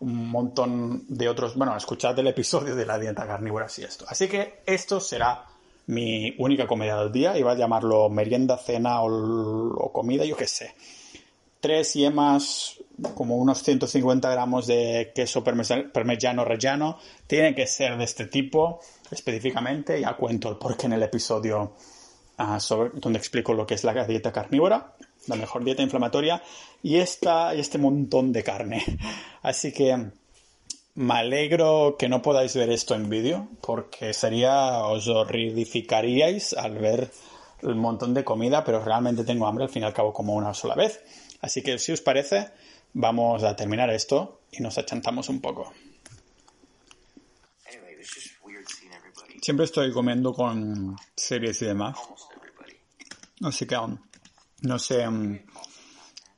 un 0.00 0.30
montón 0.30 1.04
de 1.08 1.28
otros, 1.28 1.56
bueno, 1.56 1.76
escuchad 1.76 2.18
el 2.18 2.28
episodio 2.28 2.76
de 2.76 2.86
la 2.86 2.98
dieta 2.98 3.26
carnívora 3.26 3.66
y 3.76 3.82
esto. 3.82 4.04
Así 4.08 4.28
que 4.28 4.62
esto 4.66 5.00
será 5.00 5.44
mi 5.86 6.34
única 6.38 6.66
comida 6.66 7.00
del 7.02 7.12
día, 7.12 7.38
iba 7.38 7.52
a 7.52 7.56
llamarlo 7.56 8.08
merienda, 8.08 8.58
cena 8.58 9.00
o, 9.02 9.90
comida, 9.92 10.24
yo 10.24 10.36
qué 10.36 10.46
sé. 10.46 10.74
Tres 11.60 11.94
yemas, 11.94 12.76
como 13.14 13.36
unos 13.36 13.62
150 13.62 14.30
gramos 14.30 14.66
de 14.66 15.12
queso 15.14 15.42
parmesano 15.42 16.44
rellano, 16.44 16.98
tiene 17.26 17.54
que 17.54 17.66
ser 17.66 17.96
de 17.96 18.04
este 18.04 18.26
tipo 18.26 18.80
específicamente, 19.10 20.00
ya 20.00 20.14
cuento 20.14 20.50
el 20.50 20.56
porqué 20.56 20.86
en 20.86 20.92
el 20.92 21.02
episodio 21.02 21.72
ah, 22.36 22.60
sobre, 22.60 22.90
donde 22.94 23.18
explico 23.18 23.54
lo 23.54 23.66
que 23.66 23.74
es 23.74 23.82
la 23.82 24.04
dieta 24.04 24.30
carnívora, 24.30 24.94
la 25.26 25.36
mejor 25.36 25.64
dieta 25.64 25.82
inflamatoria, 25.82 26.42
y, 26.82 26.96
esta, 26.96 27.54
y 27.54 27.60
este 27.60 27.78
montón 27.78 28.32
de 28.32 28.42
carne. 28.42 28.84
Así 29.42 29.72
que 29.72 30.10
me 30.94 31.14
alegro 31.14 31.96
que 31.98 32.08
no 32.08 32.22
podáis 32.22 32.54
ver 32.56 32.70
esto 32.70 32.94
en 32.94 33.08
vídeo, 33.08 33.48
porque 33.60 34.12
sería, 34.12 34.84
os 34.84 35.06
horrificaríais 35.08 36.54
al 36.54 36.78
ver 36.78 37.10
el 37.62 37.74
montón 37.74 38.14
de 38.14 38.24
comida, 38.24 38.64
pero 38.64 38.84
realmente 38.84 39.24
tengo 39.24 39.46
hambre 39.46 39.64
al 39.64 39.70
fin 39.70 39.82
y 39.82 39.86
al 39.86 39.94
cabo 39.94 40.12
como 40.12 40.34
una 40.34 40.54
sola 40.54 40.74
vez. 40.74 41.00
Así 41.40 41.62
que 41.62 41.78
si 41.78 41.92
os 41.92 42.00
parece, 42.00 42.50
vamos 42.94 43.44
a 43.44 43.54
terminar 43.54 43.90
esto 43.90 44.40
y 44.50 44.62
nos 44.62 44.76
achantamos 44.78 45.28
un 45.28 45.40
poco. 45.40 45.72
Siempre 49.40 49.64
estoy 49.64 49.92
comiendo 49.92 50.32
con 50.32 50.96
series 51.14 51.62
y 51.62 51.66
demás. 51.66 51.96
Así 53.40 53.66
que 53.66 53.76
aún 53.76 54.00
no 54.62 54.78
sé 54.78 55.08
mm, 55.08 55.38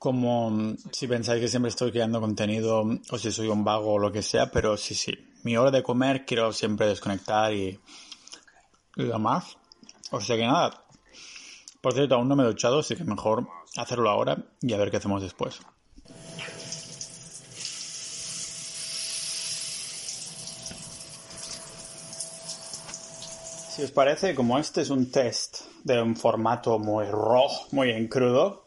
cómo, 0.01 0.51
mm, 0.51 0.77
si 0.93 1.07
pensáis 1.07 1.43
que 1.43 1.49
siempre 1.49 1.69
estoy 1.69 1.93
creando 1.93 2.23
contenido 2.23 2.83
o 3.11 3.19
si 3.19 3.31
soy 3.31 3.49
un 3.49 3.63
vago 3.63 3.93
o 3.93 3.99
lo 3.99 4.11
que 4.11 4.23
sea, 4.23 4.51
pero 4.51 4.77
sí, 4.79 4.95
sí. 4.95 5.13
Mi 5.45 5.59
hora 5.59 5.71
de 5.71 5.83
comer 5.83 6.25
quiero 6.25 6.53
siempre 6.55 6.87
desconectar 6.87 7.53
y, 7.53 7.79
y 8.97 9.05
demás. 9.05 9.59
O 10.11 10.19
sea 10.21 10.37
que 10.37 10.47
nada. 10.47 10.85
Por 11.83 11.93
cierto, 11.93 12.15
aún 12.15 12.29
no 12.29 12.35
me 12.35 12.45
he 12.45 12.47
duchado, 12.47 12.79
así 12.79 12.97
que 12.97 13.05
mejor 13.05 13.47
hacerlo 13.77 14.09
ahora 14.09 14.43
y 14.63 14.73
a 14.73 14.79
ver 14.79 14.91
qué 14.91 14.97
hacemos 14.97 15.21
después. 15.21 15.61
Si 23.69 23.83
os 23.83 23.91
parece, 23.91 24.35
como 24.35 24.59
este 24.59 24.81
es 24.81 24.89
un 24.89 25.11
test 25.11 25.59
de 25.85 26.01
un 26.01 26.17
formato 26.17 26.79
muy 26.79 27.05
raw, 27.05 27.51
muy 27.73 27.91
en 27.91 28.09
crudo, 28.09 28.65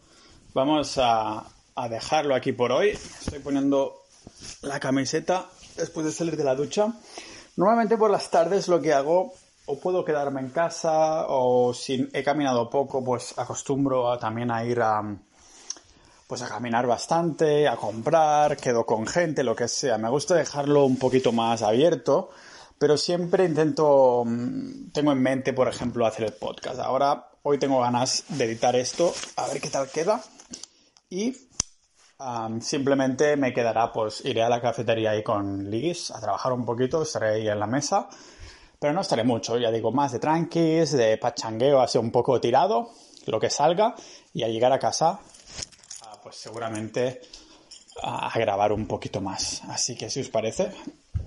vamos 0.53 0.97
a, 0.97 1.45
dejarlo 1.89 2.35
aquí 2.35 2.51
por 2.51 2.71
hoy. 2.71 2.89
Estoy 2.89 3.39
poniendo 3.39 4.03
la 4.61 4.79
camiseta 4.79 5.47
después 5.75 6.05
de 6.05 6.11
salir 6.11 6.37
de 6.37 6.43
la 6.43 6.55
ducha. 6.55 6.93
Normalmente 7.55 7.97
por 7.97 8.11
las 8.11 8.29
tardes 8.29 8.67
lo 8.67 8.81
que 8.81 8.93
hago 8.93 9.33
o 9.65 9.79
puedo 9.79 10.05
quedarme 10.05 10.41
en 10.41 10.49
casa 10.49 11.25
o 11.27 11.73
si 11.73 12.09
he 12.13 12.23
caminado 12.23 12.69
poco 12.69 13.03
pues 13.03 13.33
acostumbro 13.37 14.11
a, 14.11 14.19
también 14.19 14.51
a 14.51 14.63
ir 14.65 14.81
a 14.81 15.01
pues 16.27 16.41
a 16.41 16.47
caminar 16.47 16.87
bastante, 16.87 17.67
a 17.67 17.75
comprar, 17.75 18.57
quedo 18.57 18.85
con 18.85 19.05
gente, 19.05 19.43
lo 19.43 19.55
que 19.55 19.67
sea. 19.67 19.97
Me 19.97 20.09
gusta 20.09 20.35
dejarlo 20.35 20.85
un 20.85 20.97
poquito 20.97 21.31
más 21.31 21.61
abierto, 21.61 22.31
pero 22.77 22.97
siempre 22.97 23.45
intento 23.45 24.23
mm, 24.25 24.91
tengo 24.91 25.11
en 25.11 25.21
mente, 25.21 25.53
por 25.53 25.67
ejemplo, 25.67 26.05
hacer 26.05 26.25
el 26.25 26.33
podcast. 26.33 26.79
Ahora 26.79 27.29
hoy 27.43 27.59
tengo 27.59 27.81
ganas 27.81 28.23
de 28.29 28.45
editar 28.45 28.75
esto, 28.75 29.13
a 29.35 29.47
ver 29.47 29.61
qué 29.61 29.69
tal 29.69 29.89
queda 29.89 30.23
y 31.13 31.33
simplemente 32.61 33.35
me 33.37 33.53
quedará 33.53 33.91
pues 33.91 34.23
iré 34.25 34.43
a 34.43 34.49
la 34.49 34.61
cafetería 34.61 35.11
ahí 35.11 35.23
con 35.23 35.69
Liz 35.69 36.11
a 36.11 36.19
trabajar 36.19 36.53
un 36.53 36.65
poquito, 36.65 37.03
estaré 37.03 37.35
ahí 37.35 37.47
en 37.47 37.59
la 37.59 37.67
mesa 37.67 38.09
pero 38.83 38.91
no 38.91 38.99
estaré 38.99 39.23
mucho, 39.23 39.57
ya 39.57 39.71
digo, 39.71 39.93
más 39.93 40.11
de 40.11 40.19
tranquis, 40.19 40.91
de 40.91 41.17
pachangueo, 41.17 41.79
así 41.79 41.97
un 41.97 42.11
poco 42.11 42.41
tirado, 42.41 42.91
lo 43.27 43.39
que 43.39 43.49
salga, 43.49 43.95
y 44.33 44.43
al 44.43 44.51
llegar 44.51 44.73
a 44.73 44.77
casa, 44.77 45.21
ah, 46.01 46.19
pues 46.21 46.35
seguramente 46.35 47.21
a 48.01 48.29
grabar 48.37 48.73
un 48.73 48.85
poquito 48.85 49.21
más. 49.21 49.61
Así 49.69 49.95
que 49.95 50.09
si 50.09 50.19
os 50.19 50.27
parece, 50.27 50.71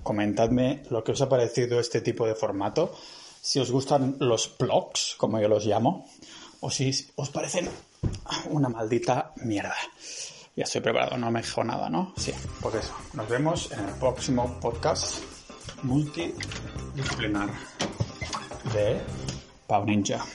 comentadme 0.03 0.83
lo 0.91 1.03
que 1.03 1.13
os 1.13 1.21
ha 1.23 1.29
parecido 1.29 1.79
este 1.79 2.01
tipo 2.01 2.27
de 2.27 2.35
formato, 2.35 2.93
si 3.41 3.59
os 3.59 3.71
gustan 3.71 4.17
los 4.19 4.55
blogs, 4.55 5.15
como 5.17 5.39
yo 5.41 5.47
los 5.47 5.65
llamo, 5.65 6.05
o 6.59 6.69
si 6.69 6.91
os 7.15 7.31
parecen 7.31 7.67
una 8.49 8.69
maldita 8.69 9.33
mierda. 9.37 9.75
Ya 10.55 10.63
estoy 10.63 10.81
preparado, 10.81 11.17
no 11.17 11.29
me 11.29 11.41
dejo 11.41 11.63
nada, 11.63 11.89
¿no? 11.89 12.13
Sí, 12.17 12.33
pues 12.61 12.75
eso. 12.75 12.93
Nos 13.13 13.29
vemos 13.29 13.71
en 13.71 13.79
el 13.79 13.93
próximo 13.95 14.59
podcast 14.59 15.19
multidisciplinar 15.83 17.49
de 18.73 18.99
Pau 19.67 19.85
Ninja. 19.85 20.25